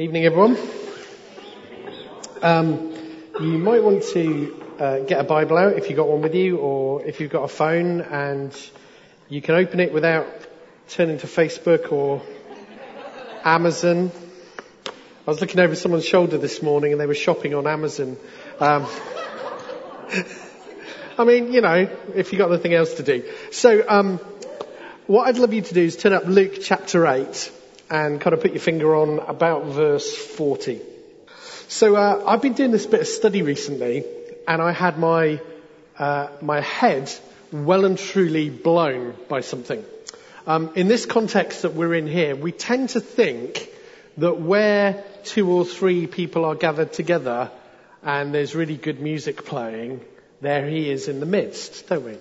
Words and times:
Evening, 0.00 0.26
everyone. 0.26 0.56
Um, 2.40 2.94
you 3.40 3.58
might 3.58 3.82
want 3.82 4.04
to 4.12 4.64
uh, 4.78 4.98
get 5.00 5.18
a 5.18 5.24
Bible 5.24 5.56
out 5.56 5.72
if 5.72 5.88
you've 5.90 5.96
got 5.96 6.06
one 6.06 6.22
with 6.22 6.36
you, 6.36 6.58
or 6.58 7.04
if 7.04 7.18
you've 7.18 7.32
got 7.32 7.42
a 7.42 7.48
phone, 7.48 8.02
and 8.02 8.56
you 9.28 9.42
can 9.42 9.56
open 9.56 9.80
it 9.80 9.92
without 9.92 10.28
turning 10.86 11.18
to 11.18 11.26
Facebook 11.26 11.90
or 11.90 12.22
Amazon. 13.42 14.12
I 14.86 14.90
was 15.26 15.40
looking 15.40 15.58
over 15.58 15.74
someone's 15.74 16.06
shoulder 16.06 16.38
this 16.38 16.62
morning, 16.62 16.92
and 16.92 17.00
they 17.00 17.06
were 17.06 17.14
shopping 17.14 17.56
on 17.56 17.66
Amazon. 17.66 18.16
Um, 18.60 18.86
I 21.18 21.24
mean, 21.24 21.52
you 21.52 21.60
know, 21.60 21.90
if 22.14 22.32
you've 22.32 22.38
got 22.38 22.52
nothing 22.52 22.72
else 22.72 22.94
to 22.94 23.02
do. 23.02 23.24
So, 23.50 23.84
um, 23.88 24.18
what 25.08 25.26
I'd 25.26 25.38
love 25.38 25.52
you 25.52 25.62
to 25.62 25.74
do 25.74 25.82
is 25.82 25.96
turn 25.96 26.12
up 26.12 26.24
Luke 26.26 26.58
chapter 26.62 27.04
8 27.04 27.50
and 27.90 28.20
kind 28.20 28.34
of 28.34 28.40
put 28.40 28.52
your 28.52 28.60
finger 28.60 28.94
on 28.96 29.18
about 29.18 29.64
verse 29.66 30.14
40. 30.14 30.80
So 31.68 31.96
uh, 31.96 32.24
I've 32.26 32.42
been 32.42 32.54
doing 32.54 32.70
this 32.70 32.86
bit 32.86 33.00
of 33.00 33.06
study 33.06 33.42
recently, 33.42 34.04
and 34.46 34.62
I 34.62 34.72
had 34.72 34.98
my 34.98 35.40
uh, 35.98 36.28
my 36.40 36.60
head 36.60 37.12
well 37.52 37.84
and 37.84 37.98
truly 37.98 38.50
blown 38.50 39.14
by 39.28 39.40
something. 39.40 39.84
Um, 40.46 40.70
in 40.76 40.88
this 40.88 41.06
context 41.06 41.62
that 41.62 41.74
we're 41.74 41.94
in 41.94 42.06
here, 42.06 42.34
we 42.36 42.52
tend 42.52 42.90
to 42.90 43.00
think 43.00 43.68
that 44.16 44.40
where 44.40 45.04
two 45.24 45.50
or 45.50 45.64
three 45.64 46.06
people 46.06 46.44
are 46.44 46.54
gathered 46.54 46.92
together 46.92 47.50
and 48.02 48.34
there's 48.34 48.54
really 48.54 48.76
good 48.76 49.00
music 49.00 49.44
playing, 49.44 50.00
there 50.40 50.66
he 50.66 50.90
is 50.90 51.08
in 51.08 51.20
the 51.20 51.26
midst, 51.26 51.88
don't 51.88 52.04
we? 52.04 52.16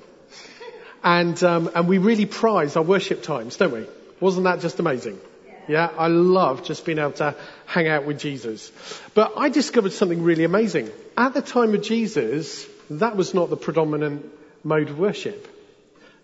And 1.03 1.41
um, 1.43 1.69
and 1.73 1.87
we 1.87 1.99
really 1.99 2.25
prize 2.25 2.75
our 2.75 2.83
worship 2.83 3.23
times, 3.23 3.57
don't 3.57 3.71
we? 3.71 3.85
Wasn't 4.19 4.45
that 4.45 4.59
just 4.59 4.79
amazing? 4.79 5.19
Yeah, 5.67 5.89
I 5.97 6.07
love 6.07 6.63
just 6.63 6.85
being 6.85 6.97
able 6.97 7.11
to 7.13 7.35
hang 7.65 7.87
out 7.87 8.05
with 8.05 8.19
Jesus. 8.19 8.71
But 9.13 9.33
I 9.37 9.49
discovered 9.49 9.91
something 9.91 10.23
really 10.23 10.43
amazing. 10.43 10.89
At 11.17 11.33
the 11.33 11.41
time 11.41 11.73
of 11.73 11.81
Jesus, 11.81 12.65
that 12.89 13.17
was 13.17 13.33
not 13.33 13.49
the 13.49 13.57
predominant 13.57 14.25
mode 14.63 14.89
of 14.89 14.97
worship. 14.97 15.47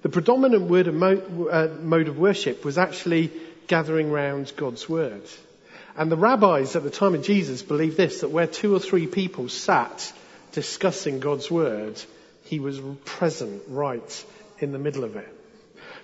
The 0.02 0.09
predominant 0.09 0.63
word 0.63 0.88
of 0.88 0.95
mo- 0.95 1.47
uh, 1.52 1.67
mode 1.81 2.08
of 2.08 2.17
worship 2.17 2.63
was 2.63 2.77
actually 2.77 3.31
gathering 3.67 4.11
round 4.11 4.52
God's 4.55 4.88
word. 4.88 5.23
And 5.95 6.11
the 6.11 6.17
rabbis 6.17 6.75
at 6.75 6.83
the 6.83 6.89
time 6.89 7.13
of 7.13 7.23
Jesus 7.23 7.61
believed 7.61 7.97
this, 7.97 8.22
that 8.22 8.30
where 8.30 8.47
two 8.47 8.75
or 8.75 8.80
three 8.80 9.07
people 9.07 9.50
sat 9.50 10.11
discussing 10.53 11.19
God's 11.19 11.52
word, 11.52 12.02
he 12.45 12.59
was 12.59 12.80
present 13.05 13.63
right 13.67 14.25
in 14.59 14.72
the 14.72 14.80
middle 14.80 15.03
of 15.03 15.16
it. 15.16 15.42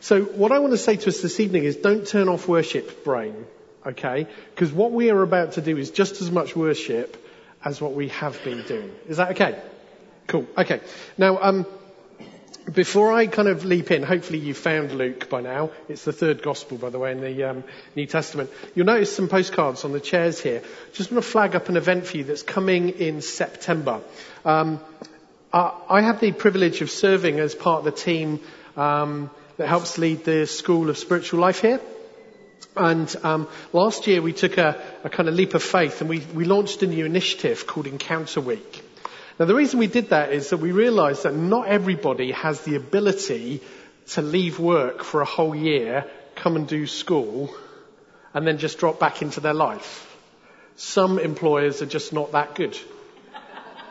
So 0.02 0.24
what 0.24 0.52
I 0.52 0.60
want 0.60 0.72
to 0.72 0.78
say 0.78 0.96
to 0.96 1.10
us 1.10 1.22
this 1.22 1.40
evening 1.40 1.64
is 1.66 1.76
don't 1.76 2.08
turn 2.08 2.30
off 2.30 2.48
worship 2.48 3.04
brain, 3.04 3.46
okay? 3.86 4.28
Because 4.56 4.72
what 4.72 4.92
we 4.92 5.10
are 5.10 5.22
about 5.22 5.54
to 5.54 5.62
do 5.62 5.78
is 5.78 5.92
just 5.92 6.22
as 6.22 6.32
much 6.32 6.56
worship 6.56 7.18
as 7.64 7.82
what 7.82 7.94
we 7.94 8.08
have 8.10 8.42
been 8.44 8.64
doing. 8.64 8.92
Is 9.08 9.18
that 9.18 9.32
okay? 9.32 9.62
Cool. 10.28 10.48
Okay. 10.58 10.80
Now, 11.18 11.40
um, 11.42 11.66
before 12.72 13.12
I 13.12 13.28
kind 13.28 13.48
of 13.48 13.66
leap 13.66 13.92
in, 13.92 14.04
hopefully 14.04 14.40
you 14.40 14.54
found 14.54 14.92
Luke 14.92 15.30
by 15.30 15.42
now. 15.42 15.72
It's 15.88 16.06
the 16.06 16.14
third 16.14 16.42
gospel, 16.42 16.78
by 16.78 16.90
the 16.90 17.00
way, 17.00 17.12
in 17.12 17.22
the 17.22 17.44
um, 17.44 17.64
New 17.96 18.06
Testament. 18.06 18.50
You'll 18.76 18.86
notice 18.86 19.14
some 19.14 19.28
postcards 19.28 19.84
on 19.86 19.92
the 19.92 20.00
chairs 20.00 20.40
here. 20.40 20.62
Just 20.94 21.12
want 21.12 21.24
to 21.24 21.30
flag 21.30 21.56
up 21.56 21.68
an 21.68 21.78
event 21.78 22.06
for 22.06 22.18
you 22.18 22.24
that's 22.24 22.44
coming 22.44 22.90
in 22.90 23.22
September. 23.22 24.02
Um, 24.46 24.80
I 25.52 26.02
have 26.02 26.20
the 26.20 26.32
privilege 26.32 26.82
of 26.82 26.92
serving 26.92 27.40
as 27.40 27.56
part 27.56 27.80
of 27.80 27.86
the 27.86 27.92
team 27.92 28.40
um, 28.78 29.32
that 29.60 29.68
helps 29.68 29.98
lead 29.98 30.24
the 30.24 30.48
School 30.48 30.90
of 30.90 30.98
Spiritual 30.98 31.42
Life 31.42 31.60
here. 31.60 31.82
And 32.78 33.14
um, 33.24 33.50
last 33.74 34.08
year 34.08 34.22
we 34.22 34.32
took 34.32 34.58
a, 34.58 34.82
a, 35.04 35.10
kind 35.10 35.28
of 35.28 35.36
leap 35.36 35.54
of 35.54 35.62
faith 35.62 36.00
and 36.00 36.10
we, 36.10 36.20
we 36.34 36.46
launched 36.46 36.82
a 36.82 36.88
new 36.88 37.06
initiative 37.06 37.68
called 37.68 37.86
Encounter 37.86 38.40
Week. 38.40 38.82
Now 39.38 39.48
the 39.48 39.56
reason 39.56 39.80
we 39.80 39.88
did 39.88 40.12
that 40.12 40.32
is 40.32 40.52
that 40.52 40.58
we 40.58 40.72
realised 40.72 41.24
that 41.24 41.36
not 41.36 41.68
everybody 41.68 42.32
has 42.32 42.62
the 42.62 42.76
ability 42.78 43.62
to 44.12 44.22
leave 44.22 44.60
work 44.60 45.04
for 45.04 45.20
a 45.20 45.26
whole 45.26 45.54
year, 45.54 46.06
come 46.36 46.56
and 46.56 46.66
do 46.66 46.88
school, 46.88 47.54
and 48.34 48.48
then 48.48 48.60
just 48.60 48.78
drop 48.78 48.98
back 48.98 49.22
into 49.22 49.42
their 49.42 49.54
life. 49.54 50.16
Some 50.78 51.20
employers 51.20 51.82
are 51.82 51.86
just 51.86 52.14
not 52.14 52.32
that 52.32 52.56
good. 52.56 52.80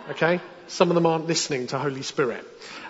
Okay? 0.09 0.41
Some 0.67 0.89
of 0.89 0.95
them 0.95 1.05
aren't 1.05 1.27
listening 1.27 1.67
to 1.69 1.79
Holy 1.79 2.03
Spirit. 2.03 2.43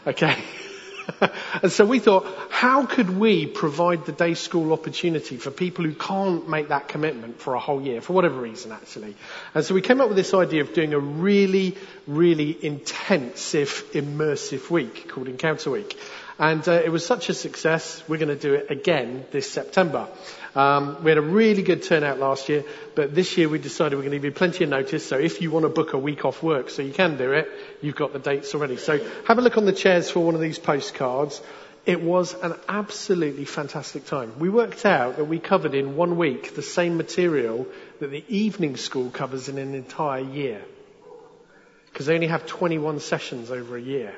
Okay? 0.06 0.36
and 1.62 1.72
so 1.72 1.84
we 1.84 1.98
thought, 1.98 2.26
how 2.50 2.86
could 2.86 3.18
we 3.18 3.46
provide 3.46 4.04
the 4.04 4.12
day 4.12 4.34
school 4.34 4.72
opportunity 4.72 5.36
for 5.36 5.50
people 5.50 5.84
who 5.84 5.94
can't 5.94 6.48
make 6.48 6.68
that 6.68 6.88
commitment 6.88 7.40
for 7.40 7.54
a 7.54 7.60
whole 7.60 7.80
year, 7.80 8.00
for 8.00 8.12
whatever 8.12 8.40
reason 8.40 8.72
actually? 8.72 9.16
And 9.54 9.64
so 9.64 9.74
we 9.74 9.82
came 9.82 10.00
up 10.00 10.08
with 10.08 10.16
this 10.16 10.34
idea 10.34 10.62
of 10.62 10.74
doing 10.74 10.94
a 10.94 10.98
really, 10.98 11.76
really 12.06 12.56
intensive, 12.64 13.84
immersive 13.92 14.70
week 14.70 15.08
called 15.08 15.28
Encounter 15.28 15.70
Week. 15.70 15.98
And 16.38 16.66
uh, 16.68 16.72
it 16.72 16.90
was 16.90 17.04
such 17.04 17.30
a 17.30 17.34
success, 17.34 18.02
we're 18.06 18.18
going 18.18 18.28
to 18.28 18.36
do 18.36 18.54
it 18.54 18.70
again 18.70 19.24
this 19.32 19.50
September. 19.50 20.08
Um, 20.54 21.02
we 21.04 21.10
had 21.10 21.18
a 21.18 21.22
really 21.22 21.62
good 21.62 21.82
turnout 21.82 22.18
last 22.18 22.48
year, 22.48 22.64
but 22.94 23.14
this 23.14 23.36
year 23.36 23.48
we 23.48 23.58
decided 23.58 23.96
we're 23.96 24.02
going 24.02 24.12
to 24.12 24.16
give 24.16 24.24
you 24.24 24.32
plenty 24.32 24.64
of 24.64 24.70
notice. 24.70 25.06
So 25.06 25.18
if 25.18 25.42
you 25.42 25.50
want 25.50 25.64
to 25.64 25.68
book 25.68 25.92
a 25.92 25.98
week 25.98 26.24
off 26.24 26.42
work 26.42 26.70
so 26.70 26.82
you 26.82 26.92
can 26.92 27.16
do 27.16 27.32
it, 27.32 27.48
you've 27.82 27.96
got 27.96 28.12
the 28.12 28.18
dates 28.18 28.54
already. 28.54 28.76
So 28.76 28.98
have 29.26 29.38
a 29.38 29.42
look 29.42 29.56
on 29.56 29.66
the 29.66 29.72
chairs 29.72 30.10
for 30.10 30.20
one 30.20 30.34
of 30.34 30.40
these 30.40 30.58
postcards. 30.58 31.40
It 31.86 32.02
was 32.02 32.34
an 32.34 32.54
absolutely 32.68 33.44
fantastic 33.44 34.04
time. 34.04 34.38
We 34.38 34.48
worked 34.50 34.84
out 34.84 35.16
that 35.16 35.24
we 35.24 35.38
covered 35.38 35.74
in 35.74 35.96
one 35.96 36.18
week 36.18 36.54
the 36.54 36.62
same 36.62 36.96
material 36.96 37.66
that 38.00 38.10
the 38.10 38.24
evening 38.28 38.76
school 38.76 39.10
covers 39.10 39.48
in 39.48 39.58
an 39.58 39.74
entire 39.74 40.20
year. 40.20 40.62
Because 41.86 42.06
they 42.06 42.14
only 42.14 42.26
have 42.26 42.46
21 42.46 43.00
sessions 43.00 43.50
over 43.50 43.76
a 43.76 43.80
year. 43.80 44.14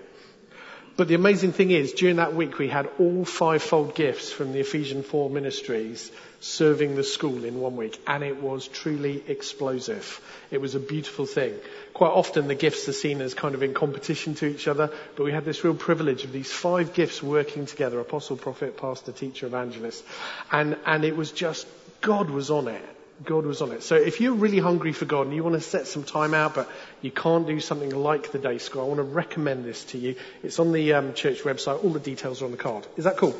But 1.01 1.09
the 1.09 1.15
amazing 1.15 1.53
thing 1.53 1.71
is, 1.71 1.95
during 1.95 2.17
that 2.17 2.35
week, 2.35 2.59
we 2.59 2.69
had 2.69 2.87
all 2.99 3.25
fivefold 3.25 3.95
gifts 3.95 4.31
from 4.31 4.53
the 4.53 4.61
Ephesian 4.61 5.03
4 5.03 5.31
ministries 5.31 6.13
serving 6.41 6.95
the 6.95 7.03
school 7.03 7.47
in 7.47 7.59
one 7.59 7.75
week, 7.77 7.99
and 8.07 8.23
it 8.23 8.43
was 8.43 8.69
truly 8.69 9.25
explosive. 9.27 10.21
It 10.51 10.61
was 10.61 10.75
a 10.75 10.79
beautiful 10.79 11.25
thing. 11.25 11.55
Quite 11.95 12.11
often, 12.11 12.49
the 12.49 12.55
gifts 12.55 12.87
are 12.91 12.93
seen 12.93 13.23
as 13.23 13.33
kind 13.33 13.55
of 13.55 13.63
in 13.63 13.73
competition 13.73 14.35
to 14.35 14.47
each 14.47 14.69
other, 14.69 14.93
but 15.17 15.25
we 15.25 15.33
had 15.33 15.47
this 15.47 15.65
real 15.65 15.75
privilege 15.75 16.25
of 16.25 16.33
these 16.33 16.53
five 16.53 16.93
gifts 16.93 17.23
working 17.23 17.65
together 17.65 17.99
apostle, 17.99 18.37
prophet, 18.37 18.77
pastor, 18.77 19.13
teacher, 19.13 19.47
evangelist. 19.47 20.05
And, 20.53 20.77
and 20.85 21.07
it 21.07 21.17
was 21.17 21.33
just, 21.33 21.67
God 22.03 22.29
was 22.29 22.51
on 22.51 22.69
it. 22.69 23.00
God 23.25 23.45
was 23.45 23.61
on 23.61 23.73
it. 23.73 23.83
So 23.83 23.97
if 23.97 24.21
you're 24.21 24.35
really 24.35 24.59
hungry 24.59 24.93
for 24.93 25.05
God 25.05 25.27
and 25.27 25.37
you 25.37 25.43
want 25.43 25.55
to 25.55 25.61
set 25.61 25.87
some 25.87 26.05
time 26.05 26.33
out, 26.33 26.55
but 26.55 26.71
you 27.03 27.11
can't 27.11 27.47
do 27.47 27.61
something 27.61 27.91
like 27.91 28.33
the 28.33 28.39
day 28.39 28.59
school, 28.59 28.83
I 28.83 28.85
want 28.85 28.99
to 28.99 29.05
recommend 29.05 29.65
this 29.65 29.85
to 29.87 29.99
you. 29.99 30.17
It's 30.43 30.59
on 30.59 30.73
the 30.73 30.95
um, 30.95 31.15
church 31.15 31.43
website. 31.43 31.85
All 31.85 31.91
the 31.91 32.01
details 32.01 32.41
are 32.41 32.47
on 32.47 32.51
the 32.51 32.57
card. 32.57 32.87
Is 32.97 33.05
that 33.05 33.17
cool? 33.19 33.35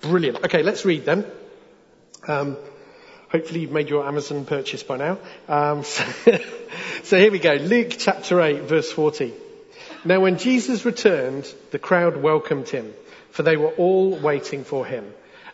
Brilliant. 0.00 0.44
Okay, 0.44 0.62
let's 0.62 0.84
read 0.84 1.04
them. 1.04 1.24
Um, 2.28 2.56
hopefully 3.30 3.60
you've 3.60 3.72
made 3.72 3.88
your 3.88 4.06
Amazon 4.06 4.44
purchase 4.44 4.82
by 4.82 4.96
now. 4.96 5.18
Um, 5.48 5.82
so, 5.84 6.04
so 7.02 7.18
here 7.18 7.32
we 7.32 7.38
go. 7.38 7.54
Luke 7.54 7.94
chapter 7.98 8.40
8 8.40 8.62
verse 8.62 8.92
40. 8.92 9.32
Now 10.04 10.20
when 10.20 10.38
Jesus 10.38 10.84
returned, 10.84 11.52
the 11.72 11.78
crowd 11.78 12.16
welcomed 12.16 12.68
him, 12.68 12.94
for 13.30 13.42
they 13.42 13.56
were 13.56 13.70
all 13.70 14.16
waiting 14.18 14.64
for 14.64 14.86
him. 14.86 15.12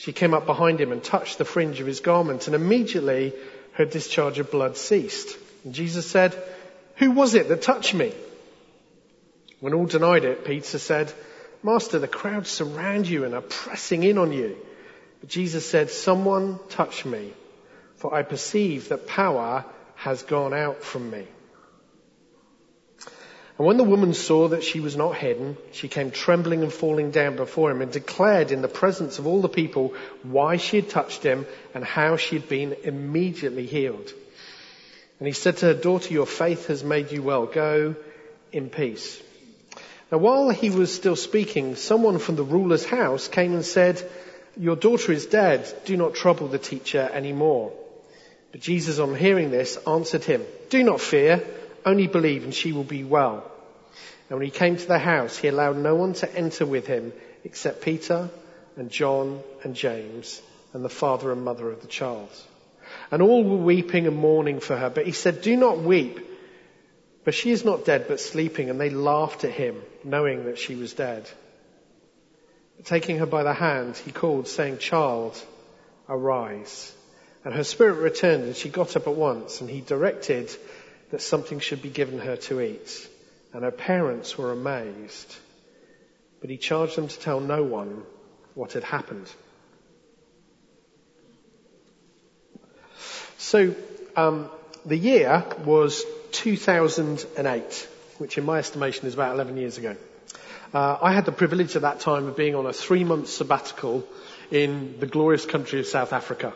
She 0.00 0.14
came 0.14 0.32
up 0.32 0.46
behind 0.46 0.80
him 0.80 0.92
and 0.92 1.04
touched 1.04 1.36
the 1.36 1.44
fringe 1.44 1.78
of 1.78 1.86
his 1.86 2.00
garment, 2.00 2.46
and 2.46 2.56
immediately 2.56 3.34
her 3.72 3.84
discharge 3.84 4.38
of 4.38 4.50
blood 4.50 4.78
ceased. 4.78 5.36
And 5.62 5.74
Jesus 5.74 6.06
said, 6.10 6.34
Who 6.96 7.10
was 7.10 7.34
it 7.34 7.48
that 7.48 7.60
touched 7.60 7.92
me? 7.92 8.14
When 9.60 9.74
all 9.74 9.84
denied 9.84 10.24
it, 10.24 10.46
Peter 10.46 10.78
said, 10.78 11.12
Master, 11.62 11.98
the 11.98 12.08
crowds 12.08 12.48
surround 12.48 13.08
you 13.08 13.26
and 13.26 13.34
are 13.34 13.42
pressing 13.42 14.02
in 14.02 14.16
on 14.16 14.32
you. 14.32 14.56
But 15.20 15.28
Jesus 15.28 15.68
said, 15.68 15.90
Someone 15.90 16.58
touched 16.70 17.04
me, 17.04 17.34
for 17.96 18.14
I 18.14 18.22
perceive 18.22 18.88
that 18.88 19.06
power 19.06 19.66
has 19.96 20.22
gone 20.22 20.54
out 20.54 20.82
from 20.82 21.10
me. 21.10 21.26
And 23.60 23.66
when 23.66 23.76
the 23.76 23.84
woman 23.84 24.14
saw 24.14 24.48
that 24.48 24.64
she 24.64 24.80
was 24.80 24.96
not 24.96 25.18
hidden, 25.18 25.54
she 25.72 25.86
came 25.86 26.10
trembling 26.10 26.62
and 26.62 26.72
falling 26.72 27.10
down 27.10 27.36
before 27.36 27.70
him 27.70 27.82
and 27.82 27.92
declared 27.92 28.52
in 28.52 28.62
the 28.62 28.68
presence 28.68 29.18
of 29.18 29.26
all 29.26 29.42
the 29.42 29.50
people 29.50 29.92
why 30.22 30.56
she 30.56 30.76
had 30.76 30.88
touched 30.88 31.22
him 31.22 31.44
and 31.74 31.84
how 31.84 32.16
she 32.16 32.36
had 32.38 32.48
been 32.48 32.74
immediately 32.84 33.66
healed. 33.66 34.14
And 35.18 35.26
he 35.26 35.34
said 35.34 35.58
to 35.58 35.66
her, 35.66 35.74
Daughter, 35.74 36.10
your 36.10 36.24
faith 36.24 36.68
has 36.68 36.82
made 36.82 37.12
you 37.12 37.22
well. 37.22 37.44
Go 37.44 37.96
in 38.50 38.70
peace. 38.70 39.22
Now, 40.10 40.16
while 40.16 40.48
he 40.48 40.70
was 40.70 40.94
still 40.94 41.14
speaking, 41.14 41.76
someone 41.76 42.18
from 42.18 42.36
the 42.36 42.42
ruler's 42.42 42.86
house 42.86 43.28
came 43.28 43.52
and 43.52 43.62
said, 43.62 44.02
Your 44.56 44.76
daughter 44.76 45.12
is 45.12 45.26
dead. 45.26 45.70
Do 45.84 45.98
not 45.98 46.14
trouble 46.14 46.48
the 46.48 46.58
teacher 46.58 47.10
anymore. 47.12 47.74
But 48.52 48.62
Jesus, 48.62 48.98
on 48.98 49.14
hearing 49.14 49.50
this, 49.50 49.76
answered 49.86 50.24
him, 50.24 50.46
Do 50.70 50.82
not 50.82 51.02
fear, 51.02 51.44
only 51.84 52.06
believe 52.06 52.44
and 52.44 52.54
she 52.54 52.72
will 52.72 52.84
be 52.84 53.04
well. 53.04 53.50
And 54.28 54.38
when 54.38 54.46
he 54.46 54.52
came 54.52 54.76
to 54.76 54.86
the 54.86 54.98
house, 54.98 55.36
he 55.36 55.48
allowed 55.48 55.76
no 55.76 55.94
one 55.94 56.14
to 56.14 56.36
enter 56.36 56.64
with 56.64 56.86
him 56.86 57.12
except 57.44 57.82
Peter 57.82 58.30
and 58.76 58.90
John 58.90 59.42
and 59.64 59.74
James 59.74 60.40
and 60.72 60.84
the 60.84 60.88
father 60.88 61.32
and 61.32 61.44
mother 61.44 61.70
of 61.70 61.80
the 61.82 61.88
child. 61.88 62.30
And 63.10 63.22
all 63.22 63.44
were 63.44 63.56
weeping 63.56 64.06
and 64.06 64.16
mourning 64.16 64.60
for 64.60 64.76
her. 64.76 64.90
But 64.90 65.06
he 65.06 65.12
said, 65.12 65.42
Do 65.42 65.56
not 65.56 65.78
weep. 65.78 66.18
But 67.24 67.34
she 67.34 67.50
is 67.50 67.64
not 67.64 67.84
dead, 67.84 68.06
but 68.08 68.20
sleeping. 68.20 68.70
And 68.70 68.80
they 68.80 68.90
laughed 68.90 69.44
at 69.44 69.50
him, 69.50 69.80
knowing 70.04 70.46
that 70.46 70.58
she 70.58 70.74
was 70.74 70.92
dead. 70.92 71.28
Taking 72.84 73.18
her 73.18 73.26
by 73.26 73.42
the 73.42 73.52
hand, 73.52 73.96
he 73.96 74.10
called, 74.10 74.48
saying, 74.48 74.78
Child, 74.78 75.40
arise. 76.08 76.92
And 77.44 77.54
her 77.54 77.64
spirit 77.64 78.00
returned, 78.00 78.44
and 78.44 78.56
she 78.56 78.68
got 78.68 78.96
up 78.96 79.06
at 79.06 79.14
once. 79.14 79.60
And 79.60 79.68
he 79.68 79.80
directed 79.80 80.50
that 81.10 81.20
something 81.20 81.60
should 81.60 81.82
be 81.82 81.90
given 81.90 82.18
her 82.18 82.36
to 82.36 82.60
eat. 82.60 83.08
And 83.52 83.64
her 83.64 83.70
parents 83.70 84.38
were 84.38 84.52
amazed. 84.52 85.36
But 86.40 86.50
he 86.50 86.56
charged 86.56 86.96
them 86.96 87.08
to 87.08 87.18
tell 87.18 87.40
no 87.40 87.62
one 87.62 88.02
what 88.54 88.72
had 88.72 88.84
happened. 88.84 89.30
So 93.38 93.74
um, 94.16 94.50
the 94.86 94.96
year 94.96 95.44
was 95.64 96.04
2008, 96.32 97.88
which 98.18 98.38
in 98.38 98.44
my 98.44 98.58
estimation 98.58 99.06
is 99.06 99.14
about 99.14 99.34
11 99.34 99.56
years 99.56 99.78
ago. 99.78 99.96
Uh, 100.72 100.98
I 101.02 101.12
had 101.12 101.24
the 101.24 101.32
privilege 101.32 101.74
at 101.74 101.82
that 101.82 102.00
time 102.00 102.26
of 102.26 102.36
being 102.36 102.54
on 102.54 102.66
a 102.66 102.72
three-month 102.72 103.28
sabbatical 103.28 104.04
in 104.52 105.00
the 105.00 105.06
glorious 105.06 105.44
country 105.44 105.80
of 105.80 105.86
South 105.86 106.12
Africa. 106.12 106.52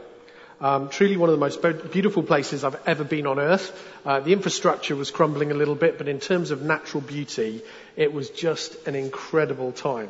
Um, 0.65 0.89
truly 0.89 1.19
one 1.19 1.29
of 1.29 1.35
the 1.35 1.41
most 1.41 1.61
beautiful 1.93 2.23
places 2.23 2.65
I've 2.65 2.81
ever 2.87 3.05
been 3.05 3.27
on 3.27 3.39
earth. 3.39 3.71
Uh, 4.07 4.21
the 4.21 4.33
infrastructure 4.33 4.97
was 4.97 5.11
crumbling 5.11 5.51
a 5.51 5.55
little 5.55 5.75
bit, 5.75 5.99
but 5.99 6.09
in 6.09 6.21
terms 6.21 6.51
of 6.53 6.63
natural 6.63 7.03
beauty, 7.03 7.61
it 7.97 8.15
was 8.15 8.31
just 8.31 8.75
an 8.87 8.95
incredible 8.95 9.73
time. 9.73 10.09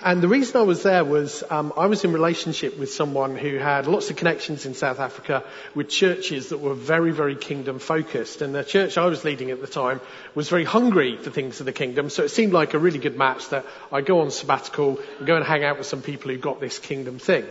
And 0.00 0.22
the 0.22 0.28
reason 0.28 0.60
I 0.60 0.62
was 0.62 0.84
there 0.84 1.04
was 1.04 1.42
um, 1.50 1.72
I 1.76 1.86
was 1.86 2.04
in 2.04 2.12
relationship 2.12 2.78
with 2.78 2.92
someone 2.92 3.36
who 3.36 3.56
had 3.58 3.88
lots 3.88 4.08
of 4.08 4.14
connections 4.14 4.66
in 4.66 4.74
South 4.74 5.00
Africa 5.00 5.42
with 5.74 5.88
churches 5.88 6.50
that 6.50 6.58
were 6.58 6.74
very, 6.74 7.10
very 7.10 7.34
kingdom 7.34 7.80
focused. 7.80 8.40
And 8.40 8.54
the 8.54 8.62
church 8.62 8.98
I 8.98 9.06
was 9.06 9.24
leading 9.24 9.50
at 9.50 9.60
the 9.60 9.66
time 9.66 10.00
was 10.36 10.48
very 10.48 10.64
hungry 10.64 11.16
for 11.16 11.30
things 11.30 11.58
of 11.58 11.66
the 11.66 11.72
kingdom. 11.72 12.08
So 12.08 12.22
it 12.22 12.28
seemed 12.28 12.52
like 12.52 12.74
a 12.74 12.78
really 12.78 13.00
good 13.00 13.16
match 13.16 13.48
that 13.48 13.66
I 13.90 14.02
go 14.02 14.20
on 14.20 14.30
sabbatical 14.30 15.00
and 15.18 15.26
go 15.26 15.34
and 15.34 15.44
hang 15.44 15.64
out 15.64 15.76
with 15.76 15.88
some 15.88 16.02
people 16.02 16.30
who 16.30 16.38
got 16.38 16.60
this 16.60 16.78
kingdom 16.78 17.18
thing. 17.18 17.46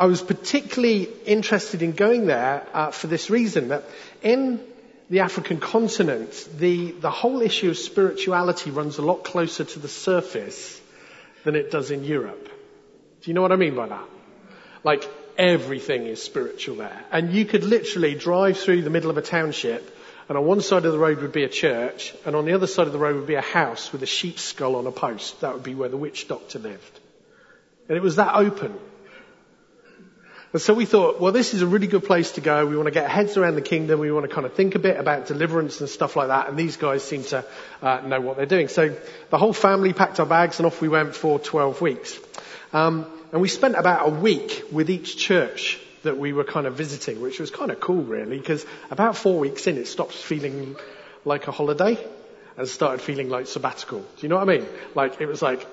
I 0.00 0.06
was 0.06 0.22
particularly 0.22 1.10
interested 1.26 1.82
in 1.82 1.92
going 1.92 2.26
there 2.26 2.66
uh, 2.72 2.90
for 2.90 3.06
this 3.06 3.28
reason 3.28 3.68
that 3.68 3.84
in 4.22 4.58
the 5.10 5.20
African 5.20 5.60
continent, 5.60 6.48
the, 6.56 6.92
the 6.92 7.10
whole 7.10 7.42
issue 7.42 7.68
of 7.68 7.76
spirituality 7.76 8.70
runs 8.70 8.96
a 8.96 9.02
lot 9.02 9.24
closer 9.24 9.62
to 9.62 9.78
the 9.78 9.88
surface 9.88 10.80
than 11.44 11.54
it 11.54 11.70
does 11.70 11.90
in 11.90 12.02
Europe. 12.02 12.48
Do 13.20 13.30
you 13.30 13.34
know 13.34 13.42
what 13.42 13.52
I 13.52 13.56
mean 13.56 13.74
by 13.74 13.88
that? 13.88 14.08
Like 14.84 15.06
everything 15.36 16.06
is 16.06 16.22
spiritual 16.22 16.76
there. 16.76 17.04
And 17.12 17.34
you 17.34 17.44
could 17.44 17.64
literally 17.64 18.14
drive 18.14 18.56
through 18.56 18.80
the 18.80 18.88
middle 18.88 19.10
of 19.10 19.18
a 19.18 19.22
township 19.22 19.94
and 20.30 20.38
on 20.38 20.46
one 20.46 20.62
side 20.62 20.86
of 20.86 20.92
the 20.92 20.98
road 20.98 21.20
would 21.20 21.32
be 21.32 21.44
a 21.44 21.48
church 21.50 22.14
and 22.24 22.34
on 22.34 22.46
the 22.46 22.54
other 22.54 22.66
side 22.66 22.86
of 22.86 22.94
the 22.94 22.98
road 22.98 23.16
would 23.16 23.26
be 23.26 23.34
a 23.34 23.42
house 23.42 23.92
with 23.92 24.02
a 24.02 24.06
sheep's 24.06 24.40
skull 24.40 24.76
on 24.76 24.86
a 24.86 24.92
post. 24.92 25.42
That 25.42 25.52
would 25.52 25.62
be 25.62 25.74
where 25.74 25.90
the 25.90 25.98
witch 25.98 26.26
doctor 26.26 26.58
lived. 26.58 27.00
And 27.86 27.98
it 27.98 28.02
was 28.02 28.16
that 28.16 28.34
open. 28.34 28.78
And 30.52 30.60
so 30.60 30.74
we 30.74 30.84
thought, 30.84 31.20
well, 31.20 31.30
this 31.30 31.54
is 31.54 31.62
a 31.62 31.66
really 31.66 31.86
good 31.86 32.04
place 32.04 32.32
to 32.32 32.40
go. 32.40 32.66
We 32.66 32.76
want 32.76 32.86
to 32.86 32.92
get 32.92 33.08
heads 33.08 33.36
around 33.36 33.54
the 33.54 33.62
kingdom. 33.62 34.00
We 34.00 34.10
want 34.10 34.28
to 34.28 34.34
kind 34.34 34.44
of 34.44 34.54
think 34.54 34.74
a 34.74 34.80
bit 34.80 34.98
about 34.98 35.26
deliverance 35.26 35.80
and 35.80 35.88
stuff 35.88 36.16
like 36.16 36.28
that. 36.28 36.48
And 36.48 36.58
these 36.58 36.76
guys 36.76 37.04
seem 37.04 37.22
to 37.24 37.44
uh, 37.80 38.00
know 38.00 38.20
what 38.20 38.36
they're 38.36 38.46
doing. 38.46 38.66
So 38.66 38.96
the 39.30 39.38
whole 39.38 39.52
family 39.52 39.92
packed 39.92 40.18
our 40.18 40.26
bags 40.26 40.58
and 40.58 40.66
off 40.66 40.80
we 40.80 40.88
went 40.88 41.14
for 41.14 41.38
12 41.38 41.80
weeks. 41.80 42.18
Um, 42.72 43.06
and 43.30 43.40
we 43.40 43.46
spent 43.46 43.76
about 43.76 44.08
a 44.08 44.10
week 44.10 44.64
with 44.72 44.90
each 44.90 45.16
church 45.16 45.78
that 46.02 46.18
we 46.18 46.32
were 46.32 46.44
kind 46.44 46.66
of 46.66 46.74
visiting, 46.74 47.20
which 47.20 47.38
was 47.38 47.52
kind 47.52 47.70
of 47.70 47.78
cool, 47.78 48.02
really, 48.02 48.38
because 48.38 48.66
about 48.90 49.16
four 49.16 49.38
weeks 49.38 49.68
in, 49.68 49.78
it 49.78 49.86
stopped 49.86 50.14
feeling 50.14 50.74
like 51.24 51.46
a 51.46 51.52
holiday 51.52 51.96
and 52.56 52.66
started 52.66 53.00
feeling 53.00 53.28
like 53.28 53.46
sabbatical. 53.46 54.00
Do 54.00 54.06
you 54.22 54.28
know 54.28 54.36
what 54.36 54.48
I 54.48 54.58
mean? 54.58 54.66
Like 54.96 55.20
it 55.20 55.26
was 55.26 55.42
like 55.42 55.64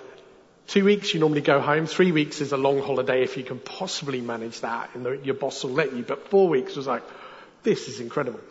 Two 0.67 0.83
weeks 0.83 1.13
you 1.13 1.21
normally 1.21 1.41
go 1.41 1.61
home. 1.61 1.85
Three 1.85 2.11
weeks 2.11 2.41
is 2.41 2.51
a 2.51 2.57
long 2.57 2.81
holiday 2.81 3.23
if 3.23 3.37
you 3.37 3.43
can 3.43 3.57
possibly 3.57 4.19
manage 4.19 4.59
that 4.61 4.89
and 4.95 5.25
your 5.25 5.35
boss 5.35 5.63
will 5.63 5.71
let 5.71 5.93
you. 5.93 6.03
But 6.03 6.29
four 6.29 6.49
weeks 6.49 6.75
was 6.75 6.87
like, 6.87 7.03
this 7.63 7.87
is 7.87 8.01
incredible. 8.01 8.41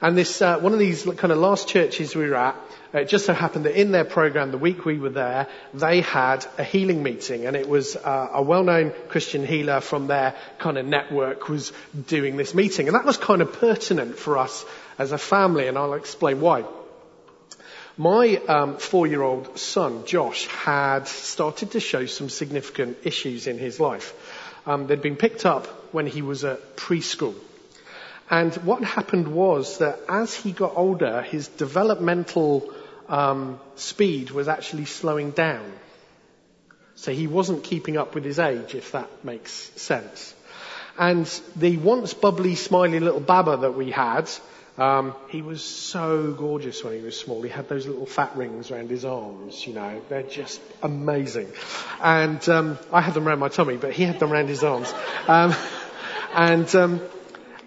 And 0.00 0.16
this, 0.16 0.40
uh, 0.40 0.58
one 0.58 0.72
of 0.72 0.78
these 0.78 1.02
kind 1.02 1.32
of 1.32 1.38
last 1.38 1.68
churches 1.68 2.14
we 2.14 2.28
were 2.28 2.36
at, 2.36 2.54
uh, 2.94 2.98
it 2.98 3.08
just 3.08 3.26
so 3.26 3.32
happened 3.32 3.64
that 3.64 3.78
in 3.78 3.90
their 3.90 4.04
program, 4.04 4.52
the 4.52 4.58
week 4.58 4.84
we 4.84 4.98
were 4.98 5.10
there, 5.10 5.48
they 5.72 6.00
had 6.00 6.46
a 6.58 6.64
healing 6.64 7.02
meeting 7.02 7.46
and 7.46 7.56
it 7.56 7.68
was 7.68 7.96
uh, 7.96 8.30
a 8.32 8.42
well-known 8.42 8.92
Christian 9.08 9.44
healer 9.44 9.80
from 9.80 10.06
their 10.06 10.34
kind 10.58 10.78
of 10.78 10.86
network 10.86 11.48
was 11.48 11.72
doing 12.06 12.36
this 12.36 12.54
meeting. 12.54 12.86
And 12.86 12.94
that 12.94 13.04
was 13.04 13.16
kind 13.16 13.42
of 13.42 13.52
pertinent 13.52 14.16
for 14.16 14.38
us 14.38 14.64
as 14.96 15.10
a 15.10 15.18
family 15.18 15.66
and 15.66 15.76
I'll 15.76 15.94
explain 15.94 16.40
why. 16.40 16.64
My 17.96 18.36
um, 18.48 18.78
four-year-old 18.78 19.56
son, 19.56 20.04
Josh, 20.04 20.48
had 20.48 21.06
started 21.06 21.72
to 21.72 21.80
show 21.80 22.06
some 22.06 22.28
significant 22.28 22.98
issues 23.04 23.46
in 23.46 23.56
his 23.56 23.78
life. 23.78 24.12
Um, 24.66 24.88
they'd 24.88 25.00
been 25.00 25.14
picked 25.14 25.46
up 25.46 25.66
when 25.92 26.08
he 26.08 26.20
was 26.20 26.44
at 26.44 26.76
preschool. 26.76 27.36
And 28.28 28.52
what 28.56 28.82
happened 28.82 29.28
was 29.28 29.78
that 29.78 30.00
as 30.08 30.34
he 30.34 30.50
got 30.50 30.72
older, 30.74 31.22
his 31.22 31.46
developmental 31.46 32.68
um, 33.08 33.60
speed 33.76 34.32
was 34.32 34.48
actually 34.48 34.86
slowing 34.86 35.30
down. 35.30 35.70
So 36.96 37.12
he 37.12 37.28
wasn't 37.28 37.62
keeping 37.62 37.96
up 37.96 38.16
with 38.16 38.24
his 38.24 38.40
age, 38.40 38.74
if 38.74 38.90
that 38.90 39.24
makes 39.24 39.52
sense. 39.52 40.34
And 40.98 41.26
the 41.54 41.76
once 41.76 42.12
bubbly, 42.12 42.56
smiley 42.56 42.98
little 42.98 43.20
Baba 43.20 43.56
that 43.58 43.74
we 43.76 43.92
had 43.92 44.28
um, 44.76 45.14
he 45.28 45.40
was 45.42 45.62
so 45.62 46.32
gorgeous 46.32 46.82
when 46.82 46.94
he 46.94 47.00
was 47.00 47.18
small. 47.18 47.42
He 47.42 47.48
had 47.48 47.68
those 47.68 47.86
little 47.86 48.06
fat 48.06 48.36
rings 48.36 48.70
around 48.70 48.90
his 48.90 49.04
arms, 49.04 49.66
you 49.66 49.72
know. 49.72 50.02
They're 50.08 50.22
just 50.22 50.60
amazing. 50.82 51.52
And 52.02 52.46
um, 52.48 52.78
I 52.92 53.00
had 53.00 53.14
them 53.14 53.28
around 53.28 53.38
my 53.38 53.48
tummy, 53.48 53.76
but 53.76 53.92
he 53.92 54.02
had 54.02 54.18
them 54.18 54.32
around 54.32 54.48
his 54.48 54.64
arms. 54.64 54.92
Um, 55.28 55.54
and 56.34 56.74
um, 56.74 57.00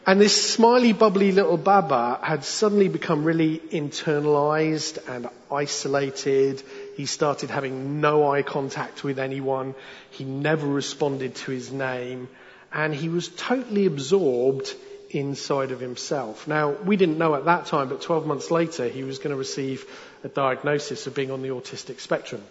and 0.06 0.22
this 0.22 0.54
smiley, 0.54 0.94
bubbly 0.94 1.34
little 1.34 1.58
Baba 1.58 2.20
had 2.24 2.46
suddenly 2.46 2.88
become 2.88 3.26
really 3.26 3.60
internalized 3.60 5.06
and 5.10 5.28
isolated. 5.52 6.64
He 6.96 7.06
started 7.06 7.50
having 7.50 8.00
no 8.00 8.32
eye 8.32 8.42
contact 8.42 9.04
with 9.04 9.20
anyone. 9.20 9.76
He 10.12 10.24
never 10.24 10.66
responded 10.66 11.36
to 11.36 11.52
his 11.52 11.74
name. 11.74 12.30
And 12.72 12.96
he 12.96 13.10
was 13.10 13.28
totally 13.28 13.86
absorbed 13.86 14.74
inside 15.10 15.72
of 15.72 15.80
himself. 15.80 16.48
Now, 16.48 16.72
we 16.72 16.98
didn't 16.98 17.18
know 17.18 17.36
at 17.36 17.46
that 17.46 17.66
time, 17.66 17.90
but 17.90 18.02
12 18.02 18.26
months 18.26 18.52
later, 18.52 18.88
he 18.88 19.04
was 19.04 19.20
going 19.20 19.32
to 19.32 19.38
receive 19.38 19.86
a 20.24 20.28
diagnosis 20.28 21.08
of 21.08 21.16
being 21.16 21.32
on 21.32 21.42
the 21.42 21.50
autistic 21.50 22.00
spectrum, 22.00 22.44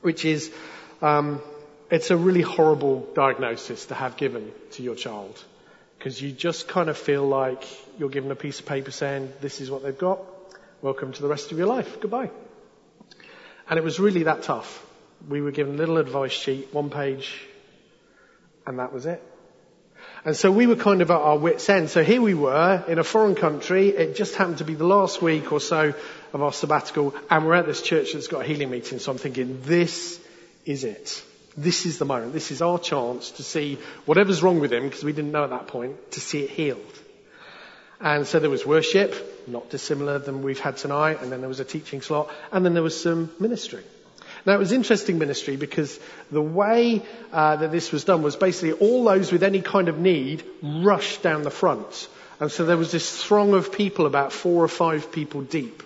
which 0.00 0.24
is, 0.24 0.52
um, 1.02 1.40
it's 1.90 2.10
a 2.10 2.16
really 2.16 2.42
horrible 2.42 3.08
diagnosis 3.14 3.86
to 3.86 3.94
have 3.94 4.16
given 4.16 4.52
to 4.72 4.82
your 4.82 4.94
child. 4.94 5.42
Because 5.98 6.20
you 6.20 6.30
just 6.30 6.68
kind 6.68 6.88
of 6.88 6.96
feel 6.96 7.26
like 7.26 7.66
you're 7.98 8.10
given 8.10 8.30
a 8.30 8.36
piece 8.36 8.60
of 8.60 8.66
paper 8.66 8.90
saying, 8.90 9.32
this 9.40 9.60
is 9.60 9.70
what 9.70 9.82
they've 9.82 9.96
got. 9.96 10.20
Welcome 10.82 11.12
to 11.12 11.22
the 11.22 11.28
rest 11.28 11.52
of 11.52 11.58
your 11.58 11.66
life. 11.66 12.00
Goodbye. 12.00 12.30
And 13.68 13.78
it 13.78 13.82
was 13.82 13.98
really 13.98 14.24
that 14.24 14.42
tough. 14.42 14.84
We 15.28 15.40
were 15.40 15.50
given 15.50 15.74
a 15.74 15.78
little 15.78 15.96
advice 15.96 16.32
sheet, 16.32 16.68
one 16.72 16.90
page, 16.90 17.40
and 18.66 18.78
that 18.78 18.92
was 18.92 19.06
it. 19.06 19.22
And 20.26 20.36
so 20.36 20.50
we 20.50 20.66
were 20.66 20.74
kind 20.74 21.02
of 21.02 21.12
at 21.12 21.20
our 21.20 21.38
wits 21.38 21.68
end. 21.70 21.88
So 21.88 22.02
here 22.02 22.20
we 22.20 22.34
were 22.34 22.84
in 22.88 22.98
a 22.98 23.04
foreign 23.04 23.36
country. 23.36 23.90
It 23.90 24.16
just 24.16 24.34
happened 24.34 24.58
to 24.58 24.64
be 24.64 24.74
the 24.74 24.84
last 24.84 25.22
week 25.22 25.52
or 25.52 25.60
so 25.60 25.94
of 26.32 26.42
our 26.42 26.52
sabbatical 26.52 27.14
and 27.30 27.46
we're 27.46 27.54
at 27.54 27.64
this 27.64 27.80
church 27.80 28.12
that's 28.12 28.26
got 28.26 28.40
a 28.40 28.44
healing 28.44 28.70
meeting. 28.70 28.98
So 28.98 29.12
I'm 29.12 29.18
thinking, 29.18 29.60
this 29.62 30.20
is 30.64 30.82
it. 30.82 31.22
This 31.56 31.86
is 31.86 31.98
the 31.98 32.04
moment. 32.04 32.32
This 32.32 32.50
is 32.50 32.60
our 32.60 32.80
chance 32.80 33.30
to 33.32 33.44
see 33.44 33.78
whatever's 34.04 34.42
wrong 34.42 34.58
with 34.58 34.72
him, 34.72 34.82
because 34.82 35.04
we 35.04 35.12
didn't 35.12 35.30
know 35.30 35.44
at 35.44 35.50
that 35.50 35.68
point, 35.68 36.10
to 36.10 36.20
see 36.20 36.42
it 36.42 36.50
healed. 36.50 36.80
And 38.00 38.26
so 38.26 38.40
there 38.40 38.50
was 38.50 38.66
worship, 38.66 39.14
not 39.46 39.70
dissimilar 39.70 40.18
than 40.18 40.42
we've 40.42 40.58
had 40.58 40.76
tonight, 40.76 41.22
and 41.22 41.30
then 41.30 41.38
there 41.38 41.48
was 41.48 41.60
a 41.60 41.64
teaching 41.64 42.02
slot, 42.02 42.30
and 42.50 42.64
then 42.64 42.74
there 42.74 42.82
was 42.82 43.00
some 43.00 43.30
ministry. 43.38 43.84
Now 44.46 44.54
it 44.54 44.58
was 44.58 44.70
interesting 44.70 45.18
ministry 45.18 45.56
because 45.56 45.98
the 46.30 46.40
way 46.40 47.02
uh, 47.32 47.56
that 47.56 47.72
this 47.72 47.90
was 47.90 48.04
done 48.04 48.22
was 48.22 48.36
basically 48.36 48.72
all 48.72 49.04
those 49.04 49.32
with 49.32 49.42
any 49.42 49.60
kind 49.60 49.88
of 49.88 49.98
need 49.98 50.44
rushed 50.62 51.22
down 51.22 51.42
the 51.42 51.50
front. 51.50 52.08
And 52.38 52.50
so 52.52 52.64
there 52.64 52.76
was 52.76 52.92
this 52.92 53.22
throng 53.24 53.54
of 53.54 53.72
people, 53.72 54.06
about 54.06 54.32
four 54.32 54.62
or 54.62 54.68
five 54.68 55.10
people 55.10 55.42
deep. 55.42 55.82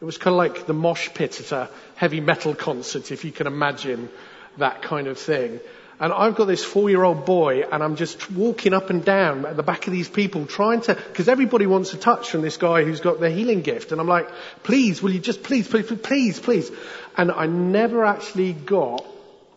It 0.00 0.04
was 0.04 0.18
kind 0.18 0.34
of 0.34 0.38
like 0.38 0.66
the 0.66 0.74
mosh 0.74 1.08
pit 1.14 1.40
at 1.40 1.52
a 1.52 1.70
heavy 1.94 2.20
metal 2.20 2.54
concert, 2.54 3.10
if 3.10 3.24
you 3.24 3.32
can 3.32 3.46
imagine 3.46 4.10
that 4.58 4.82
kind 4.82 5.06
of 5.06 5.18
thing. 5.18 5.60
And 6.00 6.12
I've 6.12 6.34
got 6.34 6.46
this 6.46 6.64
four 6.64 6.90
year 6.90 7.04
old 7.04 7.24
boy 7.24 7.62
and 7.70 7.82
I'm 7.82 7.96
just 7.96 8.30
walking 8.30 8.74
up 8.74 8.90
and 8.90 9.04
down 9.04 9.46
at 9.46 9.56
the 9.56 9.62
back 9.62 9.86
of 9.86 9.92
these 9.92 10.08
people 10.08 10.46
trying 10.46 10.80
to, 10.82 10.94
because 10.94 11.28
everybody 11.28 11.66
wants 11.66 11.94
a 11.94 11.96
touch 11.96 12.30
from 12.30 12.42
this 12.42 12.56
guy 12.56 12.82
who's 12.82 13.00
got 13.00 13.20
the 13.20 13.30
healing 13.30 13.62
gift. 13.62 13.92
And 13.92 14.00
I'm 14.00 14.08
like, 14.08 14.28
please, 14.64 15.02
will 15.02 15.12
you 15.12 15.20
just 15.20 15.42
please, 15.42 15.68
please, 15.68 15.90
please, 15.90 16.40
please. 16.40 16.70
And 17.16 17.30
I 17.30 17.46
never 17.46 18.04
actually 18.04 18.52
got 18.52 19.06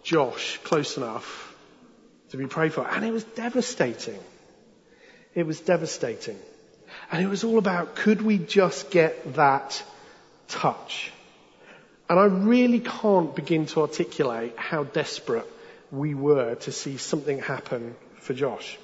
Josh 0.04 0.60
close 0.64 0.98
enough 0.98 1.56
to 2.30 2.38
be 2.38 2.46
prayed 2.46 2.74
for. 2.74 2.88
And 2.88 3.04
it 3.04 3.12
was 3.12 3.24
devastating. 3.24 4.20
It 5.34 5.48
was 5.48 5.60
devastating. 5.60 6.38
And 7.12 7.24
it 7.24 7.28
was 7.28 7.44
all 7.44 7.58
about 7.58 7.96
could 7.96 8.22
we 8.22 8.38
just 8.38 8.92
get 8.92 9.36
that 9.36 9.84
touch? 10.48 11.12
And 12.10 12.20
I 12.20 12.26
really 12.26 12.80
can't 12.80 13.36
begin 13.36 13.66
to 13.68 13.82
articulate 13.82 14.54
how 14.56 14.84
desperate 14.84 15.48
we 15.92 16.14
were 16.14 16.56
to 16.56 16.72
see 16.72 16.98
something 16.98 17.40
happen 17.40 17.96
for 18.20 18.34
Josh. 18.34 18.78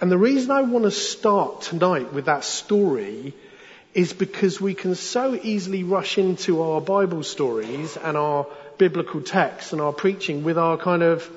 And 0.00 0.10
the 0.10 0.18
reason 0.18 0.50
I 0.50 0.62
want 0.62 0.84
to 0.84 0.90
start 0.90 1.62
tonight 1.62 2.12
with 2.12 2.26
that 2.26 2.44
story 2.44 3.34
is 3.94 4.12
because 4.12 4.60
we 4.60 4.74
can 4.74 4.94
so 4.94 5.34
easily 5.34 5.82
rush 5.82 6.18
into 6.18 6.62
our 6.62 6.80
Bible 6.80 7.22
stories 7.22 7.96
and 7.96 8.16
our 8.16 8.46
biblical 8.76 9.20
texts 9.20 9.72
and 9.72 9.80
our 9.80 9.92
preaching 9.92 10.44
with 10.44 10.58
our 10.58 10.76
kind 10.76 11.02
of 11.02 11.28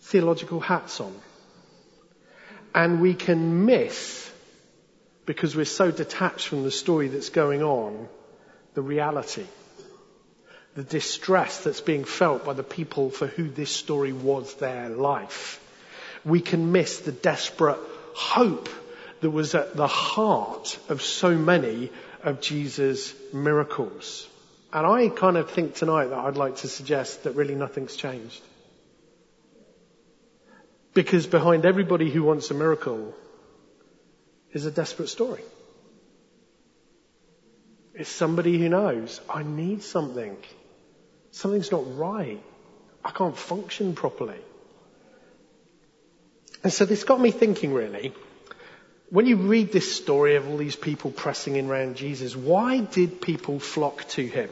theological 0.00 0.60
hats 0.60 1.00
on. 1.00 1.14
And 2.74 3.00
we 3.00 3.14
can 3.14 3.66
miss, 3.66 4.30
because 5.26 5.54
we're 5.54 5.64
so 5.64 5.90
detached 5.90 6.48
from 6.48 6.64
the 6.64 6.70
story 6.70 7.08
that's 7.08 7.30
going 7.30 7.62
on, 7.62 8.08
the 8.74 8.82
reality. 8.82 9.46
The 10.74 10.82
distress 10.82 11.62
that's 11.62 11.80
being 11.80 12.04
felt 12.04 12.44
by 12.44 12.52
the 12.52 12.64
people 12.64 13.10
for 13.10 13.28
who 13.28 13.48
this 13.48 13.70
story 13.70 14.12
was 14.12 14.54
their 14.54 14.88
life. 14.88 15.60
We 16.24 16.40
can 16.40 16.72
miss 16.72 17.00
the 17.00 17.12
desperate 17.12 17.78
hope 18.14 18.68
that 19.20 19.30
was 19.30 19.54
at 19.54 19.76
the 19.76 19.86
heart 19.86 20.78
of 20.88 21.00
so 21.00 21.36
many 21.36 21.90
of 22.24 22.40
Jesus' 22.40 23.14
miracles. 23.32 24.26
And 24.72 24.84
I 24.84 25.08
kind 25.10 25.36
of 25.36 25.50
think 25.50 25.76
tonight 25.76 26.06
that 26.06 26.18
I'd 26.18 26.36
like 26.36 26.56
to 26.56 26.68
suggest 26.68 27.22
that 27.22 27.36
really 27.36 27.54
nothing's 27.54 27.94
changed. 27.94 28.42
Because 30.92 31.26
behind 31.26 31.64
everybody 31.64 32.10
who 32.10 32.24
wants 32.24 32.50
a 32.50 32.54
miracle 32.54 33.14
is 34.52 34.66
a 34.66 34.70
desperate 34.72 35.08
story. 35.08 35.42
It's 37.94 38.10
somebody 38.10 38.58
who 38.58 38.68
knows, 38.68 39.20
I 39.32 39.44
need 39.44 39.84
something. 39.84 40.36
Something's 41.34 41.72
not 41.72 41.98
right. 41.98 42.40
I 43.04 43.10
can't 43.10 43.36
function 43.36 43.96
properly. 43.96 44.38
And 46.62 46.72
so 46.72 46.84
this 46.84 47.02
got 47.02 47.20
me 47.20 47.32
thinking 47.32 47.74
really, 47.74 48.14
when 49.10 49.26
you 49.26 49.36
read 49.36 49.72
this 49.72 49.92
story 49.92 50.36
of 50.36 50.48
all 50.48 50.56
these 50.56 50.76
people 50.76 51.10
pressing 51.10 51.56
in 51.56 51.68
around 51.68 51.96
Jesus, 51.96 52.36
why 52.36 52.78
did 52.78 53.20
people 53.20 53.58
flock 53.58 54.06
to 54.10 54.24
him? 54.24 54.48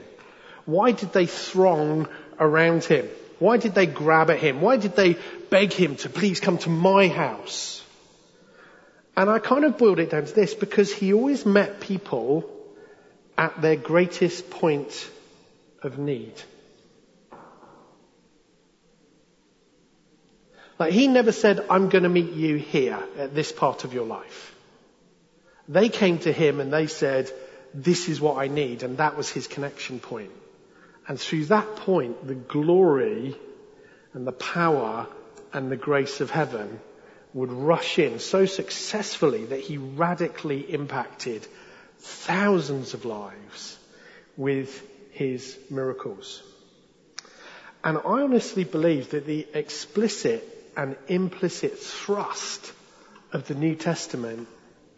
Why 0.64 0.90
did 0.90 1.12
they 1.12 1.26
throng 1.26 2.08
around 2.40 2.82
him? 2.82 3.08
Why 3.38 3.58
did 3.58 3.76
they 3.76 3.86
grab 3.86 4.28
at 4.28 4.40
him? 4.40 4.60
Why 4.60 4.76
did 4.76 4.96
they 4.96 5.16
beg 5.50 5.72
him 5.72 5.94
to 5.96 6.08
please 6.08 6.40
come 6.40 6.58
to 6.58 6.68
my 6.68 7.06
house? 7.06 7.80
And 9.16 9.30
I 9.30 9.38
kind 9.38 9.64
of 9.64 9.78
boiled 9.78 10.00
it 10.00 10.10
down 10.10 10.24
to 10.24 10.34
this 10.34 10.52
because 10.52 10.92
he 10.92 11.12
always 11.12 11.46
met 11.46 11.80
people 11.80 12.50
at 13.38 13.62
their 13.62 13.76
greatest 13.76 14.50
point 14.50 15.08
of 15.80 15.96
need. 15.96 16.34
Like 20.78 20.92
he 20.92 21.06
never 21.06 21.32
said, 21.32 21.64
I'm 21.70 21.88
going 21.88 22.04
to 22.04 22.08
meet 22.08 22.32
you 22.32 22.56
here 22.56 23.02
at 23.18 23.34
this 23.34 23.52
part 23.52 23.84
of 23.84 23.94
your 23.94 24.06
life. 24.06 24.54
They 25.68 25.88
came 25.88 26.18
to 26.20 26.32
him 26.32 26.60
and 26.60 26.72
they 26.72 26.86
said, 26.86 27.30
this 27.74 28.08
is 28.08 28.20
what 28.20 28.36
I 28.36 28.48
need. 28.48 28.82
And 28.82 28.98
that 28.98 29.16
was 29.16 29.30
his 29.30 29.46
connection 29.46 30.00
point. 30.00 30.32
And 31.06 31.20
through 31.20 31.46
that 31.46 31.76
point, 31.76 32.26
the 32.26 32.34
glory 32.34 33.36
and 34.12 34.26
the 34.26 34.32
power 34.32 35.06
and 35.52 35.70
the 35.70 35.76
grace 35.76 36.20
of 36.20 36.30
heaven 36.30 36.80
would 37.34 37.50
rush 37.50 37.98
in 37.98 38.18
so 38.18 38.46
successfully 38.46 39.46
that 39.46 39.60
he 39.60 39.78
radically 39.78 40.60
impacted 40.60 41.46
thousands 41.98 42.94
of 42.94 43.04
lives 43.04 43.78
with 44.36 44.86
his 45.12 45.58
miracles. 45.70 46.42
And 47.84 47.98
I 47.98 48.00
honestly 48.02 48.64
believe 48.64 49.10
that 49.10 49.26
the 49.26 49.46
explicit 49.54 50.51
and 50.76 50.96
implicit 51.08 51.78
thrust 51.78 52.72
of 53.32 53.46
the 53.46 53.54
New 53.54 53.74
Testament 53.74 54.48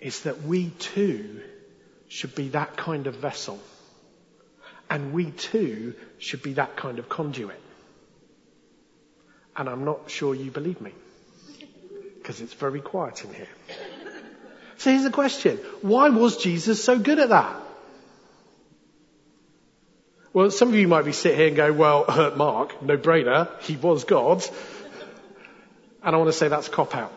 is 0.00 0.21
that 0.23 0.43
we 0.43 0.71
too 0.71 1.40
should 2.09 2.35
be 2.35 2.49
that 2.49 2.76
kind 2.76 3.07
of 3.07 3.16
vessel. 3.16 3.59
And 4.90 5.12
we 5.12 5.31
too 5.31 5.95
should 6.19 6.43
be 6.43 6.54
that 6.54 6.76
kind 6.76 6.99
of 6.99 7.09
conduit. 7.09 7.61
And 9.57 9.69
I'm 9.69 9.85
not 9.85 10.11
sure 10.11 10.35
you 10.35 10.50
believe 10.50 10.81
me. 10.81 10.93
Because 12.16 12.40
it's 12.40 12.52
very 12.54 12.81
quiet 12.81 13.25
in 13.25 13.33
here. 13.35 13.49
So 14.78 14.90
here's 14.90 15.04
the 15.04 15.11
question. 15.11 15.57
Why 15.83 16.09
was 16.11 16.37
Jesus 16.37 16.83
so 16.83 16.99
good 16.99 17.19
at 17.19 17.31
that? 17.31 17.61
Well, 20.33 20.50
some 20.50 20.69
of 20.69 20.75
you 20.75 20.88
might 20.88 21.04
be 21.04 21.12
sitting 21.12 21.38
here 21.38 21.47
and 21.49 21.57
go, 21.57 21.73
well, 21.73 22.35
Mark, 22.37 22.83
no 22.83 22.97
brainer. 22.97 23.49
He 23.62 23.76
was 23.76 24.04
God. 24.04 24.45
And 26.04 26.14
I 26.14 26.18
want 26.18 26.28
to 26.28 26.37
say 26.37 26.49
that's 26.49 26.68
cop 26.68 26.94
out. 26.94 27.12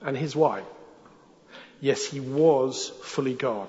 And 0.00 0.16
here's 0.16 0.36
why. 0.36 0.62
Yes, 1.80 2.04
he 2.04 2.20
was 2.20 2.92
fully 3.02 3.34
God. 3.34 3.68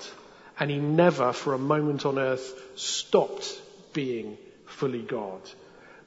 And 0.60 0.70
he 0.70 0.77
never 0.77 1.34
for 1.34 1.53
a 1.53 1.58
moment 1.58 2.06
on 2.06 2.20
earth 2.20 2.53
stopped 2.75 3.60
being 3.94 4.38
fully 4.68 5.01
God. 5.01 5.42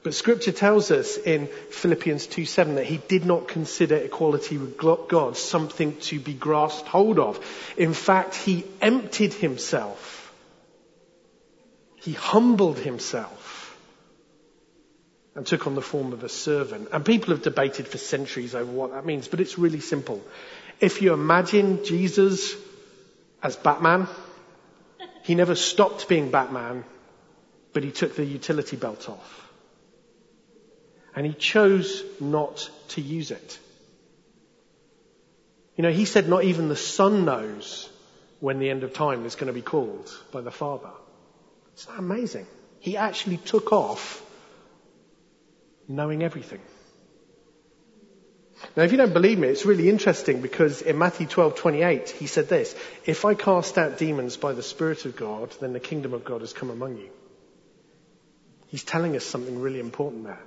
But 0.03 0.13
scripture 0.13 0.53
tells 0.53 0.89
us 0.91 1.17
in 1.17 1.47
Philippians 1.47 2.27
2:7 2.27 2.75
that 2.75 2.85
he 2.85 2.97
did 3.09 3.25
not 3.25 3.49
consider 3.49 3.97
equality 3.97 4.57
with 4.57 4.77
God 4.77 5.35
something 5.35 5.97
to 6.01 6.19
be 6.19 6.33
grasped 6.33 6.87
hold 6.87 7.19
of. 7.19 7.39
In 7.75 7.93
fact, 7.93 8.35
he 8.35 8.63
emptied 8.81 9.33
himself. 9.33 10.33
He 11.95 12.13
humbled 12.13 12.79
himself 12.79 13.46
and 15.37 15.45
took 15.45 15.67
on 15.67 15.75
the 15.75 15.83
form 15.83 16.13
of 16.13 16.23
a 16.23 16.29
servant. 16.29 16.89
And 16.91 17.05
people 17.05 17.31
have 17.31 17.43
debated 17.43 17.87
for 17.87 17.99
centuries 17.99 18.55
over 18.55 18.71
what 18.71 18.91
that 18.93 19.05
means, 19.05 19.27
but 19.27 19.39
it's 19.39 19.59
really 19.59 19.81
simple. 19.81 20.23
If 20.79 21.03
you 21.03 21.13
imagine 21.13 21.85
Jesus 21.85 22.55
as 23.43 23.55
Batman, 23.55 24.07
he 25.21 25.35
never 25.35 25.53
stopped 25.53 26.09
being 26.09 26.31
Batman, 26.31 26.85
but 27.71 27.83
he 27.83 27.91
took 27.91 28.15
the 28.15 28.25
utility 28.25 28.77
belt 28.77 29.07
off. 29.07 29.51
And 31.15 31.23
he 31.23 31.33
chose 31.33 32.03
not 32.19 32.67
to 32.89 33.01
use 33.01 33.29
it. 33.29 33.59
You 35.75 35.83
know, 35.83 35.91
he 35.91 36.05
said 36.05 36.27
not 36.27 36.45
even 36.45 36.67
the 36.67 36.75
son 36.75 37.25
knows 37.25 37.87
when 38.39 38.57
the 38.57 38.71
end 38.71 38.83
of 38.83 38.95
time 38.95 39.23
is 39.27 39.35
going 39.35 39.47
to 39.47 39.53
be 39.53 39.61
called 39.61 40.11
by 40.31 40.41
the 40.41 40.49
Father. 40.49 40.89
It's 41.73 41.85
amazing. 41.95 42.47
He 42.79 42.97
actually 42.97 43.37
took 43.37 43.71
off 43.71 44.23
knowing 45.87 46.23
everything. 46.23 46.61
Now, 48.75 48.83
if 48.83 48.91
you 48.91 48.97
don't 48.97 49.13
believe 49.13 49.37
me, 49.37 49.47
it's 49.47 49.65
really 49.65 49.89
interesting 49.89 50.41
because 50.41 50.81
in 50.81 50.97
Matthew 50.97 51.27
12:28 51.27 52.09
he 52.09 52.27
said 52.27 52.49
this: 52.49 52.75
"If 53.05 53.23
I 53.23 53.35
cast 53.35 53.77
out 53.77 53.97
demons 53.97 54.37
by 54.37 54.53
the 54.53 54.63
Spirit 54.63 55.05
of 55.05 55.15
God, 55.15 55.51
then 55.59 55.73
the 55.73 55.79
kingdom 55.79 56.13
of 56.13 56.25
God 56.25 56.41
has 56.41 56.53
come 56.53 56.71
among 56.71 56.97
you." 56.97 57.09
He's 58.67 58.83
telling 58.83 59.15
us 59.15 59.23
something 59.23 59.61
really 59.61 59.79
important 59.79 60.23
there. 60.25 60.41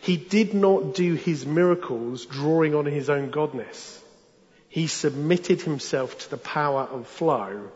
He 0.00 0.16
did 0.16 0.54
not 0.54 0.94
do 0.94 1.14
his 1.14 1.46
miracles 1.46 2.26
drawing 2.26 2.74
on 2.74 2.86
his 2.86 3.08
own 3.08 3.30
godness. 3.30 3.98
He 4.68 4.86
submitted 4.86 5.60
himself 5.60 6.18
to 6.18 6.30
the 6.30 6.36
power 6.36 6.88
and 6.92 7.06
flow 7.06 7.70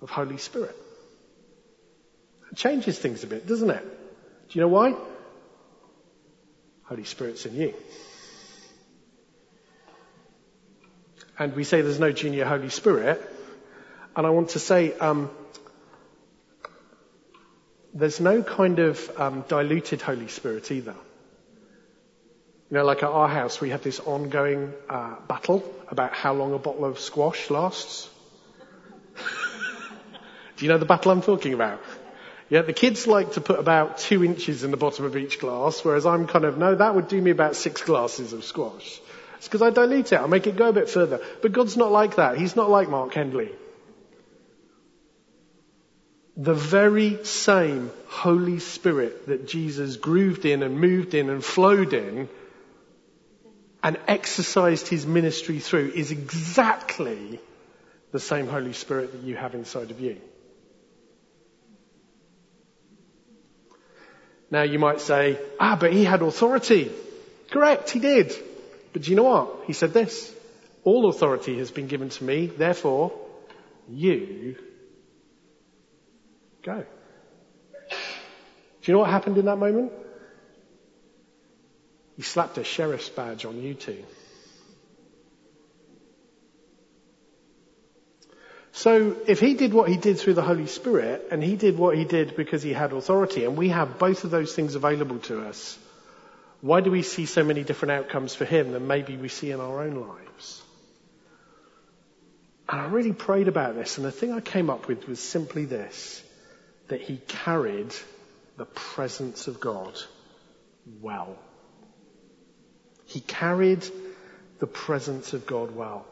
of 0.00 0.10
Holy 0.10 0.38
Spirit. 0.38 0.76
It 2.50 2.56
changes 2.56 2.98
things 2.98 3.22
a 3.24 3.26
bit, 3.26 3.46
doesn't 3.46 3.70
it? 3.70 3.82
Do 3.82 4.58
you 4.58 4.60
know 4.62 4.68
why? 4.68 4.94
Holy 6.92 7.04
Spirit's 7.04 7.46
in 7.46 7.56
you. 7.56 7.74
And 11.38 11.56
we 11.56 11.64
say 11.64 11.80
there's 11.80 11.98
no 11.98 12.12
junior 12.12 12.44
Holy 12.44 12.68
Spirit. 12.68 13.18
And 14.14 14.26
I 14.26 14.28
want 14.28 14.50
to 14.50 14.58
say, 14.58 14.92
um, 14.98 15.30
there's 17.94 18.20
no 18.20 18.42
kind 18.42 18.78
of 18.78 19.10
um, 19.18 19.42
diluted 19.48 20.02
Holy 20.02 20.28
Spirit 20.28 20.70
either. 20.70 20.94
You 22.70 22.76
know, 22.76 22.84
like 22.84 23.02
at 23.02 23.08
our 23.08 23.28
house, 23.28 23.58
we 23.58 23.70
have 23.70 23.82
this 23.82 23.98
ongoing 23.98 24.74
uh, 24.90 25.14
battle 25.26 25.64
about 25.88 26.12
how 26.12 26.34
long 26.34 26.52
a 26.52 26.58
bottle 26.58 26.84
of 26.84 27.00
squash 27.00 27.48
lasts? 27.48 28.10
Do 30.58 30.66
you 30.66 30.70
know 30.70 30.76
the 30.76 30.84
battle 30.84 31.10
I'm 31.10 31.22
talking 31.22 31.54
about? 31.54 31.80
Yeah, 32.52 32.60
the 32.60 32.74
kids 32.74 33.06
like 33.06 33.32
to 33.32 33.40
put 33.40 33.58
about 33.58 33.96
two 33.96 34.22
inches 34.22 34.62
in 34.62 34.72
the 34.72 34.76
bottom 34.76 35.06
of 35.06 35.16
each 35.16 35.38
glass, 35.38 35.82
whereas 35.82 36.04
I'm 36.04 36.26
kind 36.26 36.44
of, 36.44 36.58
no, 36.58 36.74
that 36.74 36.94
would 36.94 37.08
do 37.08 37.18
me 37.18 37.30
about 37.30 37.56
six 37.56 37.80
glasses 37.80 38.34
of 38.34 38.44
squash. 38.44 39.00
It's 39.38 39.48
because 39.48 39.62
I 39.62 39.70
dilute 39.70 40.12
it. 40.12 40.20
I 40.20 40.26
make 40.26 40.46
it 40.46 40.54
go 40.54 40.68
a 40.68 40.72
bit 40.74 40.90
further. 40.90 41.22
But 41.40 41.52
God's 41.52 41.78
not 41.78 41.90
like 41.90 42.16
that. 42.16 42.36
He's 42.36 42.54
not 42.54 42.68
like 42.68 42.90
Mark 42.90 43.14
Hendley. 43.14 43.52
The 46.36 46.52
very 46.52 47.24
same 47.24 47.90
Holy 48.08 48.58
Spirit 48.58 49.28
that 49.28 49.48
Jesus 49.48 49.96
grooved 49.96 50.44
in 50.44 50.62
and 50.62 50.78
moved 50.78 51.14
in 51.14 51.30
and 51.30 51.42
flowed 51.42 51.94
in 51.94 52.28
and 53.82 53.98
exercised 54.06 54.88
his 54.88 55.06
ministry 55.06 55.58
through 55.58 55.92
is 55.94 56.10
exactly 56.10 57.40
the 58.10 58.20
same 58.20 58.46
Holy 58.46 58.74
Spirit 58.74 59.12
that 59.12 59.22
you 59.22 59.36
have 59.36 59.54
inside 59.54 59.90
of 59.90 60.00
you. 60.00 60.20
Now 64.52 64.62
you 64.62 64.78
might 64.78 65.00
say, 65.00 65.38
ah, 65.58 65.76
but 65.80 65.94
he 65.94 66.04
had 66.04 66.20
authority. 66.20 66.92
Correct, 67.50 67.88
he 67.88 67.98
did. 67.98 68.34
But 68.92 69.02
do 69.02 69.10
you 69.10 69.16
know 69.16 69.22
what? 69.22 69.64
He 69.66 69.72
said 69.72 69.94
this. 69.94 70.30
All 70.84 71.08
authority 71.08 71.56
has 71.56 71.70
been 71.70 71.86
given 71.86 72.10
to 72.10 72.24
me, 72.24 72.46
therefore, 72.46 73.12
you 73.88 74.56
Go. 76.62 76.84
Do 77.90 77.96
you 78.84 78.94
know 78.94 79.00
what 79.00 79.10
happened 79.10 79.38
in 79.38 79.46
that 79.46 79.56
moment? 79.56 79.90
He 82.16 82.22
slapped 82.22 82.58
a 82.58 82.62
sheriff's 82.62 83.08
badge 83.08 83.44
on 83.44 83.60
you 83.60 83.74
two. 83.74 84.04
So 88.72 89.16
if 89.26 89.38
he 89.38 89.54
did 89.54 89.74
what 89.74 89.88
he 89.88 89.96
did 89.98 90.18
through 90.18 90.34
the 90.34 90.42
Holy 90.42 90.66
Spirit, 90.66 91.28
and 91.30 91.42
he 91.42 91.56
did 91.56 91.76
what 91.78 91.96
he 91.96 92.04
did 92.04 92.34
because 92.36 92.62
he 92.62 92.72
had 92.72 92.92
authority, 92.92 93.44
and 93.44 93.56
we 93.56 93.68
have 93.68 93.98
both 93.98 94.24
of 94.24 94.30
those 94.30 94.54
things 94.54 94.74
available 94.74 95.18
to 95.20 95.46
us, 95.46 95.78
why 96.62 96.80
do 96.80 96.90
we 96.90 97.02
see 97.02 97.26
so 97.26 97.44
many 97.44 97.64
different 97.64 97.92
outcomes 97.92 98.34
for 98.34 98.44
him 98.44 98.72
than 98.72 98.86
maybe 98.86 99.16
we 99.16 99.28
see 99.28 99.50
in 99.50 99.60
our 99.60 99.82
own 99.82 99.96
lives? 99.96 100.62
And 102.68 102.80
I 102.80 102.86
really 102.86 103.12
prayed 103.12 103.48
about 103.48 103.74
this, 103.74 103.98
and 103.98 104.06
the 104.06 104.12
thing 104.12 104.32
I 104.32 104.40
came 104.40 104.70
up 104.70 104.88
with 104.88 105.06
was 105.06 105.20
simply 105.20 105.66
this 105.66 106.22
that 106.88 107.02
he 107.02 107.18
carried 107.28 107.94
the 108.56 108.64
presence 108.64 109.48
of 109.48 109.60
God 109.60 109.98
well. 111.00 111.36
He 113.06 113.20
carried 113.20 113.86
the 114.58 114.66
presence 114.66 115.32
of 115.32 115.46
God 115.46 115.74
well. 115.74 116.06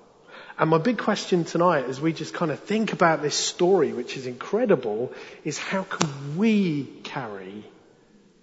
And 0.60 0.68
my 0.68 0.76
big 0.76 0.98
question 0.98 1.44
tonight, 1.44 1.86
as 1.86 2.02
we 2.02 2.12
just 2.12 2.34
kind 2.34 2.50
of 2.50 2.60
think 2.60 2.92
about 2.92 3.22
this 3.22 3.34
story, 3.34 3.94
which 3.94 4.18
is 4.18 4.26
incredible, 4.26 5.10
is 5.42 5.56
how 5.56 5.84
can 5.84 6.36
we 6.36 6.84
carry 7.02 7.64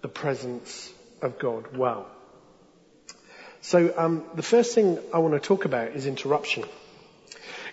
the 0.01 0.07
presence 0.07 0.91
of 1.21 1.37
God 1.37 1.77
well? 1.77 2.07
So 3.61 3.93
um, 3.95 4.23
the 4.33 4.41
first 4.41 4.73
thing 4.73 4.97
I 5.13 5.19
want 5.19 5.35
to 5.35 5.39
talk 5.39 5.65
about 5.65 5.89
is 5.89 6.07
interruption. 6.07 6.63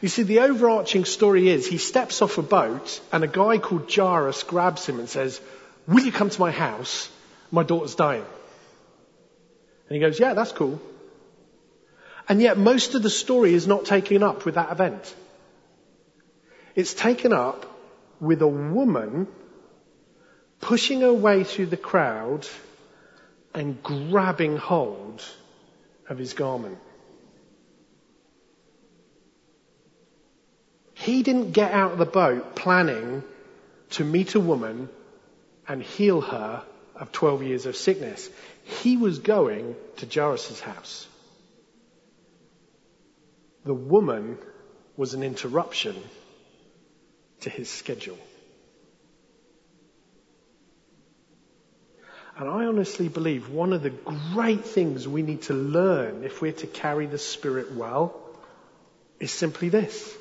You 0.03 0.09
see, 0.09 0.25
the 0.25 0.41
overarching 0.41 1.07
story 1.07 1.49
is 1.49 1.67
he 1.67 1.79
steps 1.79 2.21
off 2.21 2.37
a 2.37 2.43
boat 2.43 3.01
and 3.13 3.25
a 3.25 3.29
guy 3.29 3.57
called 3.57 3.91
Jairus 3.91 4.43
grabs 4.43 4.85
him 4.85 4.99
and 4.99 5.09
says, 5.09 5.41
will 5.87 6.05
you 6.05 6.13
come 6.13 6.29
to 6.29 6.41
my 6.41 6.51
house? 6.51 7.09
My 7.51 7.63
daughter's 7.63 7.95
dying. 7.95 8.27
And 9.89 9.97
he 9.97 10.01
goes, 10.01 10.21
yeah, 10.21 10.35
that's 10.35 10.53
cool. 10.53 10.83
And 12.29 12.41
yet 12.41 12.57
most 12.57 12.95
of 12.95 13.03
the 13.03 13.11
story 13.11 13.55
is 13.55 13.67
not 13.67 13.85
taken 13.85 14.23
up 14.23 14.45
with 14.45 14.55
that 14.55 14.73
event. 14.73 15.15
It's 16.75 16.95
taken 16.95 17.33
up 17.33 17.67
with 18.21 18.41
a 18.43 18.49
woman 18.49 19.29
pushing 20.61 21.03
her 21.03 21.13
way 21.13 21.45
through 21.45 21.67
the 21.67 21.77
crowd 21.77 22.47
and 23.55 23.83
grabbing 23.83 24.57
hold 24.57 25.23
of 26.09 26.19
his 26.19 26.33
garment. 26.33 26.79
He 30.95 31.23
didn't 31.23 31.53
get 31.53 31.73
out 31.73 31.93
of 31.93 31.99
the 31.99 32.07
boat 32.07 32.57
planning 32.57 33.23
to 33.91 34.05
meet 34.05 34.35
a 34.35 34.41
woman 34.41 34.89
and 35.69 35.83
heal 35.83 36.21
her 36.21 36.63
of 36.95 37.13
12 37.13 37.43
years 37.43 37.67
of 37.67 37.77
sickness. 37.77 38.31
He 38.63 38.97
was 38.97 39.19
going 39.19 39.77
to 39.99 40.07
Jairus' 40.07 40.61
house. 40.61 41.07
The 43.65 43.75
woman 43.75 44.39
was 44.97 45.15
an 45.15 45.23
interruption 45.23 45.97
to 47.41 47.51
his 47.51 47.69
schedule. 47.69 48.19
And 52.37 52.49
I 52.49 52.65
honestly 52.65 53.09
believe 53.09 53.49
one 53.49 53.73
of 53.73 53.83
the 53.83 53.91
great 53.91 54.65
things 54.65 55.07
we 55.07 55.23
need 55.23 55.43
to 55.43 55.55
learn 55.55 56.25
if 56.25 56.43
we're 56.43 56.53
to 56.53 56.67
carry 56.67 57.07
the 57.07 57.19
Spirit 57.19 57.73
well 57.73 58.21
is 59.21 59.31
simply 59.31 59.69
this. 59.69 60.13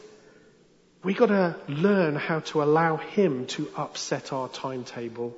We 1.03 1.13
got 1.13 1.27
to 1.27 1.55
learn 1.67 2.15
how 2.15 2.41
to 2.41 2.61
allow 2.61 2.97
Him 2.97 3.47
to 3.47 3.67
upset 3.75 4.31
our 4.31 4.47
timetable 4.47 5.35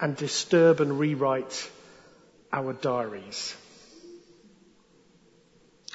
and 0.00 0.16
disturb 0.16 0.80
and 0.80 0.98
rewrite 0.98 1.70
our 2.52 2.72
diaries. 2.72 3.54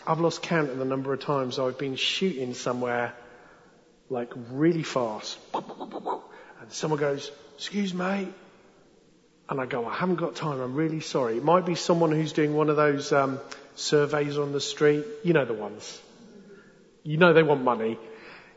I've 0.07 0.21
lost 0.21 0.41
count 0.41 0.69
of 0.69 0.77
the 0.77 0.85
number 0.85 1.13
of 1.13 1.19
times 1.19 1.59
I've 1.59 1.77
been 1.77 1.97
shooting 1.97 2.53
somewhere 2.53 3.13
like 4.09 4.31
really 4.51 4.83
fast. 4.83 5.37
And 5.53 6.71
someone 6.71 6.99
goes, 6.99 7.29
excuse 7.55 7.93
me. 7.93 8.29
And 9.49 9.61
I 9.61 9.65
go, 9.65 9.85
I 9.85 9.93
haven't 9.95 10.15
got 10.15 10.35
time. 10.35 10.61
I'm 10.61 10.75
really 10.75 11.01
sorry. 11.01 11.37
It 11.37 11.43
might 11.43 11.65
be 11.65 11.75
someone 11.75 12.11
who's 12.11 12.31
doing 12.31 12.53
one 12.53 12.69
of 12.69 12.77
those 12.77 13.11
um, 13.11 13.39
surveys 13.75 14.37
on 14.37 14.53
the 14.53 14.61
street. 14.61 15.05
You 15.23 15.33
know 15.33 15.45
the 15.45 15.53
ones. 15.53 16.01
You 17.03 17.17
know 17.17 17.33
they 17.33 17.43
want 17.43 17.63
money. 17.63 17.97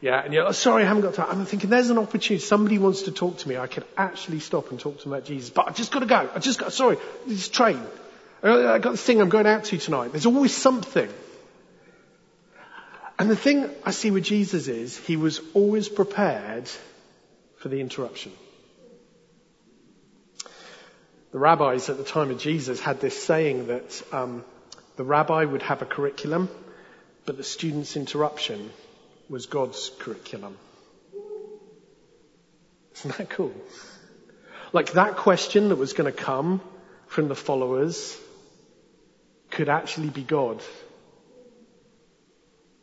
Yeah, 0.01 0.23
and 0.25 0.33
you're, 0.33 0.47
oh, 0.47 0.53
sorry, 0.53 0.85
I 0.85 0.87
haven't 0.87 1.03
got 1.03 1.15
time. 1.15 1.27
I'm 1.31 1.45
thinking 1.47 1.69
there's 1.69 1.91
an 1.91 1.99
opportunity. 1.99 2.45
Somebody 2.45 2.79
wants 2.79 3.03
to 3.03 3.13
talk 3.13 3.39
to 3.39 3.49
me. 3.49 3.57
I 3.57 3.67
could 3.67 3.85
actually 3.97 4.41
stop 4.41 4.71
and 4.71 4.81
talk 4.81 4.99
to 4.99 5.05
them 5.05 5.13
about 5.13 5.27
Jesus. 5.27 5.51
But 5.51 5.69
I've 5.69 5.77
just 5.77 5.93
got 5.93 6.01
to 6.01 6.07
go. 6.07 6.31
I 6.35 6.39
just 6.39 6.59
got, 6.59 6.73
sorry, 6.73 6.97
this 7.27 7.49
train. 7.49 7.83
I 8.43 8.79
got 8.79 8.93
this 8.93 9.03
thing 9.03 9.21
I'm 9.21 9.29
going 9.29 9.47
out 9.47 9.65
to 9.65 9.79
tonight. 9.79 10.13
There's 10.13 10.27
always 10.27 10.57
something. 10.57 11.11
And 13.21 13.29
the 13.29 13.37
thing 13.37 13.69
I 13.85 13.91
see 13.91 14.11
with 14.11 14.25
Jesus 14.25 14.67
is 14.67 14.97
he 14.97 15.19
was 15.19 15.43
always 15.53 15.91
prepared 15.91 16.71
for 17.59 17.69
the 17.69 17.79
interruption. 17.83 18.33
The 21.31 21.39
rabbis 21.39 21.91
at 21.91 21.99
the 21.99 22.05
time 22.05 22.31
of 22.31 22.39
Jesus 22.39 22.81
had 22.81 23.03
this 23.03 23.23
saying 23.23 23.67
that 23.67 24.03
um, 24.11 24.43
the 24.97 25.05
rabbi 25.05 25.45
would 25.45 25.61
have 25.61 25.83
a 25.83 25.85
curriculum 25.85 26.49
but 27.27 27.37
the 27.37 27.45
student's 27.45 27.95
interruption 27.95 28.71
was 29.29 29.45
God's 29.45 29.91
curriculum. 29.99 30.57
Isn't 32.97 33.19
that 33.19 33.29
cool? 33.29 33.53
Like 34.73 34.93
that 34.93 35.17
question 35.17 35.69
that 35.69 35.77
was 35.77 35.93
going 35.93 36.11
to 36.11 36.19
come 36.19 36.63
from 37.07 37.29
the 37.29 37.37
followers 37.37 38.17
could 39.51 39.69
actually 39.69 40.09
be 40.09 40.23
God 40.23 40.63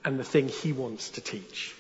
and 0.08 0.18
the 0.18 0.24
thing 0.24 0.48
he 0.48 0.72
wants 0.72 1.10
to 1.10 1.22
teach. 1.22 1.76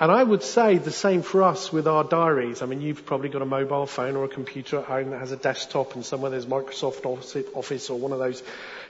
And 0.00 0.10
I 0.10 0.24
would 0.24 0.42
say 0.42 0.78
the 0.78 0.90
same 0.90 1.22
for 1.22 1.44
us 1.44 1.72
with 1.72 1.86
our 1.86 2.02
diaries. 2.02 2.62
I 2.62 2.66
mean, 2.66 2.80
you've 2.80 3.06
probably 3.06 3.28
got 3.28 3.42
a 3.42 3.46
mobile 3.46 3.86
phone 3.86 4.16
or 4.16 4.24
a 4.24 4.28
computer 4.28 4.80
at 4.80 4.86
home 4.86 5.10
that 5.10 5.20
has 5.20 5.30
a 5.30 5.36
desktop 5.36 5.94
and 5.94 6.04
somewhere 6.04 6.32
there's 6.32 6.46
Microsoft 6.46 7.06
Office 7.54 7.90
or 7.90 7.98
one 7.98 8.10
of 8.10 8.18
those 8.18 8.42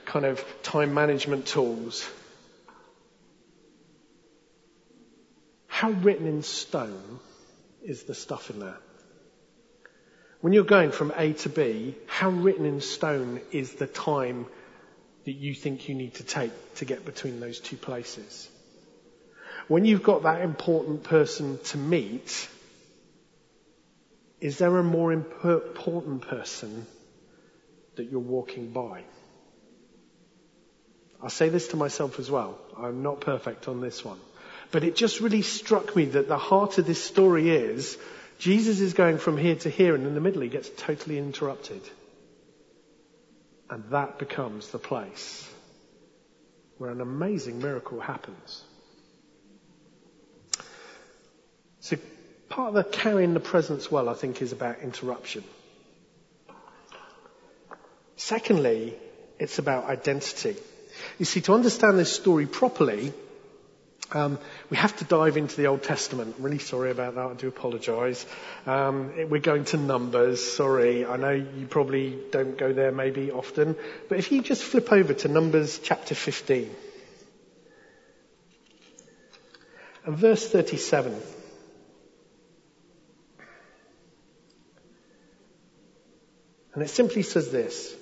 kind 0.07 0.25
of 0.25 0.43
time 0.63 0.95
management 0.95 1.45
tools. 1.45 2.09
How 5.67 5.91
written 5.91 6.27
in 6.27 6.43
stone 6.43 7.21
is 7.83 8.05
the 8.05 8.15
stuff 8.15 8.49
in 8.49 8.61
there? 8.61 8.79
When 10.41 10.55
you're 10.55 10.65
going 10.65 10.91
from 10.91 11.13
A 11.19 11.35
to 11.35 11.51
B, 11.51 11.97
how 12.07 12.31
written 12.31 12.65
in 12.65 12.81
stone 12.81 13.43
is 13.53 13.75
the 13.75 13.87
time 13.87 14.47
that 15.31 15.37
you 15.37 15.55
think 15.55 15.89
you 15.89 15.95
need 15.95 16.15
to 16.15 16.25
take 16.25 16.51
to 16.75 16.85
get 16.85 17.05
between 17.05 17.39
those 17.39 17.61
two 17.61 17.77
places? 17.77 18.49
When 19.69 19.85
you've 19.85 20.03
got 20.03 20.25
that 20.25 20.41
important 20.41 21.05
person 21.05 21.61
to 21.67 21.79
meet, 21.79 22.49
is 24.41 24.59
there 24.59 24.77
a 24.77 24.83
more 24.83 25.13
important 25.13 26.23
person 26.23 26.85
that 27.95 28.11
you're 28.11 28.19
walking 28.19 28.73
by? 28.73 29.05
I 31.23 31.29
say 31.29 31.49
this 31.49 31.69
to 31.69 31.77
myself 31.77 32.19
as 32.19 32.29
well. 32.29 32.59
I'm 32.77 33.05
not 33.05 33.21
perfect 33.21 33.69
on 33.69 33.81
this 33.81 34.05
one. 34.05 34.19
But 34.73 34.83
it 34.83 34.97
just 34.97 35.21
really 35.21 35.43
struck 35.43 35.95
me 35.95 36.07
that 36.07 36.27
the 36.27 36.39
heart 36.39 36.79
of 36.79 36.87
this 36.87 37.05
story 37.05 37.51
is 37.51 37.97
Jesus 38.41 38.81
is 38.81 38.95
going 38.95 39.19
from 39.19 39.37
here 39.37 39.55
to 39.55 39.71
here 39.71 39.95
and 39.95 40.09
in 40.09 40.15
the 40.17 40.21
middle 40.21 40.43
he 40.43 40.49
gets 40.49 40.69
totally 40.77 41.19
interrupted. 41.19 41.83
And 43.71 43.85
that 43.91 44.19
becomes 44.19 44.69
the 44.69 44.79
place 44.79 45.49
where 46.79 46.91
an 46.91 47.01
amazing 47.01 47.61
miracle 47.61 48.01
happens. 48.01 48.65
So 51.79 51.97
part 52.49 52.69
of 52.71 52.75
the 52.75 52.85
carrying 52.85 53.33
the 53.33 53.41
presence 53.41 53.91
well, 53.91 54.09
I 54.09 54.15
think, 54.15 54.43
is 54.43 54.51
about 54.53 54.81
interruption. 54.81 55.45
Secondly, 58.17 58.95
it's 59.39 59.59
about 59.59 59.85
identity. 59.85 60.57
You 61.19 61.25
see, 61.25 61.41
to 61.43 61.55
understand 61.55 61.99
this 61.99 62.13
story 62.13 62.47
properly, 62.47 63.13
um, 64.13 64.39
we 64.71 64.77
have 64.77 64.97
to 64.99 65.05
dive 65.05 65.37
into 65.37 65.57
the 65.57 65.67
Old 65.67 65.83
Testament. 65.83 66.35
I'm 66.37 66.45
really 66.45 66.59
sorry 66.59 66.91
about 66.91 67.15
that. 67.15 67.27
I 67.27 67.35
do 67.35 67.49
apologise. 67.49 68.27
Um, 68.67 69.13
we're 69.29 69.41
going 69.41 69.65
to 69.67 69.77
Numbers. 69.77 70.45
Sorry. 70.45 71.07
I 71.07 71.17
know 71.17 71.31
you 71.31 71.67
probably 71.67 72.19
don't 72.31 72.59
go 72.59 72.73
there 72.73 72.93
maybe 72.93 73.31
often. 73.31 73.77
But 74.09 74.19
if 74.19 74.33
you 74.33 74.43
just 74.43 74.63
flip 74.63 74.93
over 74.93 75.15
to 75.15 75.29
Numbers 75.29 75.79
chapter 75.83 76.15
15 76.15 76.71
and 80.07 80.17
verse 80.17 80.49
37. 80.49 81.15
And 86.75 86.83
it 86.83 86.89
simply 86.89 87.23
says 87.23 87.51
this. 87.51 87.95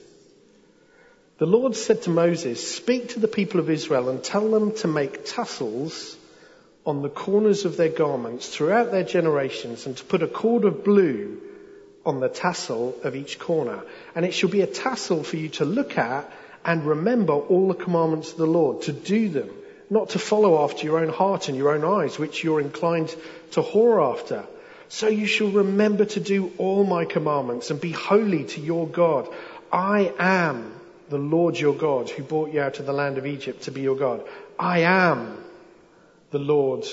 The 1.39 1.47
Lord 1.47 1.77
said 1.77 2.03
to 2.03 2.11
Moses, 2.11 2.75
Speak 2.77 3.11
to 3.11 3.21
the 3.21 3.29
people 3.29 3.61
of 3.61 3.71
Israel 3.71 4.09
and 4.09 4.25
tell 4.25 4.51
them 4.51 4.73
to 4.79 4.89
make 4.89 5.25
tassels 5.25 6.17
on 6.85 7.03
the 7.03 7.09
corners 7.09 7.65
of 7.65 7.77
their 7.77 7.91
garments 7.91 8.49
throughout 8.49 8.91
their 8.91 9.05
generations 9.05 9.87
and 9.87 9.97
to 9.97 10.05
put 10.05 10.25
a 10.25 10.27
cord 10.27 10.65
of 10.65 10.83
blue 10.83 11.41
on 12.05 12.19
the 12.19 12.29
tassel 12.29 12.97
of 13.05 13.15
each 13.15 13.39
corner. 13.39 13.85
And 14.17 14.25
it 14.25 14.35
shall 14.35 14.51
be 14.51 14.63
a 14.63 14.67
tassel 14.67 15.23
for 15.23 15.37
you 15.37 15.49
to 15.51 15.65
look 15.65 15.97
at 15.97 16.29
and 16.65 16.85
remember 16.85 17.35
all 17.35 17.69
the 17.69 17.85
commandments 17.85 18.33
of 18.33 18.39
the 18.39 18.47
Lord, 18.47 18.83
to 18.83 18.93
do 18.93 19.29
them, 19.29 19.51
not 19.91 20.11
to 20.11 20.19
follow 20.19 20.65
after 20.65 20.87
your 20.87 20.99
own 20.99 21.09
heart 21.09 21.49
and 21.49 21.57
your 21.57 21.73
own 21.73 21.85
eyes, 22.03 22.19
which 22.19 22.43
you're 22.43 22.61
inclined 22.61 23.15
to 23.53 23.63
whore 23.63 24.13
after. 24.13 24.45
So 24.89 25.07
you 25.07 25.27
shall 25.27 25.53
remember 25.53 26.05
to 26.05 26.19
do 26.19 26.51
all 26.59 26.83
my 26.83 27.05
commandments 27.05 27.71
and 27.71 27.81
be 27.81 27.93
holy 27.93 28.43
to 28.43 28.61
your 28.61 28.89
God. 28.89 29.29
I 29.71 30.13
am 30.19 30.75
the 31.09 31.19
Lord 31.19 31.59
your 31.59 31.75
God 31.75 32.11
who 32.11 32.23
brought 32.23 32.53
you 32.53 32.61
out 32.61 32.79
of 32.81 32.87
the 32.87 32.93
land 32.93 33.19
of 33.19 33.27
Egypt 33.27 33.63
to 33.63 33.71
be 33.71 33.81
your 33.81 33.97
God. 33.97 34.25
I 34.59 34.81
am 34.81 35.45
the 36.31 36.39
Lord 36.39 36.85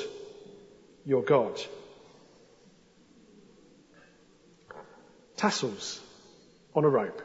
your 1.05 1.21
God. 1.21 1.59
Tassels 5.35 6.01
on 6.73 6.85
a 6.85 6.89
rope. 6.89 7.21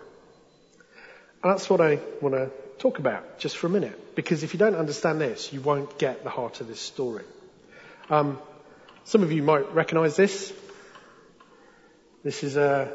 And 1.42 1.52
that's 1.52 1.70
what 1.70 1.80
I 1.80 2.00
want 2.20 2.34
to 2.34 2.50
talk 2.78 2.98
about 2.98 3.38
just 3.38 3.56
for 3.56 3.66
a 3.66 3.70
minute. 3.70 4.14
Because 4.14 4.42
if 4.42 4.52
you 4.52 4.58
don't 4.58 4.74
understand 4.74 5.20
this, 5.20 5.52
you 5.52 5.60
won't 5.60 5.98
get 5.98 6.24
the 6.24 6.30
heart 6.30 6.60
of 6.60 6.66
this 6.66 6.80
story. 6.80 7.24
Um, 8.10 8.38
some 9.04 9.22
of 9.22 9.32
you 9.32 9.42
might 9.42 9.72
recognize 9.72 10.16
this. 10.16 10.52
This 12.22 12.42
is 12.42 12.56
a 12.56 12.92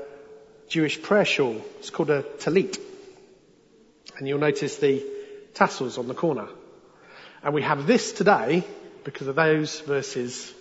Jewish 0.68 1.02
prayer 1.02 1.26
shawl. 1.26 1.62
It's 1.80 1.90
called 1.90 2.10
a 2.10 2.22
talit. 2.22 2.80
And 4.18 4.28
you'll 4.28 4.40
notice 4.40 4.78
the 4.78 5.06
tassels 5.54 5.98
on 5.98 6.08
the 6.08 6.14
corner. 6.14 6.48
And 7.44 7.54
we 7.54 7.62
have 7.62 7.86
this 7.86 8.12
today 8.12 8.64
because 9.04 9.28
of 9.28 9.36
those 9.36 9.80
verses 9.82 10.54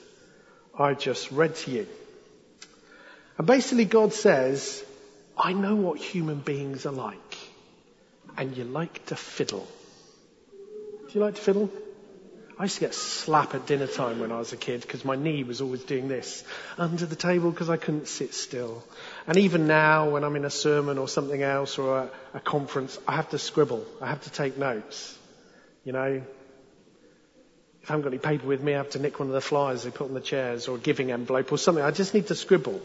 I 0.78 0.94
just 0.94 1.30
read 1.30 1.54
to 1.56 1.70
you. 1.70 1.86
And 3.38 3.46
basically 3.46 3.84
God 3.84 4.12
says, 4.12 4.84
I 5.36 5.52
know 5.52 5.74
what 5.74 5.98
human 5.98 6.40
beings 6.40 6.86
are 6.86 6.92
like. 6.92 7.38
And 8.36 8.56
you 8.56 8.64
like 8.64 9.06
to 9.06 9.16
fiddle. 9.16 9.66
Do 10.50 11.18
you 11.18 11.20
like 11.20 11.36
to 11.36 11.40
fiddle? 11.40 11.70
I 12.56 12.64
used 12.64 12.76
to 12.76 12.80
get 12.82 12.94
slap 12.94 13.54
at 13.54 13.66
dinner 13.66 13.88
time 13.88 14.20
when 14.20 14.30
I 14.30 14.38
was 14.38 14.52
a 14.52 14.56
kid 14.56 14.82
because 14.82 15.04
my 15.04 15.16
knee 15.16 15.42
was 15.42 15.60
always 15.60 15.82
doing 15.82 16.06
this 16.06 16.44
under 16.78 17.04
the 17.04 17.16
table 17.16 17.50
because 17.50 17.68
I 17.68 17.76
couldn't 17.76 18.06
sit 18.06 18.32
still. 18.32 18.84
And 19.26 19.36
even 19.38 19.66
now 19.66 20.10
when 20.10 20.22
I'm 20.22 20.36
in 20.36 20.44
a 20.44 20.50
sermon 20.50 20.96
or 20.96 21.08
something 21.08 21.42
else 21.42 21.78
or 21.78 21.98
a, 21.98 22.10
a 22.34 22.40
conference, 22.40 22.96
I 23.08 23.16
have 23.16 23.30
to 23.30 23.38
scribble. 23.38 23.84
I 24.00 24.06
have 24.06 24.22
to 24.22 24.30
take 24.30 24.56
notes. 24.56 25.18
You 25.84 25.92
know, 25.92 26.22
if 27.82 27.90
I 27.90 27.92
haven't 27.94 28.02
got 28.02 28.12
any 28.12 28.18
paper 28.18 28.46
with 28.46 28.62
me, 28.62 28.74
I 28.74 28.76
have 28.76 28.90
to 28.90 29.00
nick 29.00 29.18
one 29.18 29.28
of 29.28 29.34
the 29.34 29.40
flyers 29.40 29.82
they 29.82 29.90
put 29.90 30.06
on 30.06 30.14
the 30.14 30.20
chairs 30.20 30.68
or 30.68 30.76
a 30.76 30.80
giving 30.80 31.10
envelope 31.10 31.50
or 31.50 31.58
something. 31.58 31.82
I 31.82 31.90
just 31.90 32.14
need 32.14 32.28
to 32.28 32.36
scribble. 32.36 32.80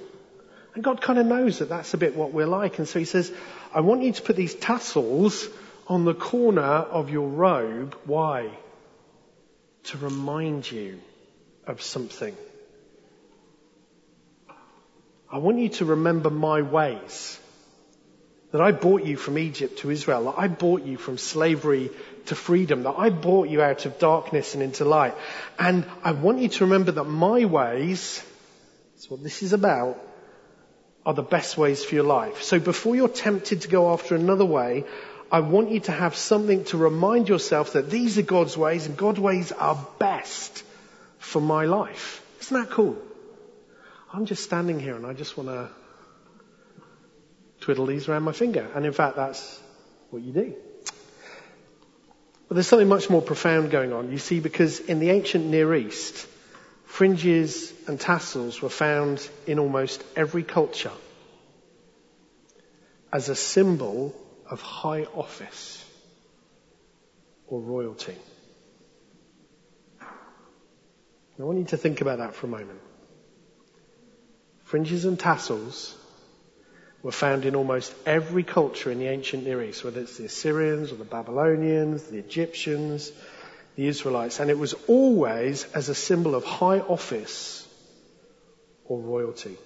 And 0.73 0.83
God 0.83 0.99
kind 0.99 1.19
of 1.19 1.27
knows 1.27 1.59
that 1.59 1.69
that's 1.69 1.93
a 1.93 1.97
bit 1.97 2.15
what 2.15 2.33
we're 2.33 2.47
like. 2.47 2.79
And 2.79 2.87
so 2.87 2.97
he 2.97 3.05
says, 3.05 3.31
I 3.71 3.81
want 3.81 4.01
you 4.01 4.13
to 4.13 4.21
put 4.23 4.35
these 4.35 4.55
tassels 4.55 5.47
on 5.87 6.05
the 6.05 6.15
corner 6.15 6.61
of 6.61 7.11
your 7.11 7.27
robe. 7.27 7.95
Why? 8.05 8.49
To 9.89 9.97
remind 9.97 10.71
you 10.71 10.99
of 11.65 11.81
something. 11.81 12.35
I 15.31 15.37
want 15.37 15.59
you 15.59 15.69
to 15.69 15.85
remember 15.85 16.29
my 16.29 16.61
ways. 16.61 17.39
That 18.51 18.61
I 18.61 18.71
brought 18.71 19.03
you 19.03 19.15
from 19.15 19.37
Egypt 19.37 19.79
to 19.79 19.91
Israel. 19.91 20.23
That 20.25 20.39
I 20.39 20.47
brought 20.47 20.83
you 20.83 20.97
from 20.97 21.19
slavery 21.19 21.91
to 22.27 22.35
freedom. 22.35 22.83
That 22.83 22.95
I 22.97 23.09
brought 23.09 23.49
you 23.49 23.61
out 23.61 23.85
of 23.85 23.99
darkness 23.99 24.55
and 24.55 24.63
into 24.63 24.85
light. 24.85 25.13
And 25.59 25.85
I 26.03 26.13
want 26.13 26.39
you 26.39 26.49
to 26.49 26.65
remember 26.65 26.91
that 26.93 27.03
my 27.03 27.45
ways, 27.45 28.23
that's 28.95 29.09
what 29.09 29.21
this 29.21 29.43
is 29.43 29.53
about, 29.53 29.99
are 31.05 31.13
the 31.13 31.21
best 31.21 31.57
ways 31.57 31.83
for 31.83 31.93
your 31.93 32.05
life. 32.05 32.41
So 32.41 32.59
before 32.59 32.95
you're 32.95 33.07
tempted 33.07 33.61
to 33.61 33.67
go 33.67 33.93
after 33.93 34.15
another 34.15 34.45
way, 34.45 34.85
I 35.31 35.41
want 35.41 35.69
you 35.69 35.79
to 35.81 35.91
have 35.91 36.15
something 36.15 36.63
to 36.65 36.77
remind 36.77 37.29
yourself 37.29 37.73
that 37.73 37.89
these 37.89 38.17
are 38.17 38.23
God's 38.23 38.57
ways 38.57 38.87
and 38.87 38.97
God's 38.97 39.19
ways 39.19 39.51
are 39.51 39.87
best 39.99 40.63
for 41.19 41.41
my 41.41 41.65
life. 41.65 42.25
Isn't 42.41 42.59
that 42.59 42.69
cool? 42.71 42.97
I'm 44.11 44.25
just 44.25 44.43
standing 44.43 44.79
here 44.79 44.95
and 44.95 45.05
I 45.05 45.13
just 45.13 45.37
want 45.37 45.49
to 45.49 45.69
twiddle 47.61 47.85
these 47.85 48.09
around 48.09 48.23
my 48.23 48.31
finger. 48.31 48.67
And 48.73 48.85
in 48.85 48.93
fact, 48.93 49.17
that's 49.17 49.61
what 50.09 50.23
you 50.23 50.33
do. 50.33 50.55
But 52.47 52.55
there's 52.55 52.67
something 52.67 52.87
much 52.87 53.11
more 53.11 53.21
profound 53.21 53.69
going 53.69 53.93
on. 53.93 54.11
You 54.11 54.17
see, 54.17 54.39
because 54.39 54.79
in 54.79 54.99
the 54.99 55.11
ancient 55.11 55.45
Near 55.45 55.75
East, 55.75 56.27
fringes 56.85 57.71
and 57.87 57.99
tassels 57.99 58.59
were 58.63 58.69
found 58.69 59.27
in 59.45 59.59
almost 59.59 60.03
every 60.15 60.41
culture 60.41 60.91
as 63.13 63.29
a 63.29 63.35
symbol 63.35 64.15
of 64.49 64.61
high 64.61 65.03
office 65.03 65.85
or 67.47 67.59
royalty. 67.61 68.15
I 71.39 71.43
want 71.43 71.59
you 71.59 71.65
to 71.65 71.77
think 71.77 72.01
about 72.01 72.17
that 72.17 72.35
for 72.35 72.47
a 72.47 72.49
moment. 72.49 72.81
Fringes 74.63 75.05
and 75.05 75.17
tassels 75.17 75.95
were 77.01 77.13
found 77.13 77.45
in 77.45 77.55
almost 77.55 77.93
every 78.05 78.43
culture 78.43 78.91
in 78.91 78.99
the 78.99 79.07
ancient 79.07 79.45
Near 79.45 79.63
East, 79.63 79.85
whether 79.85 80.01
it's 80.01 80.17
the 80.17 80.25
Assyrians 80.25 80.91
or 80.91 80.95
the 80.95 81.05
Babylonians, 81.05 82.03
the 82.03 82.17
Egyptians, 82.17 83.11
the 83.77 83.87
Israelites, 83.87 84.41
and 84.41 84.49
it 84.49 84.59
was 84.59 84.73
always 84.87 85.63
as 85.73 85.87
a 85.87 85.95
symbol 85.95 86.35
of 86.35 86.43
high 86.43 86.79
office 86.79 87.65
or 88.83 88.99
royalty. 88.99 89.57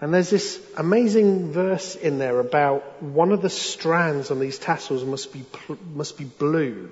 And 0.00 0.12
there's 0.12 0.28
this 0.28 0.60
amazing 0.76 1.52
verse 1.52 1.96
in 1.96 2.18
there 2.18 2.38
about 2.38 3.02
one 3.02 3.32
of 3.32 3.40
the 3.40 3.48
strands 3.48 4.30
on 4.30 4.38
these 4.38 4.58
tassels 4.58 5.04
must 5.04 5.32
be, 5.32 5.44
must 5.94 6.18
be 6.18 6.24
blue. 6.24 6.90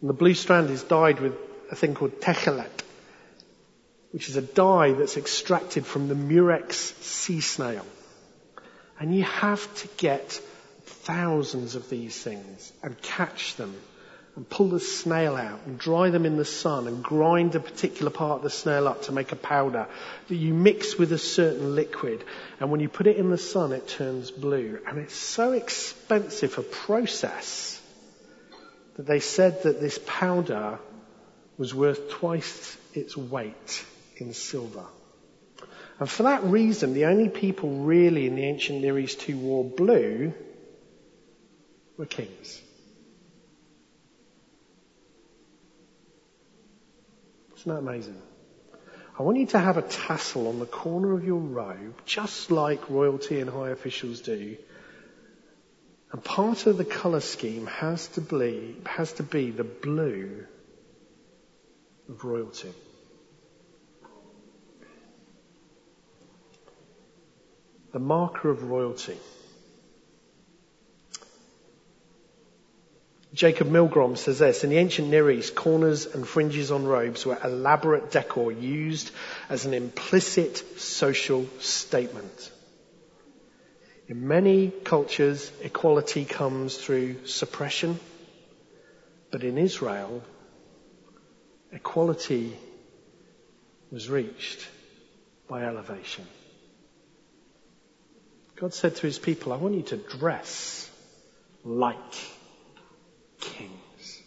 And 0.00 0.08
the 0.08 0.14
blue 0.14 0.34
strand 0.34 0.70
is 0.70 0.82
dyed 0.82 1.20
with 1.20 1.34
a 1.70 1.76
thing 1.76 1.94
called 1.94 2.20
techelet, 2.20 2.82
which 4.12 4.30
is 4.30 4.36
a 4.36 4.42
dye 4.42 4.92
that's 4.92 5.18
extracted 5.18 5.84
from 5.84 6.08
the 6.08 6.14
murex 6.14 6.76
sea 6.76 7.40
snail. 7.40 7.84
And 8.98 9.14
you 9.14 9.24
have 9.24 9.74
to 9.76 9.88
get 9.98 10.40
thousands 10.84 11.74
of 11.74 11.90
these 11.90 12.16
things 12.16 12.72
and 12.82 13.00
catch 13.02 13.56
them 13.56 13.74
and 14.36 14.48
pull 14.48 14.68
the 14.68 14.80
snail 14.80 15.36
out 15.36 15.60
and 15.64 15.78
dry 15.78 16.10
them 16.10 16.26
in 16.26 16.36
the 16.36 16.44
sun 16.44 16.88
and 16.88 17.04
grind 17.04 17.54
a 17.54 17.60
particular 17.60 18.10
part 18.10 18.38
of 18.38 18.42
the 18.42 18.50
snail 18.50 18.88
up 18.88 19.02
to 19.02 19.12
make 19.12 19.30
a 19.30 19.36
powder 19.36 19.86
that 20.28 20.34
you 20.34 20.52
mix 20.52 20.98
with 20.98 21.12
a 21.12 21.18
certain 21.18 21.76
liquid. 21.76 22.24
And 22.58 22.70
when 22.70 22.80
you 22.80 22.88
put 22.88 23.06
it 23.06 23.16
in 23.16 23.30
the 23.30 23.38
sun, 23.38 23.72
it 23.72 23.86
turns 23.86 24.32
blue. 24.32 24.80
And 24.88 24.98
it's 24.98 25.14
so 25.14 25.52
expensive 25.52 26.58
a 26.58 26.62
process 26.62 27.80
that 28.96 29.06
they 29.06 29.20
said 29.20 29.62
that 29.62 29.80
this 29.80 30.00
powder 30.04 30.78
was 31.56 31.72
worth 31.72 32.10
twice 32.10 32.76
its 32.92 33.16
weight 33.16 33.84
in 34.16 34.34
silver. 34.34 34.84
And 36.00 36.10
for 36.10 36.24
that 36.24 36.42
reason, 36.42 36.92
the 36.92 37.04
only 37.04 37.28
people 37.28 37.84
really 37.84 38.26
in 38.26 38.34
the 38.34 38.44
ancient 38.44 38.80
Near 38.80 38.98
East 38.98 39.22
who 39.22 39.38
wore 39.38 39.64
blue 39.64 40.34
were 41.96 42.06
kings. 42.06 42.60
Isn't 47.64 47.76
that 47.76 47.90
amazing? 47.90 48.20
I 49.18 49.22
want 49.22 49.38
you 49.38 49.46
to 49.46 49.58
have 49.58 49.78
a 49.78 49.82
tassel 49.82 50.48
on 50.48 50.58
the 50.58 50.66
corner 50.66 51.14
of 51.14 51.24
your 51.24 51.38
robe, 51.38 51.94
just 52.04 52.50
like 52.50 52.90
royalty 52.90 53.40
and 53.40 53.48
high 53.48 53.70
officials 53.70 54.20
do. 54.20 54.58
And 56.12 56.22
part 56.22 56.66
of 56.66 56.76
the 56.76 56.84
colour 56.84 57.20
scheme 57.20 57.64
has 57.64 58.06
to 58.08 58.20
be, 58.20 58.76
has 58.84 59.14
to 59.14 59.22
be 59.22 59.50
the 59.50 59.64
blue 59.64 60.44
of 62.10 62.22
royalty. 62.22 62.74
The 67.94 67.98
marker 67.98 68.50
of 68.50 68.64
royalty. 68.64 69.16
Jacob 73.34 73.68
Milgrom 73.68 74.16
says 74.16 74.38
this, 74.38 74.62
in 74.62 74.70
the 74.70 74.78
ancient 74.78 75.08
Near 75.08 75.28
East, 75.28 75.56
corners 75.56 76.06
and 76.06 76.26
fringes 76.26 76.70
on 76.70 76.84
robes 76.84 77.26
were 77.26 77.38
elaborate 77.42 78.12
decor 78.12 78.52
used 78.52 79.10
as 79.48 79.66
an 79.66 79.74
implicit 79.74 80.80
social 80.80 81.44
statement. 81.58 82.52
In 84.06 84.28
many 84.28 84.70
cultures, 84.70 85.50
equality 85.62 86.24
comes 86.24 86.76
through 86.76 87.26
suppression, 87.26 87.98
but 89.32 89.42
in 89.42 89.58
Israel, 89.58 90.22
equality 91.72 92.56
was 93.90 94.08
reached 94.08 94.64
by 95.48 95.64
elevation. 95.64 96.24
God 98.54 98.74
said 98.74 98.94
to 98.96 99.06
his 99.06 99.18
people, 99.18 99.52
I 99.52 99.56
want 99.56 99.74
you 99.74 99.82
to 99.82 99.96
dress 99.96 100.88
like 101.64 101.96
kings. 103.44 104.22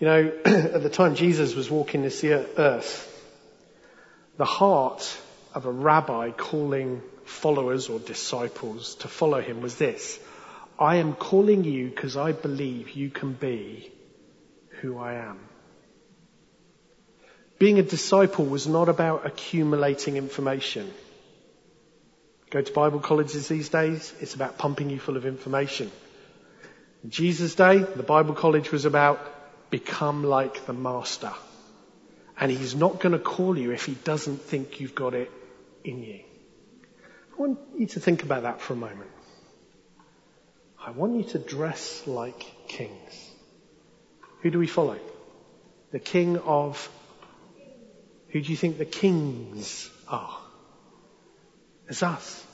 You 0.00 0.06
know, 0.06 0.32
at 0.44 0.82
the 0.82 0.90
time 0.90 1.14
Jesus 1.14 1.54
was 1.54 1.70
walking 1.70 2.02
this 2.02 2.22
earth, 2.24 3.04
the 4.36 4.44
heart 4.44 5.18
of 5.54 5.66
a 5.66 5.72
rabbi 5.72 6.30
calling 6.30 7.02
followers 7.24 7.88
or 7.88 7.98
disciples 7.98 8.94
to 8.96 9.08
follow 9.08 9.40
him 9.40 9.60
was 9.60 9.76
this. 9.76 10.18
I 10.78 10.96
am 10.96 11.14
calling 11.14 11.64
you 11.64 11.88
because 11.88 12.16
I 12.16 12.32
believe 12.32 12.90
you 12.90 13.10
can 13.10 13.32
be 13.32 13.90
who 14.80 14.98
I 14.98 15.14
am. 15.14 15.38
Being 17.58 17.80
a 17.80 17.82
disciple 17.82 18.44
was 18.44 18.68
not 18.68 18.88
about 18.88 19.26
accumulating 19.26 20.16
information. 20.16 20.92
Go 22.50 22.62
to 22.62 22.72
Bible 22.72 23.00
colleges 23.00 23.48
these 23.48 23.68
days, 23.68 24.14
it's 24.20 24.34
about 24.34 24.56
pumping 24.56 24.88
you 24.88 24.98
full 24.98 25.16
of 25.16 25.26
information. 25.26 25.90
In 27.04 27.10
Jesus' 27.10 27.54
day, 27.54 27.78
the 27.78 28.02
Bible 28.02 28.34
college 28.34 28.72
was 28.72 28.86
about 28.86 29.70
become 29.70 30.24
like 30.24 30.64
the 30.66 30.72
master. 30.72 31.32
And 32.40 32.50
he's 32.50 32.74
not 32.74 33.00
going 33.00 33.12
to 33.12 33.18
call 33.18 33.58
you 33.58 33.72
if 33.72 33.84
he 33.84 33.94
doesn't 33.94 34.40
think 34.40 34.80
you've 34.80 34.94
got 34.94 35.14
it 35.14 35.30
in 35.84 36.02
you. 36.02 36.20
I 37.32 37.40
want 37.40 37.58
you 37.76 37.86
to 37.86 38.00
think 38.00 38.22
about 38.22 38.44
that 38.44 38.60
for 38.60 38.72
a 38.72 38.76
moment. 38.76 39.10
I 40.84 40.90
want 40.92 41.16
you 41.16 41.24
to 41.24 41.38
dress 41.38 42.06
like 42.06 42.46
kings. 42.66 43.30
Who 44.42 44.50
do 44.50 44.58
we 44.58 44.66
follow? 44.66 44.98
The 45.90 45.98
king 45.98 46.38
of. 46.38 46.88
Who 48.28 48.40
do 48.40 48.50
you 48.50 48.56
think 48.56 48.78
the 48.78 48.84
kings 48.84 49.90
are? 50.06 50.38
It's 51.88 52.02
us. 52.02 52.44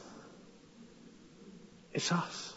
It's 1.92 2.10
us. 2.12 2.52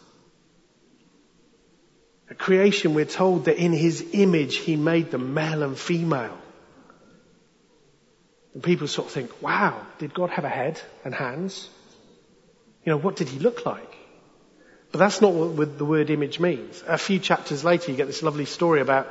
At 2.30 2.38
creation, 2.38 2.94
we're 2.94 3.06
told 3.06 3.46
that 3.46 3.58
in 3.58 3.72
his 3.74 4.06
image, 4.14 4.58
he 4.58 4.76
made 4.76 5.12
them 5.12 5.34
male 5.34 5.64
and 5.64 5.78
female. 5.78 6.38
And 8.54 8.62
people 8.62 8.88
sort 8.88 9.08
of 9.08 9.14
think, 9.14 9.42
wow, 9.42 9.82
did 10.00 10.14
God 10.14 10.30
have 10.32 10.44
a 10.44 10.50
head 10.50 10.82
and 11.06 11.14
hands? 11.14 11.70
You 12.84 12.92
know, 12.92 12.98
what 12.98 13.16
did 13.16 13.30
he 13.30 13.40
look 13.40 13.66
like? 13.66 13.96
But 14.92 15.00
that's 15.00 15.22
not 15.22 15.34
what 15.34 15.78
the 15.78 15.86
word 15.86 16.10
image 16.10 16.40
means. 16.40 16.84
A 16.88 16.98
few 16.98 17.20
chapters 17.20 17.64
later, 17.64 17.92
you 17.92 17.98
get 17.98 18.08
this 18.08 18.24
lovely 18.24 18.46
story 18.46 18.82
about 18.82 19.08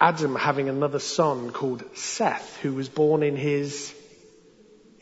Adam 0.00 0.34
having 0.34 0.68
another 0.68 0.98
son 0.98 1.50
called 1.50 1.84
Seth, 1.96 2.58
who 2.58 2.74
was 2.74 2.88
born 2.88 3.22
in 3.22 3.36
his 3.36 3.94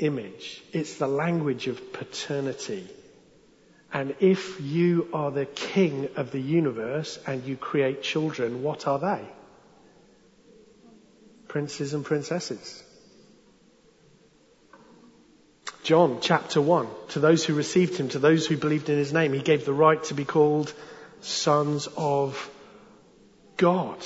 image. 0.03 0.63
It's 0.73 0.97
the 0.97 1.07
language 1.07 1.69
of 1.69 1.93
paternity. 1.93 2.87
And 3.93 4.15
if 4.21 4.61
you 4.61 5.09
are 5.13 5.31
the 5.31 5.47
king 5.47 6.09
of 6.17 6.31
the 6.33 6.41
universe 6.41 7.19
and 7.27 7.45
you 7.45 7.57
create 7.57 8.03
children, 8.03 8.63
what 8.63 8.87
are 8.87 8.99
they? 8.99 9.25
Princes 11.49 11.93
and 11.95 12.05
princesses. 12.05 12.83
John 15.83 16.19
chapter 16.21 16.61
1. 16.61 16.87
To 17.11 17.21
those 17.21 17.45
who 17.45 17.55
received 17.55 17.97
him, 17.97 18.09
to 18.11 18.19
those 18.19 18.47
who 18.47 18.57
believed 18.57 18.89
in 18.89 18.97
his 18.97 19.13
name, 19.13 19.33
he 19.33 19.41
gave 19.41 19.65
the 19.65 19.73
right 19.73 20.03
to 20.05 20.15
be 20.15 20.25
called 20.25 20.73
sons 21.21 21.89
of 21.97 22.51
God. 23.57 23.99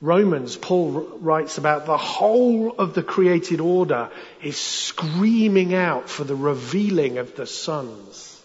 Romans, 0.00 0.56
Paul 0.56 0.90
writes 1.20 1.56
about 1.56 1.86
the 1.86 1.96
whole 1.96 2.72
of 2.72 2.94
the 2.94 3.02
created 3.02 3.60
order 3.60 4.10
is 4.42 4.56
screaming 4.56 5.74
out 5.74 6.10
for 6.10 6.24
the 6.24 6.36
revealing 6.36 7.18
of 7.18 7.36
the 7.36 7.46
sons 7.46 8.42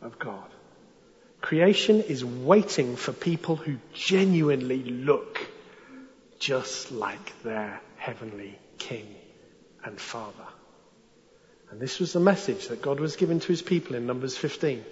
of 0.00 0.18
God. 0.18 0.48
Creation 1.40 2.02
is 2.02 2.24
waiting 2.24 2.96
for 2.96 3.12
people 3.12 3.56
who 3.56 3.76
genuinely 3.92 4.82
look 4.82 5.46
just 6.38 6.92
like 6.92 7.42
their 7.42 7.80
heavenly 7.96 8.58
King 8.78 9.14
and 9.84 10.00
Father. 10.00 10.46
And 11.70 11.80
this 11.80 11.98
was 11.98 12.12
the 12.12 12.20
message 12.20 12.68
that 12.68 12.82
God 12.82 13.00
was 13.00 13.16
giving 13.16 13.40
to 13.40 13.48
his 13.48 13.62
people 13.62 13.96
in 13.96 14.06
Numbers 14.06 14.36
15. 14.36 14.84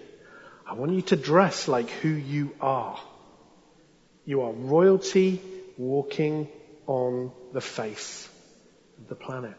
I 0.67 0.75
want 0.75 0.93
you 0.93 1.03
to 1.03 1.17
dress 1.17 1.67
like 1.67 1.89
who 1.89 2.09
you 2.09 2.55
are. 2.61 3.01
You 4.25 4.43
are 4.43 4.53
royalty 4.53 5.41
walking 5.79 6.49
on 6.87 7.33
the 7.53 7.61
face 7.61 8.29
of 8.99 9.09
the 9.09 9.15
planet. 9.15 9.55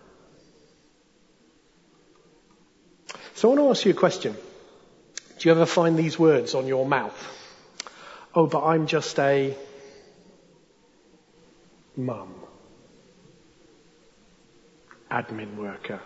So 3.34 3.50
I 3.50 3.56
want 3.56 3.68
to 3.68 3.70
ask 3.72 3.86
you 3.86 3.92
a 3.92 3.96
question. 3.96 4.36
Do 5.40 5.48
you 5.48 5.52
ever 5.52 5.66
find 5.66 5.98
these 5.98 6.20
words 6.20 6.54
on 6.54 6.68
your 6.68 6.86
mouth? 6.86 7.18
Oh, 8.36 8.46
but 8.46 8.66
I'm 8.66 8.86
just 8.86 9.18
a 9.18 9.56
mum, 11.96 12.36
admin 15.10 15.56
worker, 15.56 16.02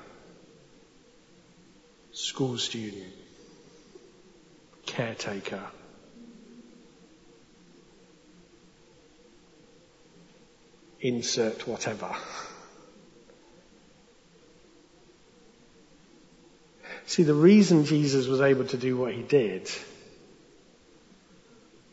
school 2.12 2.60
student, 2.60 3.12
caretaker, 4.86 5.64
insert 11.04 11.68
whatever. 11.68 12.16
See, 17.06 17.24
the 17.24 17.34
reason 17.34 17.84
Jesus 17.86 18.26
was 18.26 18.40
able 18.40 18.66
to 18.68 18.78
do 18.78 18.96
what 18.96 19.14
he 19.14 19.22
did 19.22 19.70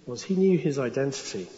was 0.07 0.23
he 0.23 0.37
knew 0.37 0.57
his 0.57 0.79
identity. 0.79 1.49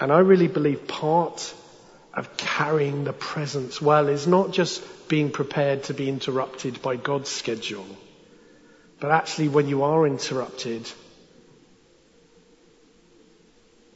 And 0.00 0.10
I 0.10 0.20
really 0.20 0.48
believe 0.48 0.88
part 0.88 1.54
of 2.14 2.34
carrying 2.38 3.04
the 3.04 3.12
presence 3.12 3.80
well 3.80 4.08
is 4.08 4.26
not 4.26 4.52
just 4.52 4.82
being 5.08 5.30
prepared 5.30 5.84
to 5.84 5.94
be 5.94 6.08
interrupted 6.08 6.80
by 6.80 6.96
God's 6.96 7.28
schedule, 7.28 7.86
but 8.98 9.10
actually 9.10 9.48
when 9.48 9.68
you 9.68 9.82
are 9.82 10.06
interrupted, 10.06 10.90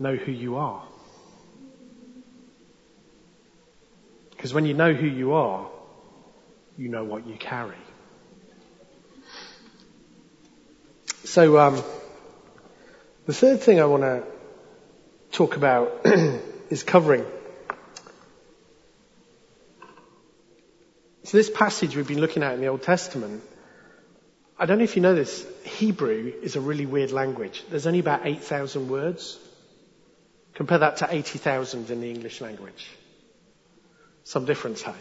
know 0.00 0.16
who 0.16 0.32
you 0.32 0.56
are. 0.56 0.82
Because 4.30 4.54
when 4.54 4.64
you 4.64 4.72
know 4.72 4.94
who 4.94 5.06
you 5.06 5.34
are, 5.34 5.68
you 6.78 6.88
know 6.88 7.04
what 7.04 7.26
you 7.26 7.36
carry. 7.36 7.76
So, 11.24 11.58
um, 11.58 11.82
the 13.26 13.34
third 13.34 13.60
thing 13.60 13.80
I 13.80 13.84
want 13.84 14.02
to 14.02 14.24
talk 15.32 15.56
about 15.56 16.00
is 16.70 16.82
covering. 16.82 17.26
So 21.24 21.36
this 21.36 21.50
passage 21.50 21.94
we've 21.94 22.08
been 22.08 22.20
looking 22.20 22.42
at 22.42 22.54
in 22.54 22.60
the 22.60 22.68
Old 22.68 22.82
Testament, 22.82 23.42
I 24.58 24.66
don't 24.66 24.78
know 24.78 24.84
if 24.84 24.96
you 24.96 25.02
know 25.02 25.14
this, 25.14 25.46
Hebrew 25.64 26.32
is 26.42 26.56
a 26.56 26.60
really 26.60 26.86
weird 26.86 27.12
language. 27.12 27.62
There's 27.70 27.86
only 27.86 28.00
about 28.00 28.22
8,000 28.24 28.88
words. 28.88 29.38
Compare 30.54 30.78
that 30.78 30.98
to 30.98 31.08
80,000 31.08 31.90
in 31.90 32.00
the 32.00 32.10
English 32.10 32.40
language. 32.40 32.86
Some 34.24 34.44
difference, 34.44 34.82
hey? 34.82 34.94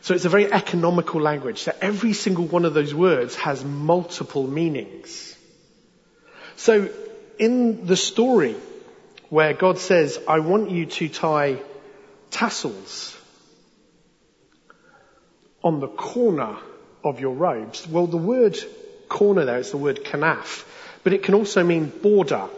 So 0.00 0.14
it's 0.14 0.24
a 0.24 0.28
very 0.28 0.50
economical 0.52 1.20
language. 1.20 1.60
So 1.62 1.72
every 1.80 2.12
single 2.12 2.46
one 2.46 2.64
of 2.64 2.74
those 2.74 2.94
words 2.94 3.34
has 3.36 3.64
multiple 3.64 4.46
meanings. 4.46 5.36
So 6.56 6.88
in 7.38 7.86
the 7.86 7.96
story 7.96 8.56
where 9.28 9.52
God 9.54 9.78
says, 9.78 10.18
I 10.26 10.40
want 10.40 10.70
you 10.70 10.86
to 10.86 11.08
tie 11.08 11.58
tassels 12.30 13.16
on 15.62 15.80
the 15.80 15.88
corner 15.88 16.56
of 17.04 17.20
your 17.20 17.34
robes. 17.34 17.86
Well, 17.86 18.06
the 18.06 18.16
word 18.16 18.56
corner 19.08 19.44
there 19.44 19.58
is 19.58 19.70
the 19.70 19.76
word 19.76 20.04
kanaf, 20.04 20.64
but 21.02 21.12
it 21.12 21.22
can 21.22 21.34
also 21.34 21.64
mean 21.64 21.86
border. 21.86 22.48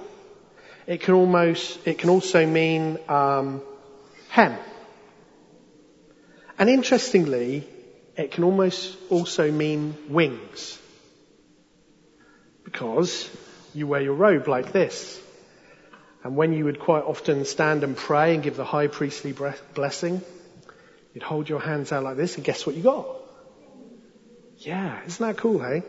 It 0.90 1.03
can 1.03 1.14
almost, 1.14 1.87
it 1.87 1.98
can 1.98 2.11
also 2.11 2.44
mean 2.44 2.98
um, 3.09 3.62
hem. 4.29 4.57
And 6.59 6.68
interestingly, 6.68 7.64
it 8.16 8.33
can 8.33 8.42
almost 8.42 8.98
also 9.09 9.53
mean 9.53 9.96
wings. 10.09 10.81
Because 12.64 13.31
you 13.72 13.87
wear 13.87 14.00
your 14.00 14.14
robe 14.14 14.48
like 14.48 14.72
this. 14.72 15.22
And 16.24 16.35
when 16.35 16.53
you 16.55 16.64
would 16.64 16.81
quite 16.81 17.05
often 17.05 17.44
stand 17.44 17.85
and 17.85 17.96
pray 17.96 18.35
and 18.35 18.42
give 18.42 18.57
the 18.57 18.64
high 18.64 18.88
priestly 18.88 19.33
blessing, 19.74 20.20
you'd 21.14 21.22
hold 21.22 21.48
your 21.48 21.61
hands 21.61 21.92
out 21.92 22.03
like 22.03 22.16
this 22.16 22.35
and 22.35 22.44
guess 22.44 22.66
what 22.66 22.74
you 22.74 22.83
got? 22.83 23.07
Yeah, 24.59 24.98
isn't 25.07 25.24
that 25.24 25.37
cool, 25.37 25.61
hey? 25.61 25.85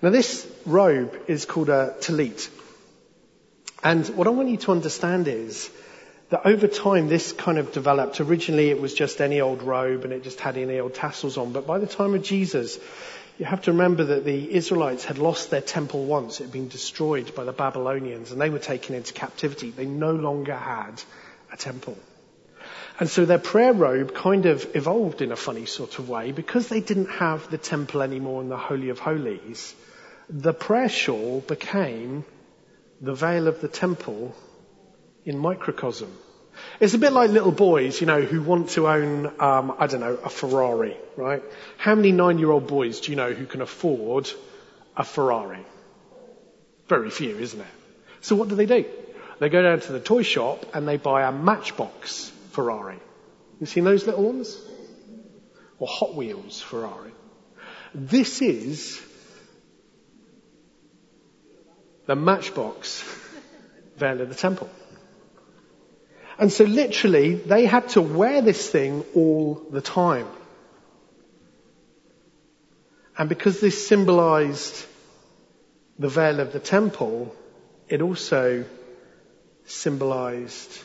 Now 0.00 0.10
this 0.10 0.46
robe 0.64 1.16
is 1.26 1.44
called 1.44 1.68
a 1.68 1.96
talit. 2.00 2.48
And 3.82 4.06
what 4.10 4.28
I 4.28 4.30
want 4.30 4.48
you 4.48 4.56
to 4.58 4.70
understand 4.70 5.26
is 5.26 5.70
that 6.30 6.46
over 6.46 6.68
time 6.68 7.08
this 7.08 7.32
kind 7.32 7.58
of 7.58 7.72
developed. 7.72 8.20
Originally 8.20 8.70
it 8.70 8.80
was 8.80 8.94
just 8.94 9.20
any 9.20 9.40
old 9.40 9.62
robe 9.62 10.04
and 10.04 10.12
it 10.12 10.22
just 10.22 10.38
had 10.38 10.56
any 10.56 10.78
old 10.78 10.94
tassels 10.94 11.36
on. 11.36 11.52
But 11.52 11.66
by 11.66 11.78
the 11.78 11.86
time 11.88 12.14
of 12.14 12.22
Jesus, 12.22 12.78
you 13.38 13.44
have 13.44 13.62
to 13.62 13.72
remember 13.72 14.04
that 14.04 14.24
the 14.24 14.54
Israelites 14.54 15.04
had 15.04 15.18
lost 15.18 15.50
their 15.50 15.60
temple 15.60 16.04
once. 16.04 16.38
It 16.38 16.44
had 16.44 16.52
been 16.52 16.68
destroyed 16.68 17.34
by 17.34 17.42
the 17.42 17.52
Babylonians 17.52 18.30
and 18.30 18.40
they 18.40 18.50
were 18.50 18.60
taken 18.60 18.94
into 18.94 19.12
captivity. 19.12 19.70
They 19.72 19.86
no 19.86 20.12
longer 20.12 20.54
had 20.54 21.02
a 21.52 21.56
temple. 21.56 21.98
And 23.00 23.08
so 23.10 23.24
their 23.24 23.38
prayer 23.38 23.72
robe 23.72 24.14
kind 24.14 24.46
of 24.46 24.76
evolved 24.76 25.22
in 25.22 25.32
a 25.32 25.36
funny 25.36 25.66
sort 25.66 25.98
of 25.98 26.08
way 26.08 26.30
because 26.30 26.68
they 26.68 26.80
didn't 26.80 27.10
have 27.10 27.50
the 27.50 27.58
temple 27.58 28.02
anymore 28.02 28.42
in 28.42 28.48
the 28.48 28.56
Holy 28.56 28.90
of 28.90 29.00
Holies. 29.00 29.74
The 30.30 30.52
prayer 30.52 30.90
shawl 30.90 31.40
became 31.40 32.24
the 33.00 33.14
veil 33.14 33.48
of 33.48 33.60
the 33.62 33.68
temple 33.68 34.34
in 35.24 35.38
microcosm. 35.38 36.12
It's 36.80 36.94
a 36.94 36.98
bit 36.98 37.12
like 37.12 37.30
little 37.30 37.52
boys, 37.52 38.00
you 38.00 38.06
know, 38.06 38.20
who 38.20 38.42
want 38.42 38.70
to 38.70 38.88
own, 38.88 39.26
um, 39.40 39.74
I 39.78 39.86
don't 39.86 40.00
know, 40.00 40.18
a 40.22 40.28
Ferrari, 40.28 40.96
right? 41.16 41.42
How 41.78 41.94
many 41.94 42.12
nine-year-old 42.12 42.66
boys 42.66 43.00
do 43.00 43.12
you 43.12 43.16
know 43.16 43.32
who 43.32 43.46
can 43.46 43.62
afford 43.62 44.30
a 44.96 45.04
Ferrari? 45.04 45.64
Very 46.88 47.10
few, 47.10 47.38
isn't 47.38 47.60
it? 47.60 47.66
So 48.20 48.36
what 48.36 48.48
do 48.48 48.54
they 48.54 48.66
do? 48.66 48.84
They 49.38 49.48
go 49.48 49.62
down 49.62 49.80
to 49.80 49.92
the 49.92 50.00
toy 50.00 50.22
shop 50.22 50.66
and 50.74 50.86
they 50.86 50.96
buy 50.96 51.22
a 51.22 51.32
Matchbox 51.32 52.30
Ferrari. 52.50 52.98
You've 53.60 53.70
seen 53.70 53.84
those 53.84 54.06
little 54.06 54.24
ones? 54.24 54.60
Or 55.78 55.86
Hot 55.88 56.14
Wheels 56.14 56.60
Ferrari. 56.60 57.12
This 57.94 58.42
is 58.42 59.00
the 62.08 62.16
Matchbox 62.16 63.04
veil 63.98 64.22
of 64.22 64.30
the 64.30 64.34
temple. 64.34 64.70
And 66.38 66.50
so 66.50 66.64
literally, 66.64 67.34
they 67.34 67.66
had 67.66 67.90
to 67.90 68.00
wear 68.00 68.40
this 68.40 68.70
thing 68.70 69.04
all 69.14 69.66
the 69.70 69.82
time. 69.82 70.26
And 73.18 73.28
because 73.28 73.60
this 73.60 73.86
symbolized 73.86 74.86
the 75.98 76.08
veil 76.08 76.40
of 76.40 76.54
the 76.54 76.60
temple, 76.60 77.36
it 77.88 78.00
also 78.00 78.64
symbolized 79.66 80.82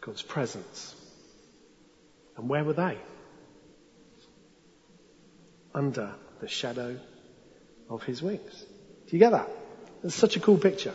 God's 0.00 0.22
presence. 0.22 0.96
And 2.36 2.48
where 2.48 2.64
were 2.64 2.72
they? 2.72 2.98
Under 5.72 6.14
the 6.40 6.48
shadow 6.48 6.98
of 7.88 8.02
his 8.02 8.20
wings. 8.20 8.64
Do 9.06 9.16
you 9.16 9.20
get 9.20 9.30
that? 9.30 9.59
It's 10.02 10.14
such 10.14 10.36
a 10.36 10.40
cool 10.40 10.58
picture. 10.58 10.94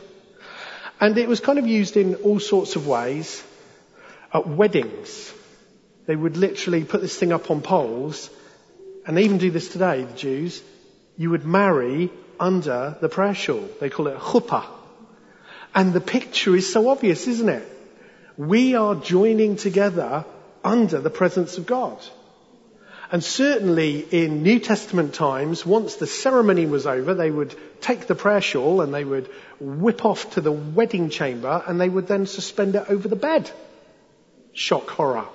And 0.99 1.17
it 1.17 1.27
was 1.27 1.39
kind 1.39 1.59
of 1.59 1.67
used 1.67 1.97
in 1.97 2.15
all 2.15 2.39
sorts 2.39 2.75
of 2.75 2.87
ways. 2.87 3.43
At 4.33 4.47
weddings, 4.47 5.33
they 6.07 6.15
would 6.15 6.37
literally 6.37 6.83
put 6.83 7.01
this 7.01 7.17
thing 7.17 7.31
up 7.31 7.49
on 7.51 7.61
poles, 7.61 8.29
and 9.05 9.15
they 9.15 9.23
even 9.23 9.37
do 9.37 9.51
this 9.51 9.69
today, 9.69 10.03
the 10.03 10.17
Jews. 10.17 10.61
You 11.17 11.29
would 11.29 11.45
marry 11.45 12.11
under 12.39 12.97
the 12.99 13.09
prayer 13.09 13.35
shawl. 13.35 13.69
They 13.79 13.89
call 13.89 14.07
it 14.07 14.17
chuppah. 14.17 14.65
And 15.73 15.93
the 15.93 16.01
picture 16.01 16.55
is 16.55 16.71
so 16.71 16.89
obvious, 16.89 17.27
isn't 17.27 17.49
it? 17.49 17.67
We 18.37 18.75
are 18.75 18.95
joining 18.95 19.55
together 19.55 20.25
under 20.63 20.99
the 20.99 21.09
presence 21.09 21.57
of 21.57 21.65
God. 21.65 21.97
And 23.11 23.23
certainly 23.23 23.99
in 23.99 24.43
New 24.43 24.59
Testament 24.59 25.13
times, 25.13 25.65
once 25.65 25.95
the 25.95 26.07
ceremony 26.07 26.65
was 26.65 26.87
over, 26.87 27.13
they 27.13 27.29
would 27.29 27.55
take 27.81 28.07
the 28.07 28.15
prayer 28.15 28.41
shawl 28.41 28.81
and 28.81 28.93
they 28.93 29.05
would 29.05 29.29
whip 29.59 30.05
off 30.05 30.31
to 30.31 30.41
the 30.41 30.51
wedding 30.51 31.09
chamber 31.09 31.63
and 31.67 31.79
they 31.79 31.89
would 31.89 32.07
then 32.07 32.25
suspend 32.25 32.75
it 32.75 32.85
over 32.89 33.07
the 33.07 33.15
bed. 33.15 33.49
Shock 34.53 34.89
horror. 34.89 35.25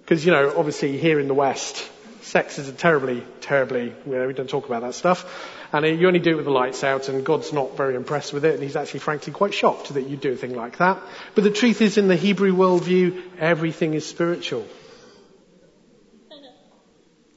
Because, 0.00 0.24
you 0.26 0.32
know, 0.32 0.54
obviously 0.56 0.98
here 0.98 1.20
in 1.20 1.28
the 1.28 1.34
West, 1.34 1.88
sex 2.22 2.58
is 2.58 2.68
a 2.68 2.72
terribly, 2.72 3.22
terribly, 3.40 3.94
you 4.06 4.12
know, 4.12 4.26
we 4.26 4.32
don't 4.32 4.50
talk 4.50 4.66
about 4.66 4.82
that 4.82 4.94
stuff. 4.94 5.24
And 5.72 5.86
you 5.86 6.08
only 6.08 6.18
do 6.18 6.32
it 6.32 6.34
with 6.34 6.46
the 6.46 6.50
lights 6.50 6.82
out 6.82 7.08
and 7.08 7.24
God's 7.24 7.52
not 7.52 7.76
very 7.76 7.94
impressed 7.94 8.32
with 8.32 8.44
it 8.44 8.54
and 8.54 8.62
he's 8.62 8.74
actually 8.74 9.00
frankly 9.00 9.32
quite 9.32 9.54
shocked 9.54 9.94
that 9.94 10.08
you 10.08 10.16
do 10.16 10.32
a 10.32 10.36
thing 10.36 10.56
like 10.56 10.78
that. 10.78 11.00
But 11.36 11.44
the 11.44 11.52
truth 11.52 11.80
is 11.80 11.96
in 11.96 12.08
the 12.08 12.16
Hebrew 12.16 12.52
worldview, 12.52 13.22
everything 13.38 13.94
is 13.94 14.04
spiritual. 14.04 14.66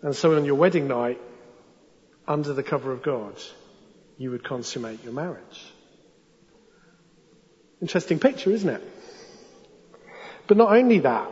And 0.03 0.13
so 0.13 0.35
on 0.35 0.43
your 0.43 0.55
wedding 0.55 0.89
night, 0.89 1.19
under 2.27 2.53
the 2.53 2.61
cover 2.61 2.91
of 2.91 3.01
God, 3.01 3.35
you 4.17 4.31
would 4.31 4.43
consummate 4.43 5.01
your 5.03 5.13
marriage. 5.13 5.65
Interesting 7.81 8.19
picture, 8.19 8.51
isn't 8.51 8.69
it? 8.69 8.83
But 10.45 10.57
not 10.57 10.75
only 10.75 10.99
that, 10.99 11.29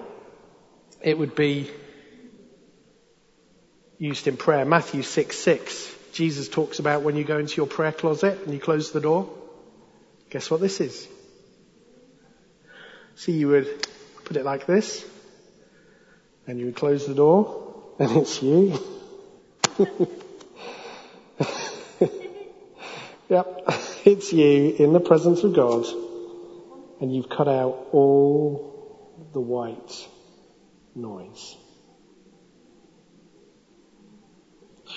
it 1.01 1.17
would 1.17 1.35
be 1.35 1.69
used 3.97 4.27
in 4.27 4.37
prayer. 4.37 4.63
Matthew 4.63 5.03
6 5.03 5.37
6, 5.37 5.95
Jesus 6.13 6.47
talks 6.47 6.79
about 6.79 7.01
when 7.01 7.17
you 7.17 7.25
go 7.25 7.39
into 7.39 7.57
your 7.57 7.67
prayer 7.67 7.91
closet 7.91 8.39
and 8.45 8.53
you 8.53 8.59
close 8.59 8.91
the 8.91 9.01
door. 9.01 9.29
Guess 10.29 10.49
what 10.49 10.61
this 10.61 10.79
is? 10.79 11.07
See, 13.15 13.33
you 13.33 13.49
would 13.49 13.85
put 14.23 14.37
it 14.37 14.45
like 14.45 14.65
this, 14.65 15.05
and 16.47 16.57
you 16.57 16.67
would 16.67 16.75
close 16.77 17.05
the 17.05 17.13
door, 17.13 17.70
and 18.01 18.17
it's 18.17 18.41
you. 18.41 18.73
yep, 23.29 23.63
it's 24.05 24.33
you 24.33 24.75
in 24.79 24.93
the 24.93 24.99
presence 24.99 25.43
of 25.43 25.53
God, 25.53 25.85
and 26.99 27.13
you've 27.13 27.29
cut 27.29 27.47
out 27.47 27.89
all 27.91 29.19
the 29.33 29.39
white 29.39 30.07
noise. 30.95 31.55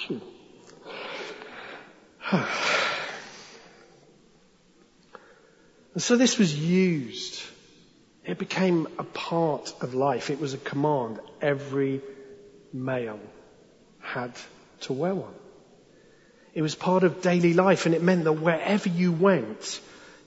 and 0.09 0.23
so 5.99 6.17
this 6.17 6.39
was 6.39 6.59
used. 6.59 7.43
It 8.25 8.39
became 8.39 8.89
a 8.99 9.05
part 9.05 9.75
of 9.83 9.93
life. 9.93 10.31
It 10.31 10.41
was 10.41 10.55
a 10.55 10.59
command 10.59 11.21
every 11.43 12.01
male 12.75 13.21
had 14.01 14.33
to 14.81 14.93
wear 14.93 15.15
one. 15.15 15.35
It 16.53 16.63
was 16.63 16.75
part 16.75 17.05
of 17.05 17.23
daily 17.23 17.55
life 17.55 17.87
and 17.87 17.95
it 17.95 18.03
meant 18.03 18.25
that 18.25 18.33
wherever 18.33 18.89
you 18.89 19.13
went, 19.13 19.81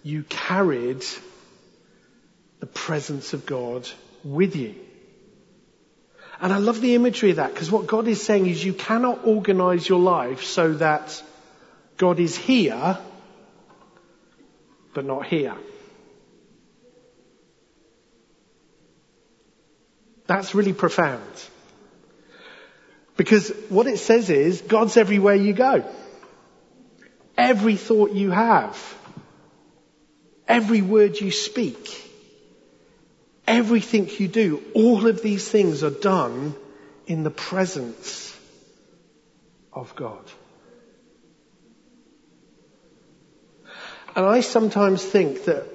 you 0.04 0.24
carried 0.24 1.06
the 2.60 2.66
presence 2.66 3.34
of 3.34 3.46
God 3.46 3.88
with 4.24 4.56
you. 4.56 4.76
And 6.40 6.54
I 6.54 6.58
love 6.58 6.82
the 6.82 6.96
imagery 6.96 7.32
of 7.32 7.38
that 7.38 7.54
because 7.54 7.72
what 7.72 7.88
God 7.88 8.08
is 8.08 8.22
saying 8.22 8.48
is 8.48 8.64
you 8.64 8.74
cannot 8.74 9.26
organize 9.26 9.88
your 9.88 10.00
life 10.00 10.44
so 10.44 10.74
that 10.76 11.22
God 11.98 12.20
is 12.20 12.38
here, 12.38 12.98
but 14.94 15.06
not 15.06 15.26
here. 15.26 15.56
That's 20.28 20.54
really 20.54 20.74
profound. 20.74 21.24
Because 23.18 23.50
what 23.70 23.88
it 23.88 23.98
says 23.98 24.30
is, 24.30 24.62
God's 24.62 24.96
everywhere 24.96 25.36
you 25.36 25.54
go. 25.54 25.84
Every 27.36 27.76
thought 27.76 28.12
you 28.12 28.30
have. 28.30 28.78
Every 30.48 30.82
word 30.82 31.20
you 31.20 31.32
speak. 31.32 32.04
Everything 33.48 34.10
you 34.20 34.28
do. 34.28 34.64
All 34.76 35.08
of 35.08 35.22
these 35.22 35.48
things 35.50 35.84
are 35.84 35.90
done 35.90 36.56
in 37.08 37.24
the 37.24 37.32
presence 37.32 38.38
of 39.74 39.96
God. 39.96 40.24
And 44.16 44.26
I 44.26 44.42
sometimes 44.42 45.04
think 45.04 45.46
that 45.46 45.66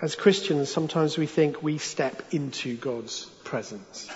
as 0.00 0.14
Christians, 0.14 0.70
sometimes 0.70 1.16
we 1.16 1.26
think 1.26 1.62
we 1.62 1.78
step 1.78 2.22
into 2.34 2.76
God's 2.76 3.24
presence. 3.44 4.10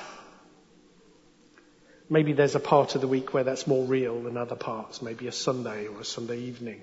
Maybe 2.13 2.33
there's 2.33 2.57
a 2.57 2.61
part 2.61 2.97
of 2.97 3.01
the 3.01 3.07
week 3.07 3.33
where 3.33 3.45
that's 3.45 3.69
more 3.69 3.85
real 3.85 4.21
than 4.21 4.37
other 4.37 4.57
parts, 4.57 5.01
maybe 5.01 5.29
a 5.29 5.33
Sunday 5.33 5.87
or 5.87 6.01
a 6.01 6.05
Sunday 6.05 6.41
evening 6.41 6.83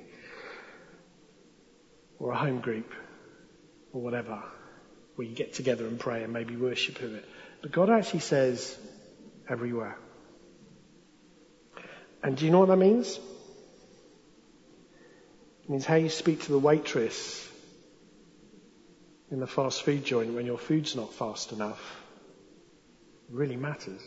or 2.18 2.32
a 2.32 2.38
home 2.38 2.62
group 2.62 2.94
or 3.92 4.02
whatever, 4.02 4.42
where 5.16 5.28
you 5.28 5.36
get 5.36 5.54
together 5.54 5.86
and 5.86 6.00
pray 6.00 6.24
and 6.24 6.32
maybe 6.32 6.56
worship 6.56 7.02
with 7.02 7.14
it. 7.14 7.26
But 7.62 7.74
God 7.74 7.90
actually 7.90 8.22
says 8.22 8.78
everywhere. 9.50 9.98
And 12.24 12.38
do 12.38 12.46
you 12.46 12.52
know 12.52 12.60
what 12.60 12.70
that 12.70 12.78
means? 12.78 13.20
It 15.66 15.70
means 15.70 15.86
how 15.86 15.96
you 15.96 16.08
speak 16.08 16.44
to 16.44 16.54
the 16.54 16.60
waitress 16.60 17.46
in 19.30 19.42
the 19.42 19.48
fast 19.48 19.84
food 19.84 20.06
joint 20.06 20.34
when 20.34 20.46
your 20.46 20.58
food's 20.58 20.96
not 20.96 21.14
fast 21.14 21.52
enough 21.52 22.02
really 23.30 23.58
matters. 23.58 24.02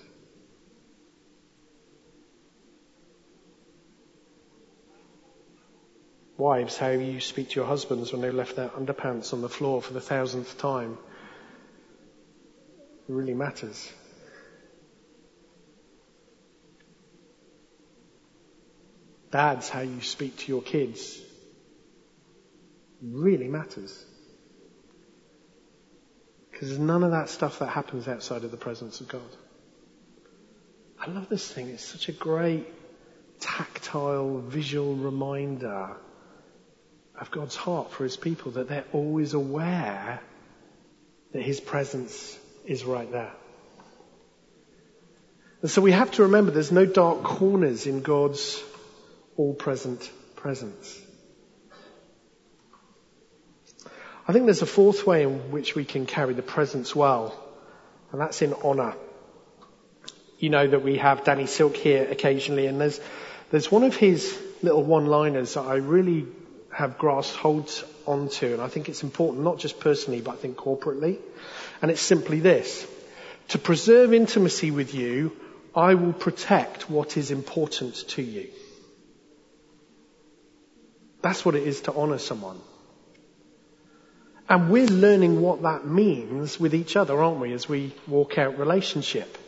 Wives, 6.41 6.78
how 6.78 6.88
you 6.88 7.20
speak 7.20 7.51
to 7.51 7.57
your 7.57 7.66
husbands 7.66 8.12
when 8.12 8.22
they 8.22 8.30
left 8.30 8.57
their 8.57 8.70
underpants 8.70 9.34
on 9.34 9.43
the 9.43 9.49
floor 9.49 9.82
for 9.82 9.93
the 9.93 10.01
thousandth 10.01 10.57
time 10.57 10.97
it 13.11 13.12
really 13.12 13.34
matters. 13.34 13.93
Dads, 19.30 19.68
how 19.68 19.80
you 19.80 20.01
speak 20.01 20.38
to 20.38 20.49
your 20.49 20.62
kids 20.62 21.20
really 23.03 23.49
matters. 23.49 24.05
Because 26.51 26.68
there's 26.68 26.80
none 26.80 27.03
of 27.03 27.11
that 27.11 27.28
stuff 27.28 27.59
that 27.59 27.66
happens 27.66 28.09
outside 28.09 28.45
of 28.45 28.51
the 28.51 28.57
presence 28.57 29.03
of 29.03 29.09
God. 29.09 29.36
I 30.99 31.11
love 31.11 31.28
this 31.28 31.53
thing. 31.53 31.68
It's 31.68 31.84
such 31.84 32.09
a 32.09 32.12
great 32.12 32.66
tactile, 33.41 34.38
visual 34.38 34.95
reminder 34.95 35.97
of 37.20 37.30
God's 37.30 37.54
heart 37.54 37.92
for 37.92 38.04
his 38.04 38.16
people 38.16 38.52
that 38.52 38.68
they're 38.68 38.86
always 38.92 39.34
aware 39.34 40.20
that 41.32 41.42
his 41.42 41.60
presence 41.60 42.38
is 42.64 42.84
right 42.84 43.10
there. 43.12 43.32
And 45.60 45.70
so 45.70 45.82
we 45.82 45.92
have 45.92 46.10
to 46.12 46.22
remember 46.22 46.50
there's 46.50 46.72
no 46.72 46.86
dark 46.86 47.22
corners 47.22 47.86
in 47.86 48.00
God's 48.00 48.62
all 49.36 49.52
present 49.52 50.10
presence. 50.36 50.98
I 54.26 54.32
think 54.32 54.46
there's 54.46 54.62
a 54.62 54.66
fourth 54.66 55.06
way 55.06 55.24
in 55.24 55.50
which 55.50 55.74
we 55.74 55.84
can 55.84 56.06
carry 56.06 56.34
the 56.34 56.42
presence 56.42 56.96
well, 56.96 57.34
and 58.12 58.20
that's 58.20 58.40
in 58.40 58.54
honour. 58.54 58.94
You 60.38 60.48
know 60.48 60.66
that 60.66 60.82
we 60.82 60.96
have 60.96 61.24
Danny 61.24 61.46
Silk 61.46 61.76
here 61.76 62.08
occasionally, 62.10 62.66
and 62.66 62.80
there's 62.80 63.00
there's 63.50 63.70
one 63.70 63.82
of 63.82 63.96
his 63.96 64.38
little 64.62 64.84
one-liners 64.84 65.54
that 65.54 65.62
I 65.62 65.76
really 65.76 66.26
have 66.72 66.98
grasped 66.98 67.36
hold 67.36 67.84
onto, 68.06 68.52
and 68.52 68.62
I 68.62 68.68
think 68.68 68.88
it's 68.88 69.02
important 69.02 69.44
not 69.44 69.58
just 69.58 69.80
personally, 69.80 70.20
but 70.20 70.32
I 70.32 70.36
think 70.36 70.56
corporately. 70.56 71.18
And 71.82 71.90
it's 71.90 72.02
simply 72.02 72.40
this: 72.40 72.86
to 73.48 73.58
preserve 73.58 74.12
intimacy 74.14 74.70
with 74.70 74.94
you, 74.94 75.32
I 75.74 75.94
will 75.94 76.12
protect 76.12 76.90
what 76.90 77.16
is 77.16 77.30
important 77.30 77.94
to 78.10 78.22
you. 78.22 78.48
That's 81.22 81.44
what 81.44 81.54
it 81.54 81.66
is 81.66 81.82
to 81.82 81.94
honour 81.94 82.18
someone. 82.18 82.58
And 84.48 84.70
we're 84.70 84.86
learning 84.86 85.40
what 85.40 85.62
that 85.62 85.86
means 85.86 86.58
with 86.58 86.74
each 86.74 86.96
other, 86.96 87.22
aren't 87.22 87.38
we, 87.40 87.52
as 87.52 87.68
we 87.68 87.94
walk 88.08 88.36
out 88.36 88.58
relationship. 88.58 89.38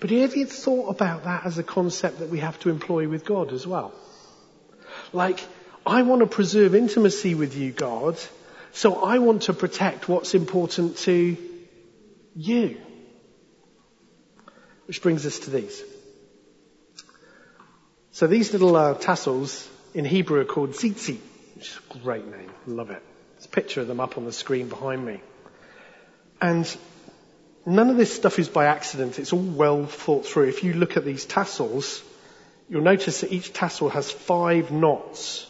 But 0.00 0.10
have 0.10 0.36
you 0.36 0.44
thought 0.44 0.90
about 0.90 1.24
that 1.24 1.46
as 1.46 1.56
a 1.56 1.62
concept 1.62 2.18
that 2.18 2.28
we 2.28 2.40
have 2.40 2.58
to 2.60 2.68
employ 2.68 3.08
with 3.08 3.24
God 3.24 3.52
as 3.52 3.66
well? 3.66 3.94
Like, 5.12 5.40
I 5.84 6.02
want 6.02 6.20
to 6.20 6.26
preserve 6.26 6.74
intimacy 6.74 7.34
with 7.34 7.56
you, 7.56 7.72
God, 7.72 8.18
so 8.72 9.02
I 9.04 9.18
want 9.18 9.42
to 9.42 9.52
protect 9.52 10.08
what's 10.08 10.34
important 10.34 10.98
to 10.98 11.36
you. 12.34 12.80
Which 14.86 15.02
brings 15.02 15.24
us 15.26 15.38
to 15.40 15.50
these. 15.50 15.82
So 18.12 18.26
these 18.26 18.52
little 18.52 18.74
uh, 18.76 18.94
tassels 18.94 19.68
in 19.94 20.04
Hebrew 20.04 20.40
are 20.40 20.44
called 20.44 20.70
tzitzit, 20.70 21.20
which 21.54 21.68
is 21.68 21.78
a 21.90 21.98
great 21.98 22.26
name. 22.26 22.50
Love 22.66 22.90
it. 22.90 23.02
There's 23.34 23.46
a 23.46 23.48
picture 23.48 23.80
of 23.80 23.88
them 23.88 24.00
up 24.00 24.16
on 24.16 24.24
the 24.24 24.32
screen 24.32 24.68
behind 24.68 25.04
me. 25.04 25.20
And 26.40 26.76
none 27.64 27.90
of 27.90 27.96
this 27.96 28.14
stuff 28.14 28.38
is 28.38 28.48
by 28.48 28.66
accident. 28.66 29.18
It's 29.18 29.32
all 29.32 29.42
well 29.42 29.86
thought 29.86 30.26
through. 30.26 30.48
If 30.48 30.64
you 30.64 30.74
look 30.74 30.96
at 30.96 31.04
these 31.04 31.24
tassels, 31.24 32.02
you'll 32.68 32.82
notice 32.82 33.20
that 33.20 33.32
each 33.32 33.52
tassel 33.52 33.88
has 33.90 34.10
five 34.10 34.70
knots. 34.70 35.46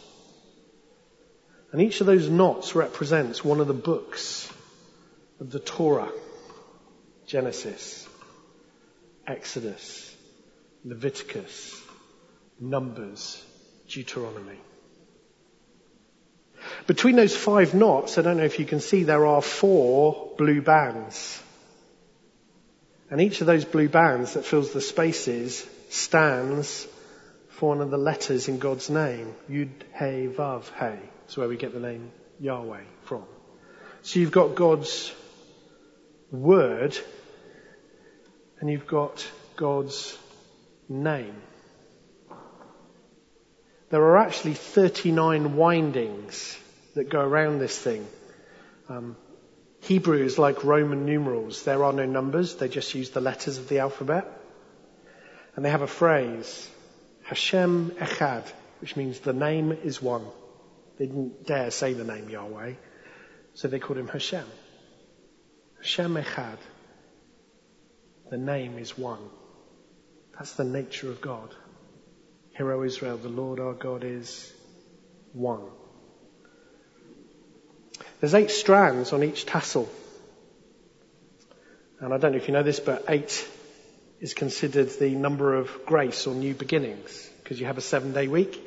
And 1.71 1.81
each 1.81 2.01
of 2.01 2.07
those 2.07 2.29
knots 2.29 2.75
represents 2.75 3.43
one 3.43 3.59
of 3.59 3.67
the 3.67 3.73
books 3.73 4.51
of 5.39 5.51
the 5.51 5.59
Torah. 5.59 6.11
Genesis, 7.25 8.07
Exodus, 9.25 10.15
Leviticus, 10.85 11.81
Numbers, 12.59 13.43
Deuteronomy. 13.89 14.57
Between 16.85 17.17
those 17.17 17.35
five 17.35 17.73
knots, 17.73 18.17
I 18.17 18.21
don't 18.21 18.37
know 18.37 18.45
if 18.45 18.59
you 18.59 18.65
can 18.65 18.79
see, 18.79 19.03
there 19.03 19.25
are 19.25 19.41
four 19.41 20.31
blue 20.37 20.61
bands. 20.61 21.41
And 23.09 23.19
each 23.19 23.41
of 23.41 23.47
those 23.47 23.65
blue 23.65 23.89
bands 23.89 24.33
that 24.33 24.45
fills 24.45 24.71
the 24.71 24.81
spaces 24.81 25.65
stands 25.89 26.87
for 27.57 27.69
one 27.69 27.81
of 27.81 27.89
the 27.89 27.97
letters 27.97 28.47
in 28.47 28.59
God's 28.59 28.87
name. 28.87 29.33
Yud, 29.49 29.71
He, 29.97 30.27
Vav, 30.27 30.65
He. 30.65 30.99
That's 31.21 31.37
where 31.37 31.47
we 31.47 31.57
get 31.57 31.73
the 31.73 31.79
name 31.79 32.11
Yahweh 32.39 32.83
from. 33.05 33.23
So 34.03 34.19
you've 34.19 34.31
got 34.31 34.53
God's 34.53 35.11
word 36.31 36.95
and 38.59 38.69
you've 38.69 38.85
got 38.85 39.27
God's 39.55 40.15
name. 40.87 41.35
There 43.89 44.03
are 44.03 44.17
actually 44.17 44.53
39 44.53 45.55
windings 45.55 46.57
that 46.93 47.09
go 47.09 47.21
around 47.21 47.57
this 47.57 47.77
thing. 47.77 48.05
Um, 48.87 49.15
Hebrew 49.81 50.23
is 50.23 50.37
like 50.37 50.63
Roman 50.63 51.07
numerals. 51.07 51.63
There 51.63 51.83
are 51.83 51.93
no 51.93 52.05
numbers. 52.05 52.55
They 52.55 52.67
just 52.67 52.93
use 52.93 53.09
the 53.09 53.21
letters 53.21 53.57
of 53.57 53.67
the 53.67 53.79
alphabet. 53.79 54.27
And 55.55 55.65
they 55.65 55.71
have 55.71 55.81
a 55.81 55.87
phrase, 55.87 56.69
Hashem 57.27 57.91
Echad, 57.99 58.45
which 58.79 58.95
means 58.95 59.19
the 59.19 59.33
name 59.33 59.73
is 59.73 60.01
one. 60.01 60.25
They 60.97 61.07
didn't 61.07 61.45
dare 61.45 61.71
say 61.71 61.91
the 61.91 62.05
name 62.05 62.29
Yahweh, 62.29 62.73
so 63.53 63.67
they 63.67 63.79
called 63.79 63.99
him 63.99 64.07
Hashem. 64.07 64.45
Hashem 65.79 66.15
Echad. 66.15 66.57
The 68.29 68.37
name 68.37 68.77
is 68.77 68.97
one. 68.97 69.29
That's 70.37 70.53
the 70.53 70.63
nature 70.63 71.09
of 71.09 71.19
God. 71.19 71.53
Hear, 72.55 72.71
O 72.71 72.83
Israel, 72.83 73.17
the 73.17 73.27
Lord 73.27 73.59
our 73.59 73.73
God 73.73 74.05
is 74.05 74.53
one. 75.33 75.65
There's 78.21 78.35
eight 78.35 78.51
strands 78.51 79.11
on 79.11 79.23
each 79.23 79.45
tassel. 79.45 79.89
And 81.99 82.13
I 82.13 82.17
don't 82.17 82.31
know 82.31 82.37
if 82.37 82.47
you 82.47 82.53
know 82.53 82.63
this, 82.63 82.79
but 82.79 83.03
eight 83.09 83.45
is 84.19 84.33
considered 84.33 84.89
the 84.99 85.11
number 85.11 85.55
of 85.55 85.85
grace 85.85 86.25
or 86.27 86.33
new 86.33 86.53
beginnings 86.53 87.29
because 87.43 87.59
you 87.59 87.65
have 87.65 87.77
a 87.77 87.81
seven 87.81 88.13
day 88.13 88.27
week. 88.27 88.61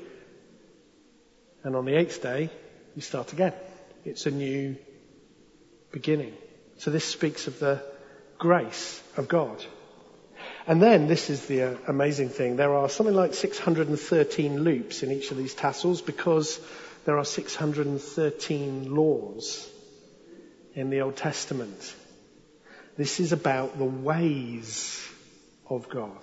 And 1.62 1.76
on 1.76 1.84
the 1.84 1.96
eighth 1.96 2.22
day, 2.22 2.50
you 2.94 3.02
start 3.02 3.32
again. 3.32 3.52
It's 4.04 4.26
a 4.26 4.30
new 4.30 4.76
beginning. 5.92 6.34
So 6.78 6.90
this 6.90 7.04
speaks 7.04 7.46
of 7.46 7.58
the 7.58 7.82
grace 8.38 9.02
of 9.16 9.28
God. 9.28 9.62
And 10.66 10.80
then, 10.80 11.06
this 11.06 11.28
is 11.30 11.46
the 11.46 11.62
uh, 11.62 11.76
amazing 11.86 12.30
thing, 12.30 12.56
there 12.56 12.74
are 12.74 12.88
something 12.88 13.14
like 13.14 13.34
613 13.34 14.62
loops 14.62 15.02
in 15.02 15.10
each 15.10 15.30
of 15.30 15.36
these 15.36 15.54
tassels 15.54 16.00
because 16.00 16.60
there 17.04 17.18
are 17.18 17.24
613 17.24 18.94
laws 18.94 19.68
in 20.74 20.90
the 20.90 21.02
Old 21.02 21.16
Testament. 21.16 21.94
This 22.96 23.20
is 23.20 23.32
about 23.32 23.78
the 23.78 23.84
ways 23.84 25.06
of 25.70 25.88
God. 25.88 26.18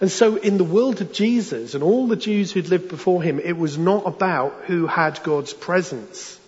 And 0.00 0.10
so 0.10 0.36
in 0.36 0.58
the 0.58 0.64
world 0.64 1.00
of 1.00 1.12
Jesus 1.12 1.74
and 1.74 1.82
all 1.82 2.06
the 2.06 2.16
Jews 2.16 2.52
who'd 2.52 2.68
lived 2.68 2.88
before 2.88 3.22
him, 3.22 3.40
it 3.40 3.56
was 3.56 3.78
not 3.78 4.06
about 4.06 4.64
who 4.66 4.86
had 4.86 5.22
God's 5.22 5.54
presence. 5.54 6.38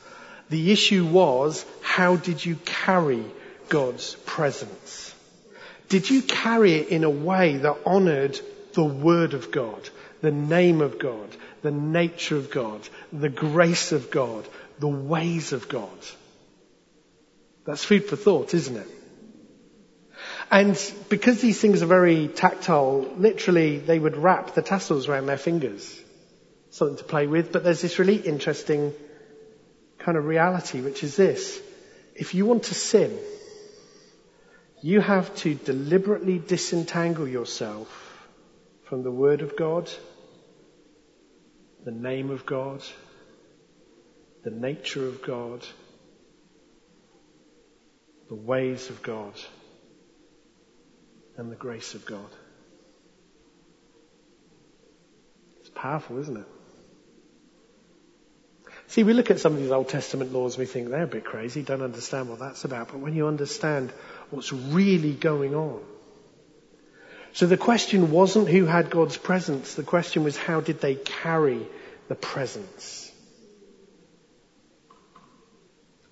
The 0.50 0.70
issue 0.70 1.06
was, 1.06 1.64
how 1.80 2.16
did 2.16 2.44
you 2.44 2.56
carry 2.64 3.24
God's 3.68 4.16
presence? 4.26 5.14
Did 5.88 6.10
you 6.10 6.20
carry 6.20 6.74
it 6.74 6.88
in 6.88 7.04
a 7.04 7.10
way 7.10 7.56
that 7.56 7.78
honored 7.86 8.38
the 8.74 8.84
Word 8.84 9.32
of 9.32 9.50
God, 9.50 9.88
the 10.20 10.30
name 10.30 10.82
of 10.82 10.98
God, 10.98 11.28
the 11.62 11.70
nature 11.70 12.36
of 12.36 12.50
God, 12.50 12.86
the 13.12 13.28
grace 13.28 13.92
of 13.92 14.10
God, 14.10 14.46
the 14.78 14.88
ways 14.88 15.52
of 15.52 15.68
God. 15.68 15.98
That's 17.64 17.84
food 17.84 18.06
for 18.06 18.16
thought, 18.16 18.54
isn't 18.54 18.76
it? 18.76 18.88
And 20.50 20.80
because 21.10 21.42
these 21.42 21.60
things 21.60 21.82
are 21.82 21.86
very 21.86 22.28
tactile, 22.28 23.02
literally 23.16 23.78
they 23.78 23.98
would 23.98 24.16
wrap 24.16 24.54
the 24.54 24.62
tassels 24.62 25.06
around 25.08 25.26
their 25.26 25.36
fingers. 25.36 26.02
Something 26.70 26.96
to 26.98 27.04
play 27.04 27.26
with, 27.26 27.52
but 27.52 27.64
there's 27.64 27.82
this 27.82 27.98
really 27.98 28.16
interesting 28.16 28.94
kind 29.98 30.16
of 30.16 30.24
reality, 30.24 30.80
which 30.80 31.02
is 31.04 31.16
this. 31.16 31.60
If 32.14 32.34
you 32.34 32.46
want 32.46 32.64
to 32.64 32.74
sin, 32.74 33.18
you 34.80 35.00
have 35.00 35.34
to 35.36 35.54
deliberately 35.54 36.38
disentangle 36.38 37.28
yourself 37.28 37.88
from 38.84 39.02
the 39.02 39.10
Word 39.10 39.42
of 39.42 39.56
God, 39.56 39.90
the 41.84 41.90
name 41.90 42.30
of 42.30 42.46
God, 42.46 42.82
the 44.44 44.50
nature 44.50 45.06
of 45.06 45.22
God, 45.22 45.66
the 48.28 48.34
ways 48.34 48.88
of 48.88 49.02
God 49.02 49.34
and 51.38 51.50
the 51.50 51.56
grace 51.56 51.94
of 51.94 52.04
God. 52.04 52.28
It's 55.60 55.70
powerful, 55.70 56.18
isn't 56.18 56.36
it? 56.36 56.46
See, 58.88 59.04
we 59.04 59.12
look 59.12 59.30
at 59.30 59.38
some 59.38 59.52
of 59.52 59.60
these 59.60 59.70
Old 59.70 59.88
Testament 59.88 60.32
laws 60.32 60.54
and 60.54 60.60
we 60.60 60.66
think 60.66 60.88
they're 60.88 61.04
a 61.04 61.06
bit 61.06 61.24
crazy, 61.24 61.62
don't 61.62 61.82
understand 61.82 62.28
what 62.28 62.38
that's 62.40 62.64
about. 62.64 62.88
But 62.88 62.98
when 63.00 63.14
you 63.14 63.26
understand 63.26 63.92
what's 64.30 64.52
really 64.52 65.12
going 65.12 65.54
on. 65.54 65.80
So 67.34 67.46
the 67.46 67.58
question 67.58 68.10
wasn't 68.10 68.48
who 68.48 68.64
had 68.64 68.90
God's 68.90 69.16
presence, 69.16 69.74
the 69.74 69.82
question 69.82 70.24
was 70.24 70.36
how 70.36 70.60
did 70.60 70.80
they 70.80 70.94
carry 70.94 71.60
the 72.08 72.14
presence? 72.14 73.07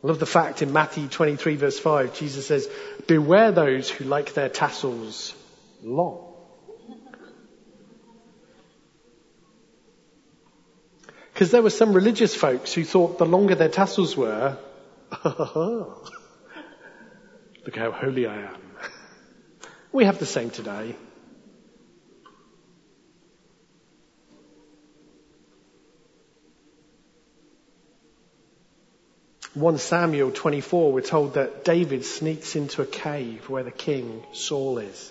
I 0.07 0.09
love 0.09 0.21
the 0.21 0.25
fact 0.25 0.63
in 0.63 0.73
Matthew 0.73 1.09
23 1.09 1.57
verse 1.57 1.81
5, 1.81 2.17
Jesus 2.17 2.47
says, 2.47 2.69
beware 3.09 3.51
those 3.51 3.91
who 3.91 4.05
like 4.05 4.35
their 4.35 4.49
tassels 4.49 5.35
long. 5.83 6.33
Because 11.33 11.51
there 11.51 11.61
were 11.61 11.71
some 11.71 11.93
religious 11.93 12.37
folks 12.37 12.73
who 12.73 12.85
thought 12.85 13.19
the 13.19 13.27
longer 13.27 13.57
their 13.57 13.69
tassels 13.69 14.17
were, 14.17 14.57
look 15.25 16.07
how 17.75 17.91
holy 17.91 18.29
I 18.29 18.43
am. 18.43 18.61
We 19.91 20.05
have 20.05 20.21
the 20.21 20.27
same 20.27 20.51
today. 20.51 20.95
1 29.57 29.79
Samuel 29.79 30.33
24, 30.33 30.93
we're 30.93 31.01
told 31.01 31.33
that 31.33 31.65
David 31.65 32.05
sneaks 32.05 32.57
into 32.57 32.83
a 32.83 32.87
cave 32.87 33.49
where 33.49 33.63
the 33.63 33.71
king 33.71 34.23
Saul 34.35 34.77
is. 34.77 35.11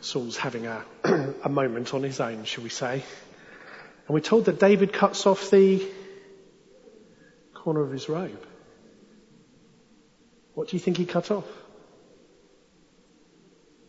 Saul's 0.00 0.36
having 0.36 0.68
a, 0.68 0.84
a 1.42 1.48
moment 1.48 1.92
on 1.92 2.04
his 2.04 2.20
own, 2.20 2.44
shall 2.44 2.62
we 2.62 2.70
say. 2.70 3.02
And 4.06 4.14
we're 4.14 4.20
told 4.20 4.44
that 4.44 4.60
David 4.60 4.92
cuts 4.92 5.26
off 5.26 5.50
the 5.50 5.84
corner 7.54 7.80
of 7.80 7.90
his 7.90 8.08
robe. 8.08 8.46
What 10.54 10.68
do 10.68 10.76
you 10.76 10.80
think 10.80 10.96
he 10.96 11.04
cut 11.04 11.32
off? 11.32 11.48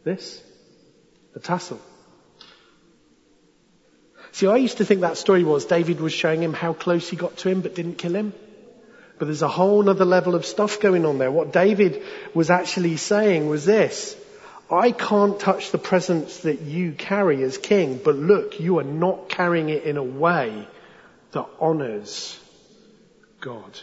This? 0.03 0.41
The 1.35 1.39
tassel. 1.39 1.79
See, 4.31 4.47
I 4.47 4.55
used 4.55 4.79
to 4.79 4.85
think 4.85 5.01
that 5.01 5.17
story 5.17 5.43
was 5.43 5.65
David 5.65 6.01
was 6.01 6.13
showing 6.13 6.41
him 6.41 6.53
how 6.53 6.73
close 6.73 7.07
he 7.07 7.15
got 7.15 7.37
to 7.37 7.49
him 7.49 7.61
but 7.61 7.75
didn't 7.75 7.99
kill 7.99 8.15
him. 8.15 8.33
But 9.23 9.27
there's 9.27 9.41
a 9.41 9.47
whole 9.47 9.89
other 9.89 10.03
level 10.03 10.35
of 10.35 10.45
stuff 10.45 10.81
going 10.81 11.05
on 11.05 11.17
there. 11.17 11.31
What 11.31 11.53
David 11.53 12.03
was 12.33 12.49
actually 12.49 12.97
saying 12.97 13.47
was 13.47 13.63
this. 13.63 14.17
I 14.69 14.91
can't 14.91 15.39
touch 15.39 15.71
the 15.71 15.77
presence 15.77 16.39
that 16.39 16.59
you 16.59 16.91
carry 16.91 17.41
as 17.43 17.57
king, 17.57 18.01
but 18.03 18.17
look, 18.17 18.59
you 18.59 18.79
are 18.79 18.83
not 18.83 19.29
carrying 19.29 19.69
it 19.69 19.85
in 19.85 19.95
a 19.95 20.03
way 20.03 20.67
that 21.31 21.45
honors 21.61 22.37
God. 23.39 23.79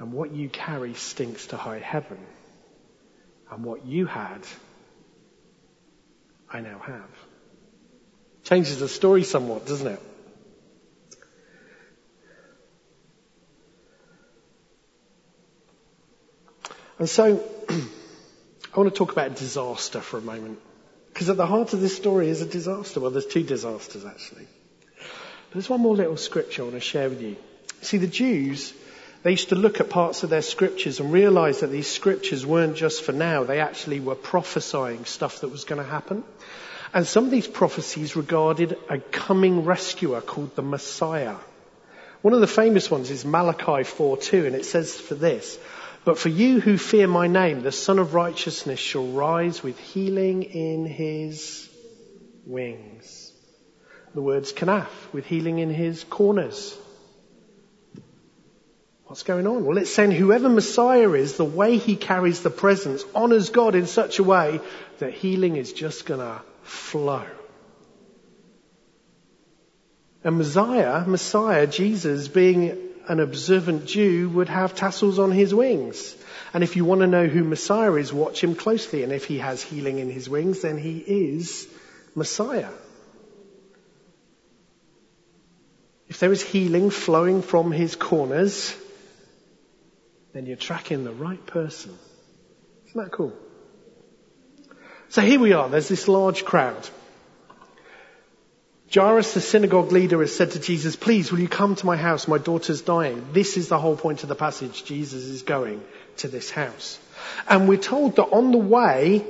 And 0.00 0.12
what 0.12 0.32
you 0.32 0.48
carry 0.48 0.94
stinks 0.94 1.46
to 1.46 1.56
high 1.56 1.78
heaven. 1.78 2.18
And 3.52 3.62
what 3.62 3.86
you 3.86 4.06
had, 4.06 4.44
I 6.52 6.58
now 6.58 6.80
have. 6.80 7.10
Changes 8.42 8.80
the 8.80 8.88
story 8.88 9.22
somewhat, 9.22 9.64
doesn't 9.64 9.86
it? 9.86 10.09
And 17.00 17.08
so, 17.08 17.42
I 17.70 18.78
want 18.78 18.92
to 18.92 18.96
talk 18.96 19.10
about 19.10 19.34
disaster 19.34 20.00
for 20.00 20.18
a 20.18 20.20
moment. 20.20 20.58
Because 21.08 21.30
at 21.30 21.38
the 21.38 21.46
heart 21.46 21.72
of 21.72 21.80
this 21.80 21.96
story 21.96 22.28
is 22.28 22.42
a 22.42 22.46
disaster. 22.46 23.00
Well, 23.00 23.10
there's 23.10 23.24
two 23.24 23.42
disasters 23.42 24.04
actually. 24.04 24.46
But 24.98 25.54
there's 25.54 25.70
one 25.70 25.80
more 25.80 25.96
little 25.96 26.18
scripture 26.18 26.60
I 26.60 26.64
want 26.66 26.76
to 26.76 26.80
share 26.80 27.08
with 27.08 27.22
you. 27.22 27.36
See, 27.80 27.96
the 27.96 28.06
Jews, 28.06 28.74
they 29.22 29.30
used 29.30 29.48
to 29.48 29.54
look 29.54 29.80
at 29.80 29.88
parts 29.88 30.24
of 30.24 30.30
their 30.30 30.42
scriptures 30.42 31.00
and 31.00 31.10
realize 31.10 31.60
that 31.60 31.68
these 31.68 31.88
scriptures 31.88 32.44
weren't 32.44 32.76
just 32.76 33.02
for 33.02 33.12
now. 33.12 33.44
They 33.44 33.60
actually 33.60 34.00
were 34.00 34.14
prophesying 34.14 35.06
stuff 35.06 35.40
that 35.40 35.48
was 35.48 35.64
going 35.64 35.82
to 35.82 35.90
happen. 35.90 36.22
And 36.92 37.06
some 37.06 37.24
of 37.24 37.30
these 37.30 37.48
prophecies 37.48 38.14
regarded 38.14 38.76
a 38.90 38.98
coming 38.98 39.64
rescuer 39.64 40.20
called 40.20 40.54
the 40.54 40.62
Messiah. 40.62 41.36
One 42.20 42.34
of 42.34 42.40
the 42.40 42.46
famous 42.46 42.90
ones 42.90 43.10
is 43.10 43.24
Malachi 43.24 43.84
4:2, 43.84 44.46
and 44.46 44.54
it 44.54 44.66
says 44.66 44.94
for 44.94 45.14
this, 45.14 45.58
but 46.04 46.18
for 46.18 46.28
you 46.28 46.60
who 46.60 46.78
fear 46.78 47.06
my 47.06 47.26
name, 47.26 47.62
the 47.62 47.72
Sun 47.72 47.98
of 47.98 48.14
Righteousness 48.14 48.80
shall 48.80 49.06
rise 49.06 49.62
with 49.62 49.78
healing 49.78 50.42
in 50.44 50.86
his 50.86 51.68
wings. 52.46 53.32
The 54.14 54.22
words 54.22 54.52
kanaf, 54.52 54.88
with 55.12 55.26
healing 55.26 55.58
in 55.58 55.70
his 55.70 56.04
corners. 56.04 56.76
What's 59.04 59.24
going 59.24 59.46
on? 59.46 59.64
Well, 59.64 59.78
it's 59.78 59.92
saying 59.92 60.12
whoever 60.12 60.48
Messiah 60.48 61.10
is, 61.12 61.36
the 61.36 61.44
way 61.44 61.78
he 61.78 61.96
carries 61.96 62.42
the 62.42 62.50
presence 62.50 63.04
honors 63.14 63.50
God 63.50 63.74
in 63.74 63.86
such 63.86 64.20
a 64.20 64.24
way 64.24 64.60
that 64.98 65.12
healing 65.12 65.56
is 65.56 65.72
just 65.72 66.06
gonna 66.06 66.42
flow. 66.62 67.26
And 70.22 70.38
Messiah, 70.38 71.06
Messiah, 71.06 71.66
Jesus 71.66 72.28
being 72.28 72.89
an 73.10 73.18
observant 73.18 73.86
Jew 73.86 74.28
would 74.28 74.48
have 74.48 74.76
tassels 74.76 75.18
on 75.18 75.32
his 75.32 75.52
wings. 75.52 76.14
And 76.54 76.62
if 76.62 76.76
you 76.76 76.84
want 76.84 77.00
to 77.00 77.08
know 77.08 77.26
who 77.26 77.42
Messiah 77.42 77.94
is, 77.94 78.12
watch 78.12 78.40
him 78.40 78.54
closely. 78.54 79.02
And 79.02 79.12
if 79.12 79.24
he 79.24 79.38
has 79.38 79.60
healing 79.60 79.98
in 79.98 80.08
his 80.08 80.28
wings, 80.28 80.62
then 80.62 80.78
he 80.78 80.98
is 80.98 81.66
Messiah. 82.14 82.70
If 86.06 86.20
there 86.20 86.30
is 86.30 86.40
healing 86.40 86.90
flowing 86.90 87.42
from 87.42 87.72
his 87.72 87.96
corners, 87.96 88.76
then 90.32 90.46
you're 90.46 90.56
tracking 90.56 91.02
the 91.02 91.12
right 91.12 91.44
person. 91.46 91.98
Isn't 92.86 93.02
that 93.02 93.10
cool? 93.10 93.32
So 95.08 95.20
here 95.20 95.40
we 95.40 95.52
are. 95.52 95.68
There's 95.68 95.88
this 95.88 96.06
large 96.06 96.44
crowd. 96.44 96.88
Jairus, 98.92 99.34
the 99.34 99.40
synagogue 99.40 99.92
leader, 99.92 100.18
has 100.18 100.34
said 100.34 100.52
to 100.52 100.58
Jesus, 100.58 100.96
please, 100.96 101.30
will 101.30 101.38
you 101.38 101.48
come 101.48 101.76
to 101.76 101.86
my 101.86 101.96
house? 101.96 102.26
My 102.26 102.38
daughter's 102.38 102.80
dying. 102.80 103.24
This 103.32 103.56
is 103.56 103.68
the 103.68 103.78
whole 103.78 103.96
point 103.96 104.24
of 104.24 104.28
the 104.28 104.34
passage. 104.34 104.84
Jesus 104.84 105.24
is 105.24 105.42
going 105.42 105.80
to 106.18 106.28
this 106.28 106.50
house. 106.50 106.98
And 107.48 107.68
we're 107.68 107.78
told 107.78 108.16
that 108.16 108.24
on 108.24 108.50
the 108.50 108.58
way, 108.58 109.24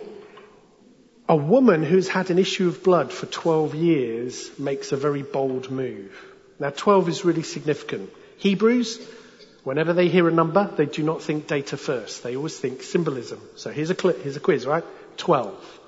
a 1.29 1.37
woman 1.37 1.83
who's 1.83 2.09
had 2.09 2.31
an 2.31 2.39
issue 2.39 2.69
of 2.69 2.83
blood 2.83 3.13
for 3.13 3.27
12 3.27 3.75
years 3.75 4.59
makes 4.59 4.93
a 4.93 4.97
very 4.97 5.23
bold 5.23 5.71
move. 5.71 6.11
Now 6.59 6.71
12 6.71 7.11
is 7.11 7.25
really 7.27 7.43
significant. 7.43 8.09
Hebrews, 8.39 8.99
whenever 9.63 9.93
they 9.93 10.09
hear 10.09 10.27
a 10.27 10.33
number, 10.33 10.71
they 10.75 10.87
do 10.87 11.03
not 11.03 11.23
think 11.23 11.47
data 11.47 11.77
first. 11.77 12.23
They 12.23 12.35
always 12.35 12.59
think 12.59 12.83
symbolism. 12.83 13.41
So 13.57 13.71
here's 13.71 13.91
a, 13.91 13.95
cl- 13.95 14.15
here's 14.15 14.37
a 14.37 14.41
quiz, 14.41 14.65
right? 14.65 14.85
12. 15.19 15.81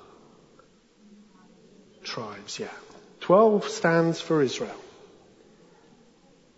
Tribes, 2.03 2.59
yeah. 2.59 2.67
12 3.23 3.69
stands 3.69 4.19
for 4.19 4.41
Israel. 4.41 4.75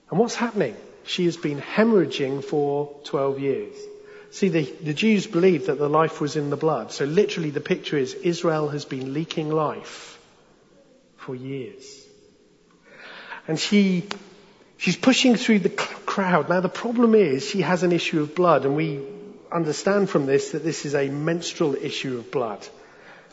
And 0.10 0.20
what's 0.20 0.34
happening? 0.34 0.76
She 1.06 1.26
has 1.26 1.38
been 1.38 1.62
hemorrhaging 1.62 2.44
for 2.44 2.96
12 3.04 3.40
years. 3.40 3.76
See, 4.32 4.50
the, 4.50 4.64
the 4.82 4.96
Jews 4.96 5.28
believed 5.28 5.68
that 5.68 5.78
the 5.78 5.88
life 5.88 6.20
was 6.20 6.36
in 6.36 6.50
the 6.50 6.58
blood. 6.58 6.92
So 6.92 7.06
literally 7.06 7.52
the 7.52 7.62
picture 7.62 7.98
is 7.98 8.16
Israel 8.16 8.70
has 8.70 8.84
been 8.84 9.14
leaking 9.14 9.52
life 9.52 10.20
for 11.18 11.36
years. 11.36 11.86
And 13.48 13.60
she, 13.60 14.08
she's 14.78 14.98
pushing 14.98 15.36
through 15.36 15.60
the 15.60 15.70
crowd. 15.70 16.50
Now 16.50 16.62
the 16.62 16.68
problem 16.68 17.14
is 17.14 17.48
she 17.48 17.62
has 17.62 17.84
an 17.84 17.92
issue 17.92 18.24
of 18.24 18.34
blood 18.34 18.66
and 18.66 18.76
we 18.76 19.06
understand 19.52 20.10
from 20.10 20.26
this 20.26 20.54
that 20.54 20.64
this 20.64 20.84
is 20.86 20.96
a 20.96 21.10
menstrual 21.10 21.76
issue 21.76 22.18
of 22.18 22.32
blood. 22.32 22.68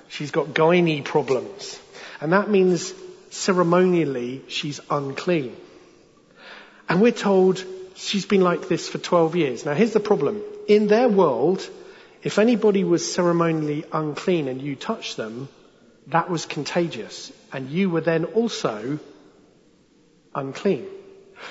She's 0.09 0.31
got 0.31 0.49
gynae 0.49 1.03
problems. 1.03 1.81
And 2.21 2.35
that 2.35 2.51
means 2.51 2.93
ceremonially 3.33 4.43
she's 4.49 4.81
unclean. 4.91 5.57
And 6.89 7.01
we're 7.01 7.13
told 7.13 7.65
she's 7.95 8.27
been 8.27 8.43
like 8.43 8.69
this 8.69 8.89
for 8.89 8.99
12 8.99 9.37
years. 9.37 9.65
Now 9.65 9.75
here's 9.75 9.93
the 9.93 10.01
problem. 10.01 10.43
In 10.69 10.87
their 10.87 11.09
world, 11.09 11.69
if 12.23 12.39
anybody 12.39 12.85
was 12.85 13.13
ceremonially 13.13 13.85
unclean 13.93 14.49
and 14.49 14.61
you 14.61 14.77
touched 14.77 15.17
them, 15.17 15.49
that 16.09 16.29
was 16.29 16.47
contagious. 16.47 17.33
And 17.53 17.71
you 17.71 17.89
were 17.89 18.03
then 18.03 18.27
also 18.27 18.99
unclean. 20.35 20.87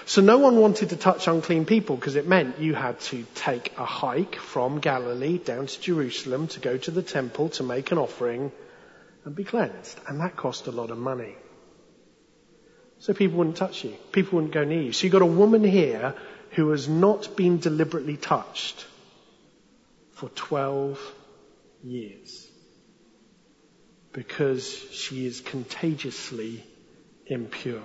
So 0.05 0.21
no 0.21 0.37
one 0.37 0.57
wanted 0.57 0.89
to 0.89 0.95
touch 0.95 1.27
unclean 1.27 1.65
people 1.65 1.95
because 1.95 2.15
it 2.15 2.27
meant 2.27 2.59
you 2.59 2.73
had 2.75 2.99
to 3.11 3.25
take 3.35 3.73
a 3.77 3.85
hike 3.85 4.35
from 4.35 4.79
Galilee 4.79 5.37
down 5.37 5.65
to 5.65 5.81
Jerusalem 5.81 6.47
to 6.49 6.59
go 6.59 6.77
to 6.77 6.91
the 6.91 7.01
temple 7.01 7.49
to 7.49 7.63
make 7.63 7.91
an 7.91 7.97
offering 7.97 8.51
and 9.25 9.35
be 9.35 9.43
cleansed. 9.43 9.99
And 10.07 10.21
that 10.21 10.37
cost 10.37 10.67
a 10.67 10.71
lot 10.71 10.91
of 10.91 10.97
money. 10.97 11.35
So 13.01 13.15
people 13.15 13.39
wouldn't 13.39 13.57
touch 13.57 13.83
you. 13.83 13.95
People 14.11 14.35
wouldn't 14.35 14.53
go 14.53 14.63
near 14.63 14.81
you. 14.81 14.93
So 14.93 15.03
you've 15.05 15.11
got 15.11 15.23
a 15.23 15.25
woman 15.25 15.63
here 15.63 16.13
who 16.51 16.69
has 16.69 16.87
not 16.87 17.35
been 17.35 17.57
deliberately 17.57 18.15
touched 18.15 18.85
for 20.11 20.29
12 20.29 20.99
years 21.83 22.47
because 24.13 24.67
she 24.91 25.25
is 25.25 25.41
contagiously 25.41 26.63
impure. 27.25 27.81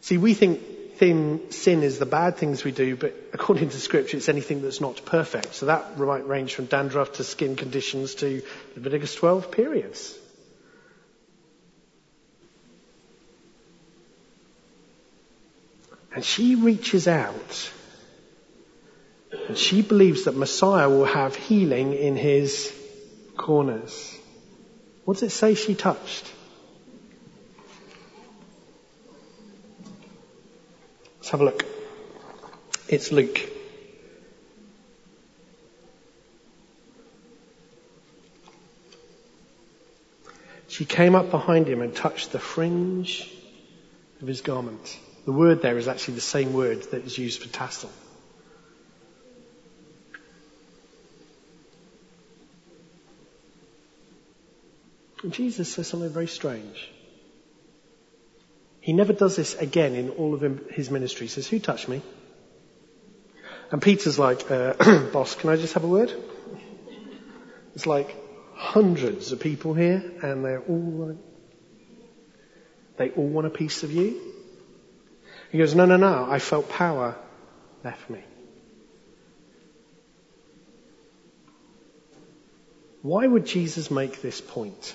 See, 0.00 0.16
we 0.16 0.34
think 0.34 0.94
thin 0.98 1.50
sin 1.50 1.82
is 1.82 1.98
the 1.98 2.06
bad 2.06 2.36
things 2.36 2.62
we 2.62 2.70
do, 2.70 2.94
but 2.94 3.16
according 3.32 3.70
to 3.70 3.80
scripture, 3.80 4.16
it's 4.16 4.28
anything 4.28 4.62
that's 4.62 4.80
not 4.80 5.04
perfect. 5.04 5.54
So 5.54 5.66
that 5.66 5.98
might 5.98 6.28
range 6.28 6.54
from 6.54 6.66
dandruff 6.66 7.14
to 7.14 7.24
skin 7.24 7.56
conditions 7.56 8.14
to 8.16 8.42
Leviticus 8.76 9.16
12 9.16 9.50
periods. 9.50 10.16
And 16.18 16.24
she 16.24 16.56
reaches 16.56 17.06
out 17.06 17.70
and 19.46 19.56
she 19.56 19.82
believes 19.82 20.24
that 20.24 20.34
Messiah 20.34 20.90
will 20.90 21.04
have 21.04 21.36
healing 21.36 21.94
in 21.94 22.16
his 22.16 22.74
corners. 23.36 24.18
What 25.04 25.14
does 25.14 25.22
it 25.22 25.30
say 25.30 25.54
she 25.54 25.76
touched? 25.76 26.28
Let's 31.18 31.28
have 31.30 31.40
a 31.40 31.44
look. 31.44 31.64
It's 32.88 33.12
Luke. 33.12 33.38
She 40.66 40.84
came 40.84 41.14
up 41.14 41.30
behind 41.30 41.68
him 41.68 41.80
and 41.80 41.94
touched 41.94 42.32
the 42.32 42.40
fringe 42.40 43.32
of 44.20 44.26
his 44.26 44.40
garment. 44.40 44.98
The 45.28 45.34
word 45.34 45.60
there 45.60 45.76
is 45.76 45.88
actually 45.88 46.14
the 46.14 46.22
same 46.22 46.54
word 46.54 46.84
that 46.84 47.04
is 47.04 47.18
used 47.18 47.42
for 47.42 47.48
tassel. 47.50 47.90
And 55.22 55.30
Jesus 55.30 55.70
says 55.70 55.86
something 55.86 56.08
very 56.08 56.28
strange. 56.28 56.90
He 58.80 58.94
never 58.94 59.12
does 59.12 59.36
this 59.36 59.54
again 59.54 59.96
in 59.96 60.08
all 60.08 60.32
of 60.32 60.40
his 60.70 60.90
ministry. 60.90 61.26
He 61.26 61.30
says, 61.30 61.46
Who 61.46 61.58
touched 61.58 61.90
me? 61.90 62.00
And 63.70 63.82
Peter's 63.82 64.18
like, 64.18 64.50
uh, 64.50 65.10
Boss, 65.12 65.34
can 65.34 65.50
I 65.50 65.56
just 65.56 65.74
have 65.74 65.84
a 65.84 65.88
word? 65.88 66.10
It's 67.74 67.84
like 67.84 68.16
hundreds 68.54 69.32
of 69.32 69.40
people 69.40 69.74
here, 69.74 70.02
and 70.22 70.42
they're 70.42 70.62
all 70.62 71.08
like, 71.08 71.18
they 72.96 73.10
all 73.10 73.28
want 73.28 73.46
a 73.46 73.50
piece 73.50 73.82
of 73.82 73.92
you. 73.92 74.27
He 75.50 75.58
goes, 75.58 75.74
No, 75.74 75.86
no, 75.86 75.96
no, 75.96 76.26
I 76.28 76.38
felt 76.38 76.68
power 76.68 77.16
left 77.84 78.08
me. 78.10 78.20
Why 83.02 83.26
would 83.26 83.46
Jesus 83.46 83.90
make 83.90 84.20
this 84.20 84.40
point? 84.40 84.94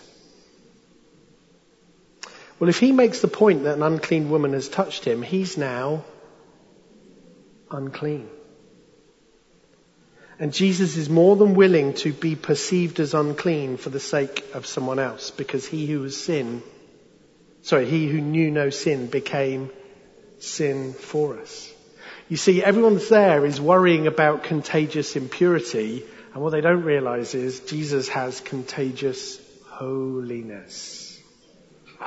Well, 2.59 2.69
if 2.69 2.79
he 2.79 2.91
makes 2.91 3.21
the 3.21 3.27
point 3.27 3.63
that 3.63 3.75
an 3.75 3.83
unclean 3.83 4.29
woman 4.29 4.53
has 4.53 4.69
touched 4.69 5.05
him, 5.05 5.21
he's 5.21 5.57
now 5.57 6.03
unclean. 7.71 8.29
And 10.39 10.53
Jesus 10.53 10.97
is 10.97 11.09
more 11.09 11.35
than 11.35 11.55
willing 11.55 11.93
to 11.95 12.11
be 12.11 12.35
perceived 12.35 12.99
as 12.99 13.13
unclean 13.13 13.77
for 13.77 13.89
the 13.89 13.99
sake 13.99 14.45
of 14.53 14.65
someone 14.65 14.99
else 14.99 15.31
because 15.31 15.65
he 15.65 15.87
who 15.87 16.01
was 16.01 16.21
sin, 16.21 16.61
sorry, 17.61 17.85
he 17.85 18.07
who 18.07 18.19
knew 18.19 18.51
no 18.51 18.69
sin 18.69 19.07
became 19.07 19.69
sin 20.43 20.93
for 20.93 21.39
us. 21.39 21.71
You 22.29 22.37
see, 22.37 22.63
everyone 22.63 22.99
there 23.09 23.45
is 23.45 23.61
worrying 23.61 24.07
about 24.07 24.43
contagious 24.43 25.15
impurity 25.15 26.03
and 26.33 26.41
what 26.41 26.51
they 26.51 26.61
don't 26.61 26.83
realize 26.83 27.35
is 27.35 27.59
Jesus 27.61 28.09
has 28.09 28.41
contagious 28.41 29.39
holiness. 29.69 31.21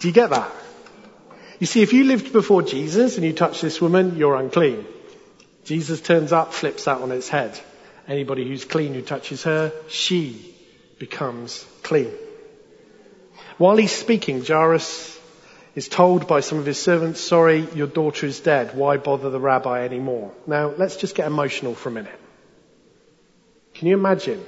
Do 0.00 0.08
you 0.08 0.14
get 0.14 0.30
that? 0.30 0.50
You 1.58 1.66
see, 1.66 1.82
if 1.82 1.92
you 1.92 2.04
lived 2.04 2.32
before 2.32 2.62
Jesus 2.62 3.16
and 3.16 3.26
you 3.26 3.32
touch 3.32 3.60
this 3.60 3.80
woman, 3.80 4.16
you're 4.16 4.34
unclean. 4.34 4.84
Jesus 5.64 6.00
turns 6.00 6.32
up, 6.32 6.52
flips 6.52 6.84
that 6.84 7.00
on 7.00 7.12
its 7.12 7.28
head. 7.28 7.58
Anybody 8.08 8.48
who's 8.48 8.64
clean 8.64 8.94
who 8.94 9.02
touches 9.02 9.44
her, 9.44 9.72
she 9.88 10.54
becomes 10.98 11.64
clean. 11.82 12.10
While 13.58 13.76
he's 13.76 13.92
speaking, 13.92 14.44
Jairus 14.44 15.20
is 15.74 15.88
told 15.88 16.26
by 16.26 16.40
some 16.40 16.58
of 16.58 16.66
his 16.66 16.80
servants, 16.80 17.20
sorry, 17.20 17.66
your 17.74 17.86
daughter 17.86 18.26
is 18.26 18.40
dead. 18.40 18.76
Why 18.76 18.98
bother 18.98 19.30
the 19.30 19.40
rabbi 19.40 19.84
anymore? 19.84 20.32
Now, 20.46 20.72
let's 20.76 20.96
just 20.96 21.14
get 21.14 21.26
emotional 21.26 21.74
for 21.74 21.88
a 21.88 21.92
minute. 21.92 22.20
Can 23.74 23.88
you 23.88 23.94
imagine 23.94 24.44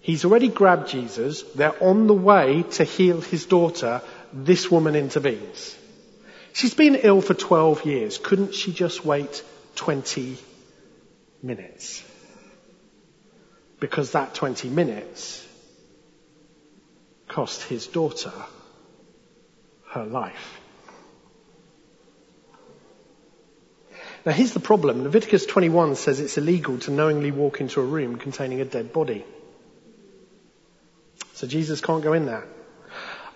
He's 0.00 0.24
already 0.24 0.48
grabbed 0.48 0.88
Jesus. 0.88 1.42
They're 1.42 1.82
on 1.82 2.06
the 2.06 2.14
way 2.14 2.62
to 2.62 2.84
heal 2.84 3.20
his 3.20 3.46
daughter. 3.46 4.00
This 4.32 4.70
woman 4.70 4.96
intervenes. 4.96 5.76
She's 6.52 6.74
been 6.74 6.96
ill 6.96 7.20
for 7.20 7.34
12 7.34 7.84
years. 7.84 8.18
Couldn't 8.18 8.54
she 8.54 8.72
just 8.72 9.04
wait 9.04 9.44
20 9.76 10.38
minutes? 11.42 12.02
Because 13.78 14.12
that 14.12 14.34
20 14.34 14.68
minutes 14.68 15.46
cost 17.28 17.62
his 17.62 17.86
daughter 17.86 18.32
her 19.90 20.04
life. 20.04 20.60
Now 24.24 24.32
here's 24.32 24.52
the 24.52 24.60
problem. 24.60 25.02
Leviticus 25.02 25.46
21 25.46 25.96
says 25.96 26.20
it's 26.20 26.36
illegal 26.36 26.78
to 26.80 26.90
knowingly 26.90 27.30
walk 27.30 27.60
into 27.60 27.80
a 27.80 27.84
room 27.84 28.16
containing 28.16 28.60
a 28.60 28.64
dead 28.64 28.92
body. 28.92 29.24
So 31.34 31.46
Jesus 31.46 31.80
can't 31.80 32.04
go 32.04 32.12
in 32.12 32.26
there. 32.26 32.46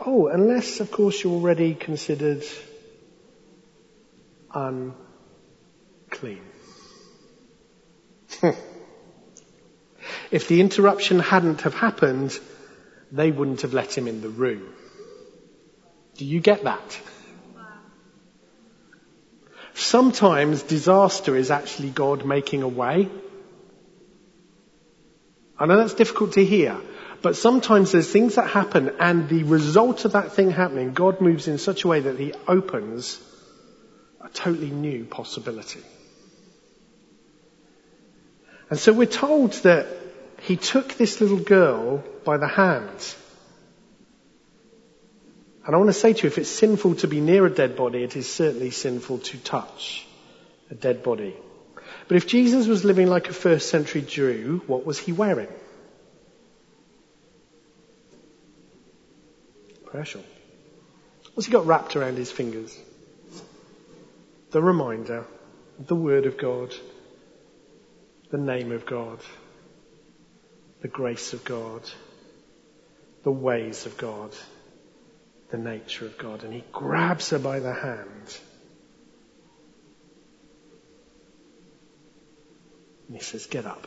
Oh, 0.04 0.26
unless, 0.26 0.80
of 0.80 0.90
course, 0.90 1.24
you're 1.24 1.32
already 1.32 1.74
considered 1.74 2.44
unclean. 4.52 4.94
if 10.30 10.48
the 10.48 10.60
interruption 10.60 11.18
hadn't 11.20 11.62
have 11.62 11.74
happened, 11.74 12.38
they 13.10 13.30
wouldn't 13.30 13.62
have 13.62 13.72
let 13.72 13.96
him 13.96 14.06
in 14.06 14.20
the 14.20 14.28
room. 14.28 14.74
Do 16.16 16.24
you 16.24 16.40
get 16.40 16.64
that? 16.64 17.00
Sometimes 19.74 20.62
disaster 20.62 21.36
is 21.36 21.50
actually 21.50 21.90
God 21.90 22.24
making 22.24 22.62
a 22.62 22.68
way. 22.68 23.08
I 25.58 25.66
know 25.66 25.76
that's 25.76 25.94
difficult 25.94 26.32
to 26.34 26.44
hear, 26.44 26.76
but 27.22 27.36
sometimes 27.36 27.92
there's 27.92 28.10
things 28.10 28.36
that 28.36 28.48
happen 28.48 28.92
and 29.00 29.28
the 29.28 29.42
result 29.42 30.04
of 30.04 30.12
that 30.12 30.32
thing 30.32 30.50
happening, 30.50 30.92
God 30.92 31.20
moves 31.20 31.48
in 31.48 31.58
such 31.58 31.84
a 31.84 31.88
way 31.88 32.00
that 32.00 32.18
he 32.18 32.32
opens 32.46 33.20
a 34.20 34.28
totally 34.28 34.70
new 34.70 35.04
possibility. 35.04 35.82
And 38.70 38.78
so 38.78 38.92
we're 38.92 39.06
told 39.06 39.52
that 39.64 39.86
he 40.42 40.56
took 40.56 40.94
this 40.94 41.20
little 41.20 41.38
girl 41.38 42.04
by 42.24 42.36
the 42.36 42.48
hand. 42.48 43.14
And 45.66 45.74
I 45.74 45.78
want 45.78 45.88
to 45.88 45.94
say 45.94 46.12
to 46.12 46.22
you, 46.22 46.26
if 46.26 46.38
it's 46.38 46.50
sinful 46.50 46.96
to 46.96 47.08
be 47.08 47.20
near 47.20 47.46
a 47.46 47.50
dead 47.50 47.76
body, 47.76 48.02
it 48.02 48.16
is 48.16 48.30
certainly 48.30 48.70
sinful 48.70 49.18
to 49.18 49.38
touch 49.38 50.06
a 50.70 50.74
dead 50.74 51.02
body. 51.02 51.34
But 52.06 52.16
if 52.16 52.26
Jesus 52.26 52.66
was 52.66 52.84
living 52.84 53.08
like 53.08 53.28
a 53.28 53.32
first 53.32 53.70
century 53.70 54.02
Jew, 54.02 54.62
what 54.66 54.84
was 54.84 54.98
he 54.98 55.12
wearing? 55.12 55.48
special. 59.94 60.24
What's 61.34 61.46
he 61.46 61.52
got 61.52 61.66
wrapped 61.66 61.94
around 61.94 62.16
his 62.16 62.28
fingers? 62.28 62.76
The 64.50 64.60
reminder, 64.60 65.24
the 65.78 65.94
Word 65.94 66.26
of 66.26 66.36
God, 66.36 66.74
the 68.32 68.38
name 68.38 68.72
of 68.72 68.84
God, 68.86 69.20
the 70.80 70.88
grace 70.88 71.32
of 71.32 71.44
God, 71.44 71.82
the 73.22 73.30
ways 73.30 73.86
of 73.86 73.96
God, 73.96 74.32
the 75.54 75.62
nature 75.62 76.06
of 76.06 76.18
God. 76.18 76.42
And 76.42 76.52
he 76.52 76.64
grabs 76.72 77.30
her 77.30 77.38
by 77.38 77.60
the 77.60 77.72
hand. 77.72 78.38
And 83.06 83.16
he 83.16 83.22
says, 83.22 83.46
Get 83.46 83.64
up. 83.64 83.86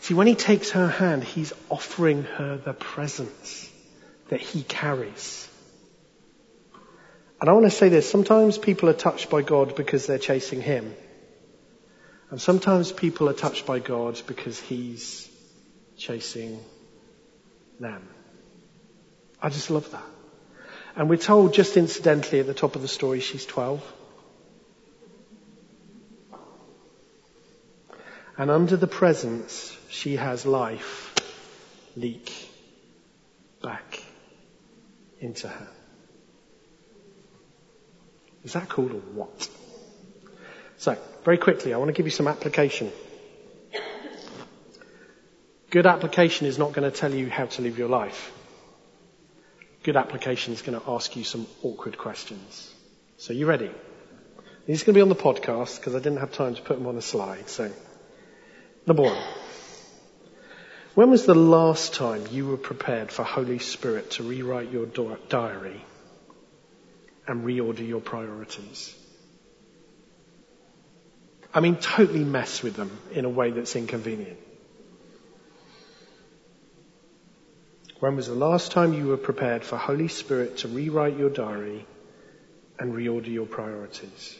See, 0.00 0.14
when 0.14 0.26
he 0.26 0.34
takes 0.34 0.70
her 0.70 0.88
hand, 0.88 1.22
he's 1.22 1.52
offering 1.68 2.24
her 2.24 2.56
the 2.56 2.72
presence 2.72 3.70
that 4.30 4.40
he 4.40 4.62
carries. 4.62 5.48
And 7.40 7.48
I 7.48 7.52
want 7.52 7.66
to 7.66 7.70
say 7.70 7.88
this, 7.88 8.10
sometimes 8.10 8.58
people 8.58 8.88
are 8.88 8.94
touched 8.94 9.30
by 9.30 9.42
God 9.42 9.76
because 9.76 10.06
they're 10.06 10.18
chasing 10.18 10.60
him. 10.60 10.94
And 12.30 12.40
sometimes 12.40 12.90
people 12.90 13.28
are 13.28 13.34
touched 13.34 13.66
by 13.66 13.78
God 13.78 14.20
because 14.26 14.58
he's 14.58 15.28
chasing 15.96 16.58
them. 17.78 18.08
I 19.40 19.48
just 19.48 19.70
love 19.70 19.90
that. 19.90 20.04
And 20.96 21.10
we're 21.10 21.16
told 21.16 21.52
just 21.52 21.76
incidentally 21.76 22.40
at 22.40 22.46
the 22.46 22.54
top 22.54 22.74
of 22.74 22.82
the 22.82 22.88
story 22.88 23.20
she's 23.20 23.44
12. 23.44 23.82
And 28.38 28.50
under 28.50 28.76
the 28.76 28.86
presence, 28.86 29.76
she 29.88 30.16
has 30.16 30.44
life 30.46 31.14
leak 31.96 32.32
back 33.62 34.02
into 35.20 35.48
her. 35.48 35.68
Is 38.44 38.52
that 38.52 38.68
called 38.68 38.92
a 38.92 38.94
what? 38.94 39.48
So, 40.78 40.96
very 41.24 41.38
quickly, 41.38 41.72
I 41.74 41.78
want 41.78 41.88
to 41.88 41.94
give 41.94 42.06
you 42.06 42.12
some 42.12 42.28
application. 42.28 42.92
Good 45.70 45.86
application 45.86 46.46
is 46.46 46.58
not 46.58 46.72
going 46.72 46.90
to 46.90 46.96
tell 46.96 47.12
you 47.12 47.28
how 47.28 47.46
to 47.46 47.62
live 47.62 47.78
your 47.78 47.88
life. 47.88 48.32
Good 49.86 49.96
application 49.96 50.52
is 50.52 50.62
going 50.62 50.80
to 50.80 50.90
ask 50.90 51.14
you 51.14 51.22
some 51.22 51.46
awkward 51.62 51.96
questions. 51.96 52.74
So, 53.18 53.32
you 53.32 53.46
ready? 53.46 53.70
These 54.66 54.82
are 54.82 54.86
going 54.86 54.94
to 54.94 54.98
be 54.98 55.00
on 55.00 55.08
the 55.08 55.14
podcast 55.14 55.78
because 55.78 55.94
I 55.94 55.98
didn't 55.98 56.16
have 56.16 56.32
time 56.32 56.56
to 56.56 56.60
put 56.60 56.76
them 56.76 56.88
on 56.88 56.96
a 56.96 57.00
slide. 57.00 57.48
So, 57.48 57.70
number 58.84 59.04
one. 59.04 59.16
When 60.96 61.08
was 61.08 61.24
the 61.24 61.36
last 61.36 61.94
time 61.94 62.24
you 62.32 62.48
were 62.48 62.56
prepared 62.56 63.12
for 63.12 63.22
Holy 63.22 63.60
Spirit 63.60 64.10
to 64.16 64.24
rewrite 64.24 64.72
your 64.72 64.86
diary 65.28 65.84
and 67.28 67.44
reorder 67.44 67.86
your 67.86 68.00
priorities? 68.00 68.92
I 71.54 71.60
mean, 71.60 71.76
totally 71.76 72.24
mess 72.24 72.60
with 72.60 72.74
them 72.74 72.90
in 73.12 73.24
a 73.24 73.30
way 73.30 73.52
that's 73.52 73.76
inconvenient. 73.76 74.40
When 77.98 78.16
was 78.16 78.26
the 78.28 78.34
last 78.34 78.72
time 78.72 78.92
you 78.92 79.06
were 79.06 79.16
prepared 79.16 79.64
for 79.64 79.76
Holy 79.76 80.08
Spirit 80.08 80.58
to 80.58 80.68
rewrite 80.68 81.16
your 81.16 81.30
diary 81.30 81.86
and 82.78 82.92
reorder 82.92 83.32
your 83.32 83.46
priorities? 83.46 84.38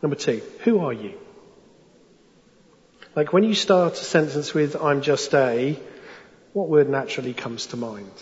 Number 0.00 0.16
two, 0.16 0.42
who 0.60 0.80
are 0.80 0.92
you? 0.92 1.14
Like 3.16 3.32
when 3.32 3.42
you 3.42 3.54
start 3.54 3.94
a 3.94 3.96
sentence 3.96 4.54
with, 4.54 4.80
I'm 4.80 5.02
just 5.02 5.34
a, 5.34 5.78
what 6.52 6.68
word 6.68 6.88
naturally 6.88 7.34
comes 7.34 7.66
to 7.66 7.76
mind? 7.76 8.12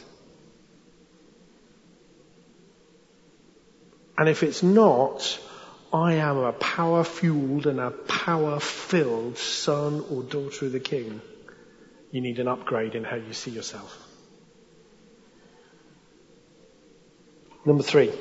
And 4.17 4.29
if 4.29 4.43
it's 4.43 4.63
not, 4.63 5.39
I 5.93 6.15
am 6.15 6.37
a 6.37 6.53
power 6.53 7.03
fueled 7.03 7.67
and 7.67 7.81
a 7.81 7.91
power 7.91 8.61
filled 8.61 9.39
son 9.39 10.05
or 10.09 10.23
daughter 10.23 10.67
of 10.67 10.73
the 10.73 10.81
king, 10.81 11.21
you 12.13 12.21
need 12.21 12.39
an 12.39 12.47
upgrade 12.47 12.95
in 12.95 13.03
how 13.03 13.17
you 13.17 13.33
see 13.33 13.51
yourself. 13.51 14.07
Number 17.65 17.83
three, 17.83 18.13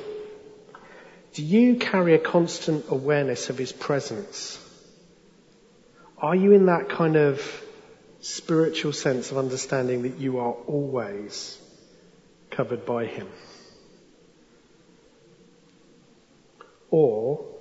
do 1.34 1.44
you 1.44 1.76
carry 1.76 2.14
a 2.14 2.18
constant 2.18 2.86
awareness 2.88 3.50
of 3.50 3.58
his 3.58 3.72
presence? 3.72 4.58
Are 6.18 6.34
you 6.34 6.52
in 6.52 6.66
that 6.66 6.88
kind 6.88 7.16
of 7.16 7.40
spiritual 8.20 8.92
sense 8.92 9.30
of 9.30 9.38
understanding 9.38 10.02
that 10.02 10.18
you 10.18 10.40
are 10.40 10.52
always 10.52 11.56
covered 12.50 12.84
by 12.84 13.06
him? 13.06 13.28
Or 16.90 17.59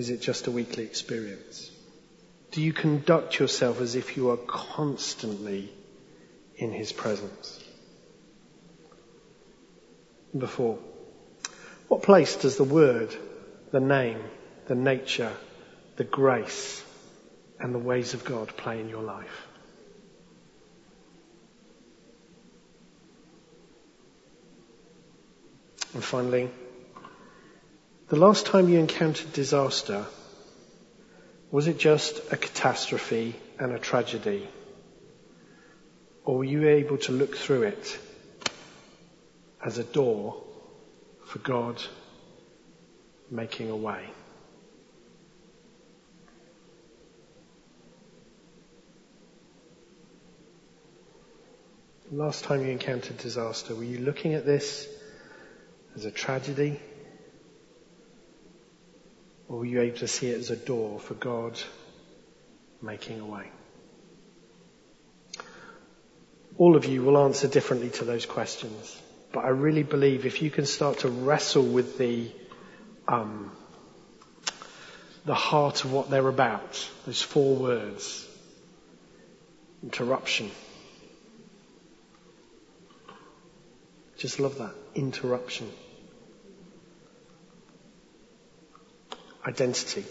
is 0.00 0.08
it 0.08 0.22
just 0.22 0.46
a 0.46 0.50
weekly 0.50 0.82
experience? 0.82 1.70
Do 2.52 2.62
you 2.62 2.72
conduct 2.72 3.38
yourself 3.38 3.82
as 3.82 3.96
if 3.96 4.16
you 4.16 4.30
are 4.30 4.38
constantly 4.38 5.70
in 6.56 6.72
His 6.72 6.90
presence? 6.90 7.62
Four, 10.46 10.78
what 11.88 12.02
place 12.02 12.36
does 12.36 12.56
the 12.56 12.64
Word, 12.64 13.14
the 13.72 13.80
name, 13.80 14.22
the 14.68 14.74
nature, 14.74 15.34
the 15.96 16.04
grace, 16.04 16.82
and 17.58 17.74
the 17.74 17.78
ways 17.78 18.14
of 18.14 18.24
God 18.24 18.56
play 18.56 18.80
in 18.80 18.88
your 18.88 19.02
life? 19.02 19.46
And 25.92 26.02
finally, 26.02 26.48
the 28.10 28.16
last 28.16 28.44
time 28.44 28.68
you 28.68 28.80
encountered 28.80 29.32
disaster, 29.32 30.04
was 31.52 31.68
it 31.68 31.78
just 31.78 32.32
a 32.32 32.36
catastrophe 32.36 33.36
and 33.56 33.70
a 33.70 33.78
tragedy? 33.78 34.48
Or 36.24 36.38
were 36.38 36.44
you 36.44 36.68
able 36.68 36.98
to 36.98 37.12
look 37.12 37.36
through 37.36 37.62
it 37.62 37.98
as 39.64 39.78
a 39.78 39.84
door 39.84 40.42
for 41.24 41.38
God 41.38 41.80
making 43.30 43.70
a 43.70 43.76
way? 43.76 44.04
Last 52.10 52.42
time 52.42 52.62
you 52.62 52.72
encountered 52.72 53.18
disaster, 53.18 53.72
were 53.76 53.84
you 53.84 53.98
looking 53.98 54.34
at 54.34 54.44
this 54.44 54.88
as 55.94 56.06
a 56.06 56.10
tragedy? 56.10 56.80
Or 59.50 59.58
were 59.58 59.64
you 59.64 59.80
able 59.80 59.98
to 59.98 60.06
see 60.06 60.28
it 60.28 60.38
as 60.38 60.50
a 60.50 60.56
door 60.56 61.00
for 61.00 61.14
God 61.14 61.60
making 62.80 63.18
a 63.18 63.26
way? 63.26 63.50
All 66.56 66.76
of 66.76 66.84
you 66.84 67.02
will 67.02 67.18
answer 67.18 67.48
differently 67.48 67.90
to 67.90 68.04
those 68.04 68.26
questions. 68.26 68.96
But 69.32 69.44
I 69.44 69.48
really 69.48 69.82
believe 69.82 70.24
if 70.24 70.40
you 70.40 70.52
can 70.52 70.66
start 70.66 71.00
to 71.00 71.08
wrestle 71.08 71.64
with 71.64 71.98
the, 71.98 72.30
um, 73.08 73.50
the 75.24 75.34
heart 75.34 75.84
of 75.84 75.92
what 75.92 76.10
they're 76.10 76.28
about, 76.28 76.88
those 77.04 77.20
four 77.20 77.56
words, 77.56 78.28
interruption. 79.82 80.52
Just 84.16 84.38
love 84.38 84.58
that. 84.58 84.74
Interruption. 84.94 85.68
Identity, 89.46 90.04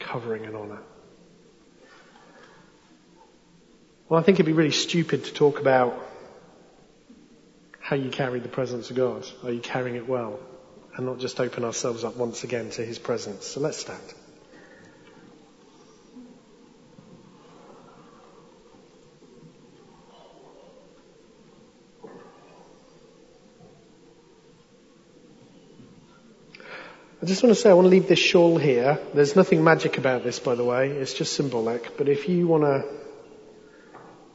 covering 0.00 0.46
and 0.46 0.56
honour. 0.56 0.80
Well, 4.08 4.20
I 4.20 4.22
think 4.22 4.36
it'd 4.36 4.46
be 4.46 4.52
really 4.52 4.70
stupid 4.70 5.24
to 5.24 5.32
talk 5.32 5.60
about 5.60 5.98
how 7.80 7.96
you 7.96 8.10
carry 8.10 8.40
the 8.40 8.48
presence 8.48 8.90
of 8.90 8.96
God. 8.96 9.26
Are 9.42 9.52
you 9.52 9.60
carrying 9.60 9.96
it 9.96 10.08
well? 10.08 10.38
And 10.96 11.06
not 11.06 11.18
just 11.18 11.40
open 11.40 11.64
ourselves 11.64 12.04
up 12.04 12.16
once 12.16 12.44
again 12.44 12.70
to 12.70 12.84
His 12.84 12.98
presence. 12.98 13.46
So 13.46 13.60
let's 13.60 13.78
stand. 13.78 14.14
I 27.24 27.26
just 27.26 27.42
want 27.42 27.56
to 27.56 27.62
say 27.62 27.70
I 27.70 27.72
want 27.72 27.86
to 27.86 27.90
leave 27.90 28.06
this 28.06 28.18
shawl 28.18 28.58
here. 28.58 28.98
There's 29.14 29.34
nothing 29.34 29.64
magic 29.64 29.96
about 29.96 30.24
this, 30.24 30.38
by 30.38 30.56
the 30.56 30.62
way. 30.62 30.90
It's 30.90 31.14
just 31.14 31.32
symbolic. 31.32 31.96
But 31.96 32.10
if 32.10 32.28
you 32.28 32.46
want 32.46 32.64
to 32.64 32.84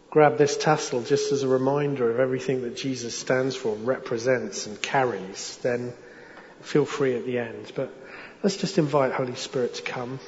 grab 0.09 0.39
this 0.39 0.57
tassel 0.57 1.03
just 1.03 1.31
as 1.31 1.43
a 1.43 1.47
reminder 1.47 2.09
of 2.09 2.19
everything 2.19 2.63
that 2.63 2.75
Jesus 2.75 3.15
stands 3.15 3.55
for, 3.55 3.75
represents 3.75 4.65
and 4.65 4.81
carries, 4.81 5.57
then 5.57 5.93
feel 6.61 6.83
free 6.83 7.15
at 7.15 7.27
the 7.27 7.37
end. 7.37 7.71
But 7.75 7.93
let's 8.41 8.57
just 8.57 8.79
invite 8.79 9.11
Holy 9.11 9.35
Spirit 9.35 9.75
to 9.75 9.83
come. 9.83 10.19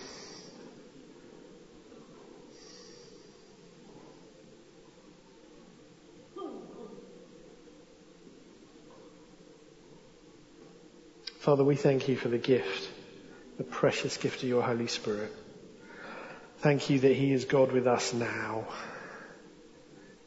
Father, 11.42 11.64
we 11.64 11.76
thank 11.76 12.08
you 12.08 12.16
for 12.16 12.28
the 12.28 12.38
gift, 12.38 12.88
the 13.58 13.64
precious 13.64 14.18
gift 14.18 14.44
of 14.44 14.50
your 14.50 14.62
Holy 14.62 14.86
Spirit. 14.86 15.36
Thank 16.60 16.92
you 16.92 17.00
that 17.00 17.16
He 17.16 17.34
is 17.34 17.46
God 17.46 17.72
with 17.72 17.88
us 17.88 18.14
now. 18.14 18.68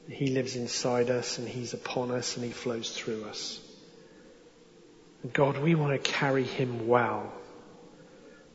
He 0.08 0.26
lives 0.32 0.56
inside 0.56 1.10
us 1.10 1.38
and 1.38 1.48
He's 1.48 1.72
upon 1.72 2.10
us 2.10 2.34
and 2.34 2.44
He 2.44 2.50
flows 2.50 2.90
through 2.90 3.26
us. 3.26 3.60
God, 5.32 5.56
we 5.58 5.76
want 5.76 5.92
to 5.92 6.10
carry 6.10 6.42
Him 6.42 6.88
well. 6.88 7.32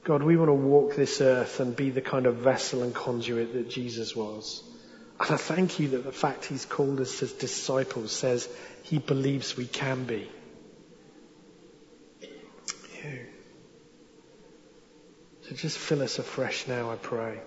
God, 0.03 0.22
we 0.22 0.36
want 0.36 0.49
to 0.49 0.53
walk 0.53 0.97
this 0.97 1.22
earth 1.22 1.62
and 1.62 1.74
be 1.74 1.91
the 1.91 2.01
kind 2.01 2.26
of 2.26 2.36
vessel 2.36 2.84
and 2.84 2.93
conduit 2.93 3.53
that 3.53 3.70
Jesus 3.70 4.18
was. 4.18 4.62
And 5.18 5.32
I 5.32 5.38
thank 5.38 5.80
you 5.80 5.88
that 5.91 6.03
the 6.03 6.12
fact 6.12 6.43
He's 6.43 6.66
called 6.66 6.99
us 6.99 7.24
as 7.24 7.32
disciples 7.32 8.12
says 8.12 8.49
He 8.84 8.99
believes 8.99 9.55
we 9.55 9.66
can 9.66 10.03
be. 10.03 10.30
You. 13.04 13.26
So 15.41 15.56
just 15.56 15.78
fill 15.78 16.02
us 16.02 16.20
afresh 16.20 16.68
now, 16.68 16.91
I 16.91 16.95
pray. 16.95 17.39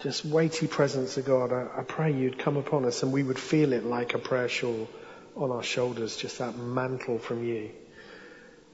Just 0.00 0.24
weighty 0.24 0.66
presence 0.66 1.16
of 1.16 1.24
God. 1.24 1.52
I, 1.52 1.66
I 1.78 1.82
pray 1.82 2.12
you'd 2.12 2.38
come 2.38 2.56
upon 2.56 2.84
us 2.84 3.02
and 3.02 3.12
we 3.12 3.22
would 3.22 3.38
feel 3.38 3.72
it 3.72 3.84
like 3.84 4.14
a 4.14 4.18
prayer 4.18 4.48
shawl 4.48 4.88
on 5.36 5.50
our 5.50 5.62
shoulders, 5.62 6.16
just 6.16 6.38
that 6.38 6.56
mantle 6.56 7.18
from 7.18 7.44
you, 7.44 7.70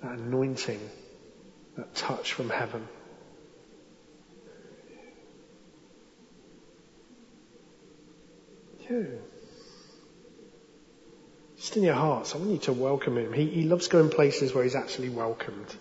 that 0.03 0.13
anointing, 0.13 0.81
that 1.77 1.95
touch 1.95 2.33
from 2.33 2.51
heaven. 2.51 2.87
Yeah. 8.91 9.05
Just 11.61 11.77
in 11.77 11.83
your 11.83 11.95
hearts, 11.95 12.35
I 12.35 12.39
want 12.39 12.53
you 12.53 12.59
to 12.59 12.73
welcome 12.73 13.19
him. 13.19 13.35
He, 13.35 13.47
he 13.47 13.63
loves 13.65 13.89
going 13.89 14.09
places 14.09 14.55
where 14.55 14.65
he's 14.65 14.75
actually 14.75 15.11
welcomed. 15.11 15.77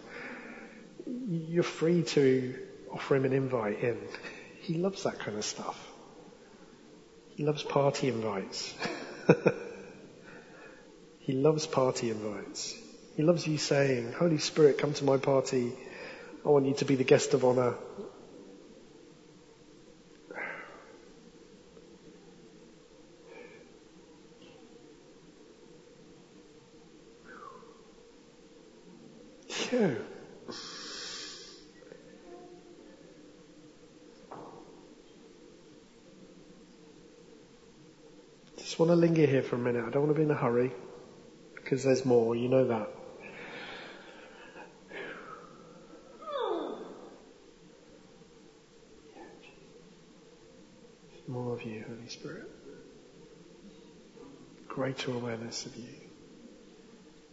You're 1.07 1.63
free 1.63 2.03
to 2.03 2.53
offer 2.91 3.15
him 3.15 3.23
an 3.23 3.31
invite 3.31 3.81
in. 3.81 3.97
He 4.59 4.73
loves 4.73 5.03
that 5.03 5.19
kind 5.19 5.37
of 5.37 5.45
stuff. 5.45 5.79
He 7.29 7.45
loves 7.45 7.63
party 7.63 8.09
invites. 8.09 8.73
he 11.19 11.31
loves 11.31 11.65
party 11.65 12.09
invites. 12.09 12.75
He 13.15 13.23
loves 13.23 13.47
you 13.47 13.57
saying, 13.57 14.11
Holy 14.11 14.37
Spirit, 14.37 14.79
come 14.79 14.93
to 14.95 15.05
my 15.05 15.15
party. 15.15 15.71
I 16.45 16.49
want 16.49 16.65
you 16.65 16.73
to 16.73 16.85
be 16.85 16.95
the 16.95 17.05
guest 17.05 17.33
of 17.33 17.45
honor. 17.45 17.75
Yeah. 29.71 29.91
Just 38.57 38.79
want 38.79 38.89
to 38.89 38.95
linger 38.95 39.27
here 39.27 39.43
for 39.43 39.57
a 39.57 39.59
minute. 39.59 39.83
I 39.85 39.91
don't 39.91 40.03
want 40.03 40.15
to 40.15 40.17
be 40.17 40.23
in 40.23 40.31
a 40.31 40.35
hurry 40.35 40.71
because 41.55 41.83
there's 41.83 42.03
more. 42.03 42.35
You 42.35 42.49
know 42.49 42.65
that. 42.67 42.89
More 51.27 51.53
of 51.53 51.61
you, 51.61 51.85
Holy 51.87 52.09
Spirit. 52.09 52.49
Greater 54.67 55.11
awareness 55.11 55.67
of 55.67 55.75
you. 55.75 56.08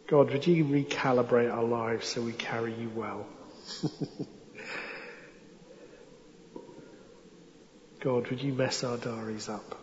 God, 0.09 0.31
would 0.31 0.47
you 0.47 0.65
recalibrate 0.65 1.53
our 1.53 1.65
lives 1.65 2.07
so 2.07 2.23
we 2.23 2.33
carry 2.33 2.73
you 2.73 2.89
well? 2.95 3.27
God, 8.01 8.29
would 8.29 8.41
you 8.41 8.53
mess 8.53 8.85
our 8.85 8.97
diaries 8.99 9.49
up? 9.49 9.81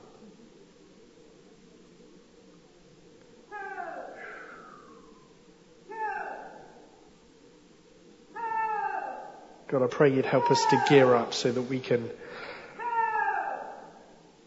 God, 9.67 9.81
I 9.81 9.87
pray 9.87 10.13
you'd 10.13 10.25
help 10.25 10.51
us 10.51 10.67
to 10.67 10.77
gear 10.77 11.15
up 11.15 11.33
so 11.33 11.51
that 11.51 11.63
we 11.63 11.79
can 11.81 12.09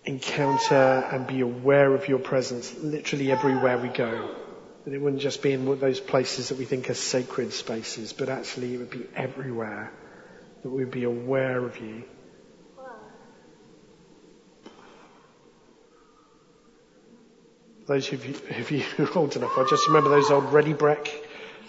encounter 0.04 1.04
and 1.10 1.26
be 1.26 1.40
aware 1.40 1.92
of 1.92 2.08
your 2.08 2.20
presence 2.20 2.74
literally 2.78 3.30
everywhere 3.30 3.76
we 3.76 3.88
go. 3.88 4.45
That 4.86 4.94
it 4.94 5.02
wouldn't 5.02 5.20
just 5.20 5.42
be 5.42 5.52
in 5.52 5.80
those 5.80 5.98
places 5.98 6.50
that 6.50 6.58
we 6.58 6.64
think 6.64 6.88
are 6.90 6.94
sacred 6.94 7.52
spaces, 7.52 8.12
but 8.12 8.28
actually 8.28 8.72
it 8.72 8.78
would 8.78 8.90
be 8.90 9.04
everywhere. 9.16 9.92
That 10.62 10.70
we'd 10.70 10.92
be 10.92 11.02
aware 11.02 11.64
of 11.64 11.76
you. 11.80 12.04
Those 17.86 18.12
of 18.12 18.24
you, 18.70 18.80
who 18.80 19.06
are 19.06 19.18
old 19.18 19.34
enough, 19.34 19.58
I 19.58 19.66
just 19.68 19.88
remember 19.88 20.10
those 20.10 20.30
old 20.30 20.52
Ready 20.52 20.72
Brek 20.72 21.08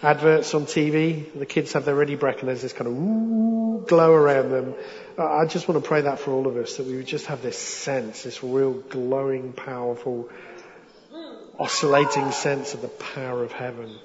adverts 0.04 0.54
on 0.54 0.66
TV. 0.66 1.26
The 1.38 1.46
kids 1.48 1.74
have 1.74 1.86
their 1.86 1.96
Ready 1.96 2.18
Brek 2.18 2.40
and 2.40 2.50
there's 2.50 2.62
this 2.62 2.74
kind 2.74 2.88
of 2.88 3.88
glow 3.88 4.14
around 4.14 4.52
them. 4.52 4.76
I 5.18 5.46
just 5.46 5.68
want 5.68 5.84
to 5.84 5.88
pray 5.88 6.02
that 6.02 6.20
for 6.20 6.32
all 6.32 6.46
of 6.46 6.56
us, 6.56 6.78
that 6.78 6.86
we 6.86 6.98
would 6.98 7.08
just 7.08 7.26
have 7.28 7.42
this 7.42 7.58
sense, 7.58 8.22
this 8.24 8.44
real 8.44 8.74
glowing, 8.74 9.54
powerful, 9.54 10.30
oscillating 11.60 12.32
sense 12.32 12.74
of 12.74 12.82
the 12.82 12.88
power 12.88 13.44
of 13.44 13.52
heaven 13.52 13.98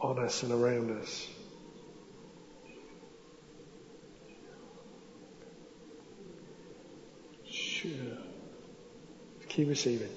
on 0.00 0.18
us 0.18 0.42
and 0.42 0.52
around 0.52 0.90
us. 1.00 1.26
Sure. 7.50 7.90
Keep 9.48 9.68
receiving. 9.68 10.08